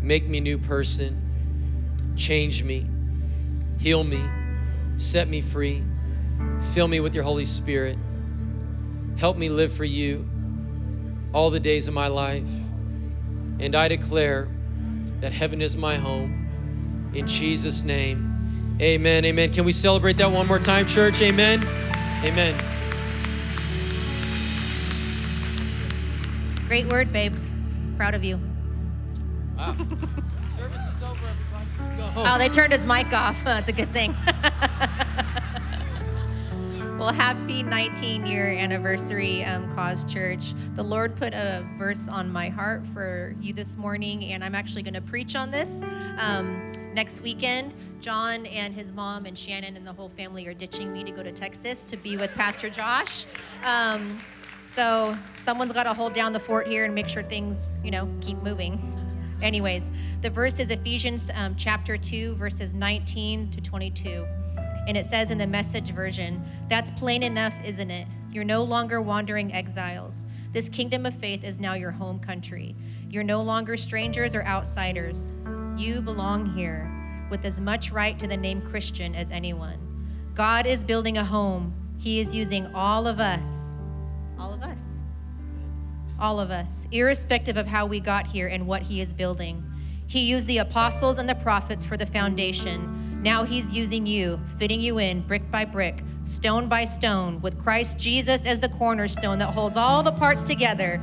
make 0.00 0.28
me 0.28 0.40
new 0.40 0.58
person, 0.58 1.27
change 2.18 2.64
me, 2.64 2.86
heal 3.78 4.04
me, 4.04 4.22
set 4.96 5.28
me 5.28 5.40
free, 5.40 5.84
fill 6.74 6.88
me 6.88 7.00
with 7.00 7.14
your 7.14 7.24
Holy 7.24 7.44
Spirit. 7.44 7.96
Help 9.16 9.36
me 9.36 9.48
live 9.48 9.72
for 9.72 9.84
you 9.84 10.28
all 11.32 11.50
the 11.50 11.60
days 11.60 11.88
of 11.88 11.94
my 11.94 12.08
life. 12.08 12.48
And 13.60 13.74
I 13.74 13.88
declare 13.88 14.48
that 15.20 15.32
heaven 15.32 15.62
is 15.62 15.76
my 15.76 15.96
home. 15.96 17.10
In 17.14 17.26
Jesus' 17.26 17.82
name, 17.84 18.76
amen. 18.80 19.24
Amen. 19.24 19.52
Can 19.52 19.64
we 19.64 19.72
celebrate 19.72 20.16
that 20.18 20.30
one 20.30 20.46
more 20.46 20.58
time, 20.58 20.86
church? 20.86 21.20
Amen. 21.22 21.64
Amen. 22.24 22.54
Great 26.66 26.86
word, 26.86 27.12
babe. 27.12 27.34
Proud 27.96 28.14
of 28.14 28.22
you. 28.22 28.38
Wow. 29.56 29.76
Oh, 32.16 32.38
they 32.38 32.48
turned 32.48 32.72
his 32.72 32.86
mic 32.86 33.12
off. 33.12 33.42
That's 33.44 33.68
a 33.68 33.72
good 33.72 33.92
thing. 33.92 34.14
well, 36.98 37.12
happy 37.12 37.62
19 37.62 38.26
year 38.26 38.48
anniversary, 38.52 39.44
um, 39.44 39.70
Cause 39.74 40.04
Church. 40.04 40.54
The 40.74 40.82
Lord 40.82 41.14
put 41.16 41.34
a 41.34 41.66
verse 41.78 42.08
on 42.08 42.30
my 42.30 42.48
heart 42.48 42.86
for 42.94 43.34
you 43.40 43.52
this 43.52 43.76
morning, 43.76 44.24
and 44.32 44.42
I'm 44.42 44.54
actually 44.54 44.82
going 44.82 44.94
to 44.94 45.00
preach 45.00 45.36
on 45.36 45.50
this. 45.50 45.82
Um, 46.18 46.72
next 46.92 47.20
weekend, 47.20 47.74
John 48.00 48.46
and 48.46 48.74
his 48.74 48.92
mom 48.92 49.26
and 49.26 49.36
Shannon 49.36 49.76
and 49.76 49.86
the 49.86 49.92
whole 49.92 50.08
family 50.08 50.46
are 50.46 50.54
ditching 50.54 50.92
me 50.92 51.04
to 51.04 51.10
go 51.10 51.22
to 51.22 51.32
Texas 51.32 51.84
to 51.84 51.96
be 51.96 52.16
with 52.16 52.32
Pastor 52.34 52.70
Josh. 52.70 53.26
Um, 53.64 54.18
so 54.64 55.16
someone's 55.36 55.72
got 55.72 55.84
to 55.84 55.94
hold 55.94 56.12
down 56.12 56.32
the 56.32 56.40
fort 56.40 56.66
here 56.66 56.84
and 56.84 56.94
make 56.94 57.08
sure 57.08 57.22
things, 57.22 57.76
you 57.82 57.90
know, 57.90 58.08
keep 58.20 58.38
moving. 58.42 58.97
Anyways, 59.42 59.90
the 60.20 60.30
verse 60.30 60.58
is 60.58 60.70
Ephesians 60.70 61.30
um, 61.34 61.54
chapter 61.56 61.96
2, 61.96 62.34
verses 62.34 62.74
19 62.74 63.50
to 63.52 63.60
22. 63.60 64.26
And 64.86 64.96
it 64.96 65.06
says 65.06 65.30
in 65.30 65.38
the 65.38 65.46
message 65.46 65.90
version, 65.90 66.44
that's 66.68 66.90
plain 66.90 67.22
enough, 67.22 67.54
isn't 67.64 67.90
it? 67.90 68.06
You're 68.30 68.44
no 68.44 68.62
longer 68.62 69.00
wandering 69.00 69.52
exiles. 69.52 70.24
This 70.52 70.68
kingdom 70.68 71.06
of 71.06 71.14
faith 71.14 71.44
is 71.44 71.58
now 71.58 71.74
your 71.74 71.90
home 71.90 72.18
country. 72.18 72.74
You're 73.08 73.24
no 73.24 73.42
longer 73.42 73.76
strangers 73.76 74.34
or 74.34 74.42
outsiders. 74.44 75.32
You 75.76 76.00
belong 76.00 76.46
here 76.46 76.90
with 77.30 77.44
as 77.44 77.60
much 77.60 77.90
right 77.90 78.18
to 78.18 78.26
the 78.26 78.36
name 78.36 78.60
Christian 78.62 79.14
as 79.14 79.30
anyone. 79.30 79.78
God 80.34 80.66
is 80.66 80.84
building 80.84 81.18
a 81.18 81.24
home. 81.24 81.74
He 81.98 82.20
is 82.20 82.34
using 82.34 82.72
all 82.74 83.06
of 83.06 83.18
us, 83.18 83.76
all 84.38 84.52
of 84.52 84.62
us, 84.62 84.67
all 86.18 86.40
of 86.40 86.50
us, 86.50 86.86
irrespective 86.90 87.56
of 87.56 87.66
how 87.66 87.86
we 87.86 88.00
got 88.00 88.26
here 88.26 88.48
and 88.48 88.66
what 88.66 88.82
He 88.82 89.00
is 89.00 89.14
building. 89.14 89.64
He 90.06 90.20
used 90.20 90.48
the 90.48 90.58
apostles 90.58 91.18
and 91.18 91.28
the 91.28 91.34
prophets 91.34 91.84
for 91.84 91.96
the 91.96 92.06
foundation. 92.06 93.22
Now 93.22 93.44
He's 93.44 93.74
using 93.74 94.06
you, 94.06 94.40
fitting 94.58 94.80
you 94.80 94.98
in 94.98 95.20
brick 95.20 95.50
by 95.50 95.64
brick, 95.64 96.02
stone 96.22 96.68
by 96.68 96.84
stone, 96.84 97.40
with 97.40 97.62
Christ 97.62 97.98
Jesus 97.98 98.46
as 98.46 98.60
the 98.60 98.68
cornerstone 98.68 99.38
that 99.38 99.54
holds 99.54 99.76
all 99.76 100.02
the 100.02 100.12
parts 100.12 100.42
together. 100.42 101.00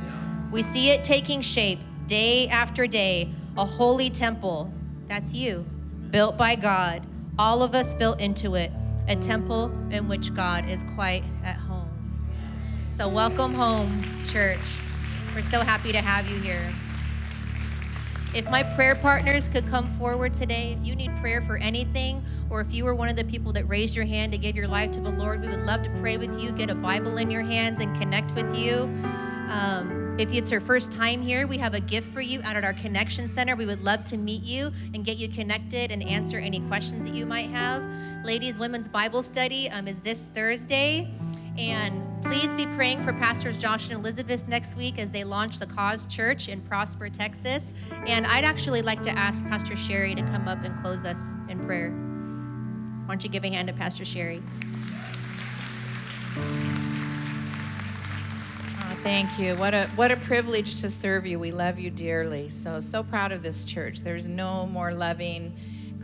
We 0.50 0.62
see 0.62 0.90
it 0.90 1.04
taking 1.04 1.40
shape 1.40 1.78
day 2.06 2.48
after 2.48 2.86
day, 2.86 3.30
a 3.56 3.64
holy 3.64 4.10
temple. 4.10 4.72
That's 5.08 5.32
you, 5.32 5.66
built 6.10 6.36
by 6.36 6.56
God, 6.56 7.06
all 7.38 7.62
of 7.62 7.74
us 7.74 7.94
built 7.94 8.20
into 8.20 8.54
it, 8.54 8.70
a 9.08 9.16
temple 9.16 9.66
in 9.90 10.08
which 10.08 10.34
God 10.34 10.68
is 10.68 10.82
quite 10.94 11.24
at 11.44 11.56
home. 11.56 11.90
So, 12.90 13.08
welcome 13.08 13.52
home, 13.52 14.02
church. 14.24 14.58
We're 15.36 15.42
so 15.42 15.60
happy 15.60 15.92
to 15.92 16.00
have 16.00 16.26
you 16.26 16.40
here. 16.40 16.66
If 18.34 18.48
my 18.48 18.62
prayer 18.62 18.94
partners 18.94 19.50
could 19.50 19.66
come 19.66 19.86
forward 19.98 20.32
today, 20.32 20.78
if 20.80 20.86
you 20.86 20.96
need 20.96 21.14
prayer 21.16 21.42
for 21.42 21.58
anything, 21.58 22.24
or 22.48 22.62
if 22.62 22.72
you 22.72 22.86
were 22.86 22.94
one 22.94 23.10
of 23.10 23.16
the 23.16 23.24
people 23.24 23.52
that 23.52 23.68
raised 23.68 23.94
your 23.94 24.06
hand 24.06 24.32
to 24.32 24.38
give 24.38 24.56
your 24.56 24.66
life 24.66 24.92
to 24.92 25.00
the 25.00 25.10
Lord, 25.10 25.42
we 25.42 25.48
would 25.48 25.66
love 25.66 25.82
to 25.82 25.90
pray 26.00 26.16
with 26.16 26.40
you, 26.40 26.52
get 26.52 26.70
a 26.70 26.74
Bible 26.74 27.18
in 27.18 27.30
your 27.30 27.42
hands, 27.42 27.80
and 27.80 27.94
connect 28.00 28.34
with 28.34 28.56
you. 28.56 28.84
Um, 29.50 30.16
if 30.18 30.32
it's 30.32 30.50
your 30.50 30.62
first 30.62 30.90
time 30.90 31.20
here, 31.20 31.46
we 31.46 31.58
have 31.58 31.74
a 31.74 31.80
gift 31.80 32.10
for 32.14 32.22
you 32.22 32.40
out 32.42 32.56
at 32.56 32.64
our 32.64 32.72
Connection 32.72 33.28
Center. 33.28 33.56
We 33.56 33.66
would 33.66 33.84
love 33.84 34.04
to 34.06 34.16
meet 34.16 34.42
you 34.42 34.72
and 34.94 35.04
get 35.04 35.18
you 35.18 35.28
connected 35.28 35.90
and 35.90 36.02
answer 36.02 36.38
any 36.38 36.60
questions 36.60 37.04
that 37.04 37.14
you 37.14 37.26
might 37.26 37.50
have. 37.50 37.82
Ladies, 38.24 38.58
Women's 38.58 38.88
Bible 38.88 39.22
Study 39.22 39.68
um, 39.68 39.86
is 39.86 40.00
this 40.00 40.30
Thursday. 40.30 41.10
And 41.58 42.22
please 42.22 42.52
be 42.52 42.66
praying 42.66 43.02
for 43.02 43.14
Pastors 43.14 43.56
Josh 43.56 43.88
and 43.88 43.98
Elizabeth 43.98 44.46
next 44.46 44.76
week 44.76 44.98
as 44.98 45.10
they 45.10 45.24
launch 45.24 45.58
the 45.58 45.66
Cause 45.66 46.04
Church 46.04 46.48
in 46.48 46.60
Prosper, 46.60 47.08
Texas. 47.08 47.72
And 48.06 48.26
I'd 48.26 48.44
actually 48.44 48.82
like 48.82 49.02
to 49.04 49.10
ask 49.10 49.42
Pastor 49.46 49.74
Sherry 49.74 50.14
to 50.14 50.22
come 50.22 50.48
up 50.48 50.62
and 50.64 50.76
close 50.76 51.06
us 51.06 51.32
in 51.48 51.64
prayer. 51.64 51.90
Why 51.90 53.14
don't 53.14 53.24
you 53.24 53.30
give 53.30 53.44
a 53.44 53.48
hand 53.48 53.68
to 53.68 53.74
Pastor 53.74 54.04
Sherry? 54.04 54.42
Oh, 56.36 56.42
thank 59.02 59.38
you. 59.38 59.56
What 59.56 59.72
a 59.72 59.86
what 59.96 60.12
a 60.12 60.16
privilege 60.16 60.82
to 60.82 60.90
serve 60.90 61.24
you. 61.24 61.38
We 61.38 61.52
love 61.52 61.78
you 61.78 61.90
dearly. 61.90 62.50
So 62.50 62.80
so 62.80 63.02
proud 63.02 63.32
of 63.32 63.42
this 63.42 63.64
church. 63.64 64.00
There's 64.00 64.28
no 64.28 64.66
more 64.66 64.92
loving, 64.92 65.56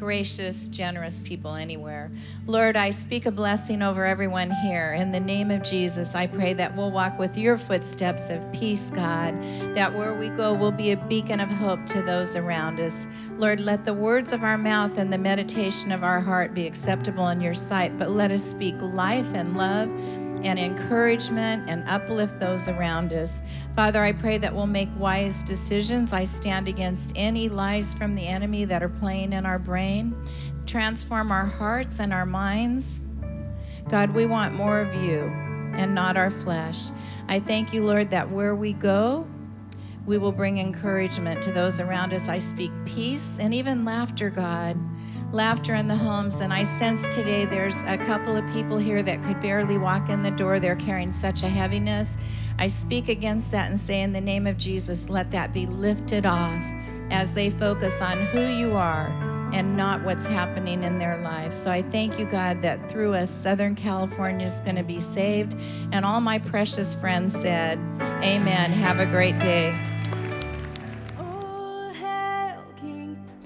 gracious, 0.03 0.66
generous 0.66 1.20
people 1.20 1.55
anywhere. 1.55 2.11
Lord, 2.48 2.76
I 2.76 2.90
speak 2.90 3.24
a 3.24 3.30
blessing 3.30 3.82
over 3.82 4.05
everyone 4.05 4.50
here. 4.50 4.94
In 4.94 5.12
the 5.12 5.20
name 5.20 5.53
of 5.53 5.62
Jesus, 5.62 6.16
I 6.16 6.26
pray 6.26 6.55
that 6.55 6.76
we'll 6.76 6.90
walk 6.90 7.20
with 7.20 7.38
your 7.38 7.57
footsteps 7.57 8.28
of 8.28 8.53
peace, 8.53 8.90
God. 8.90 9.40
That 9.76 9.94
where 9.94 10.12
we 10.12 10.28
go, 10.30 10.55
we'll 10.55 10.72
be 10.72 10.90
a 10.90 10.96
beacon 10.96 11.38
of 11.38 11.48
hope 11.50 11.86
to 11.86 12.03
those 12.03 12.34
around 12.34 12.80
us. 12.80 13.07
Lord, 13.38 13.61
let 13.61 13.84
the 13.84 13.94
words 13.94 14.32
of 14.32 14.42
our 14.42 14.59
mouth 14.59 14.98
and 14.98 15.12
the 15.12 15.18
meditation 15.18 15.92
of 15.92 16.03
our 16.03 16.20
heart 16.20 16.53
be 16.53 16.66
acceptable 16.66 17.28
in 17.28 17.40
your 17.40 17.55
sight, 17.55 17.96
but 17.96 18.11
let 18.11 18.32
us 18.32 18.42
speak 18.42 18.74
life 18.82 19.32
and 19.34 19.57
love 19.57 19.88
and 20.44 20.59
encouragement 20.59 21.70
and 21.70 21.88
uplift 21.88 22.40
those 22.40 22.66
around 22.66 23.12
us. 23.12 23.40
Father, 23.75 24.03
I 24.03 24.12
pray 24.12 24.37
that 24.37 24.55
we'll 24.55 24.66
make 24.66 24.91
wise 24.99 25.43
decisions. 25.43 26.12
I 26.12 26.25
stand 26.25 26.68
against 26.68 27.14
any 27.16 27.49
lies 27.49 27.95
from 27.95 28.12
the 28.12 28.27
enemy 28.27 28.66
that 28.66 28.83
are 28.83 28.91
playing 28.91 29.33
in 29.33 29.47
our 29.47 29.59
brain. 29.59 30.14
Transform 30.66 31.33
our 31.33 31.47
hearts 31.47 31.99
and 31.99 32.12
our 32.12 32.27
minds. 32.27 33.01
God, 33.89 34.11
we 34.11 34.27
want 34.27 34.55
more 34.55 34.79
of 34.79 34.95
you 34.95 35.23
and 35.75 35.95
not 35.95 36.18
our 36.18 36.31
flesh. 36.31 36.91
I 37.29 37.41
thank 37.41 37.73
you, 37.73 37.83
Lord, 37.83 38.11
that 38.11 38.31
where 38.31 38.55
we 38.55 38.75
go, 38.75 39.27
we 40.05 40.18
will 40.18 40.33
bring 40.33 40.59
encouragement 40.59 41.43
to 41.45 41.53
those 41.53 41.81
around 41.81 42.12
us. 42.12 42.29
I 42.29 42.41
speak 42.41 42.73
peace 42.85 43.39
and 43.41 43.55
even 43.55 43.87
laughter, 43.87 44.29
God 44.29 44.79
laughter 45.33 45.75
in 45.75 45.89
the 45.89 45.97
homes. 45.97 46.41
And 46.41 46.53
I 46.53 46.62
sense 46.62 47.09
today 47.14 47.47
there's 47.47 47.83
a 47.85 47.97
couple 47.97 48.37
of 48.37 48.47
people 48.53 48.77
here 48.77 49.03
that 49.03 49.23
could 49.23 49.41
barely 49.41 49.79
walk 49.79 50.11
in 50.11 50.23
the 50.23 50.31
door. 50.31 50.61
They're 50.61 50.77
carrying 50.77 51.11
such 51.11 51.43
a 51.43 51.49
heaviness. 51.49 52.18
I 52.63 52.69
speak 52.69 53.09
against 53.09 53.51
that 53.51 53.69
and 53.71 53.81
say, 53.81 54.03
in 54.03 54.13
the 54.13 54.21
name 54.21 54.47
of 54.47 54.57
Jesus, 54.57 55.11
let 55.11 55.33
that 55.33 55.53
be 55.53 55.67
lifted 55.67 56.25
off 56.25 56.63
as 57.11 57.35
they 57.35 57.51
focus 57.51 58.01
on 58.01 58.21
who 58.27 58.43
you 58.43 58.77
are 58.77 59.09
and 59.53 59.77
not 59.77 60.05
what's 60.05 60.27
happening 60.27 60.85
in 60.85 60.97
their 60.97 61.21
lives. 61.23 61.57
So 61.57 61.73
I 61.73 61.83
thank 61.83 62.21
you, 62.21 62.25
God, 62.25 62.63
that 62.63 62.89
through 62.89 63.15
us, 63.15 63.33
Southern 63.33 63.75
California 63.75 64.47
is 64.47 64.61
going 64.61 64.77
to 64.77 64.85
be 64.85 65.01
saved. 65.01 65.57
And 65.91 66.05
all 66.05 66.21
my 66.21 66.39
precious 66.39 66.95
friends 66.95 67.37
said, 67.37 67.81
Amen. 68.23 68.71
Have 68.71 69.01
a 69.01 69.07
great 69.07 69.41
day. 69.41 69.77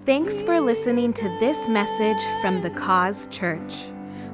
Thanks 0.04 0.42
for 0.42 0.60
listening 0.60 1.14
to 1.14 1.28
this 1.40 1.70
message 1.70 2.22
from 2.42 2.60
the 2.60 2.68
Cause 2.68 3.28
Church. 3.30 3.76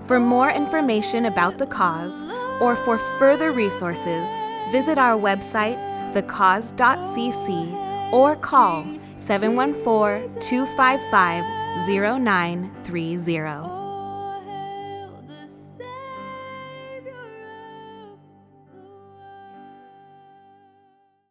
For 0.09 0.19
more 0.19 0.51
information 0.51 1.27
about 1.27 1.59
the 1.59 1.69
cause 1.69 2.21
or 2.61 2.75
for 2.75 2.99
further 2.99 3.53
resources, 3.53 4.29
visit 4.73 4.99
our 4.99 5.17
website, 5.21 5.77
thecause.cc, 6.15 8.13
or 8.13 8.35
call 8.37 8.85
714 9.17 10.41
255 10.41 11.45
0930. 11.87 13.72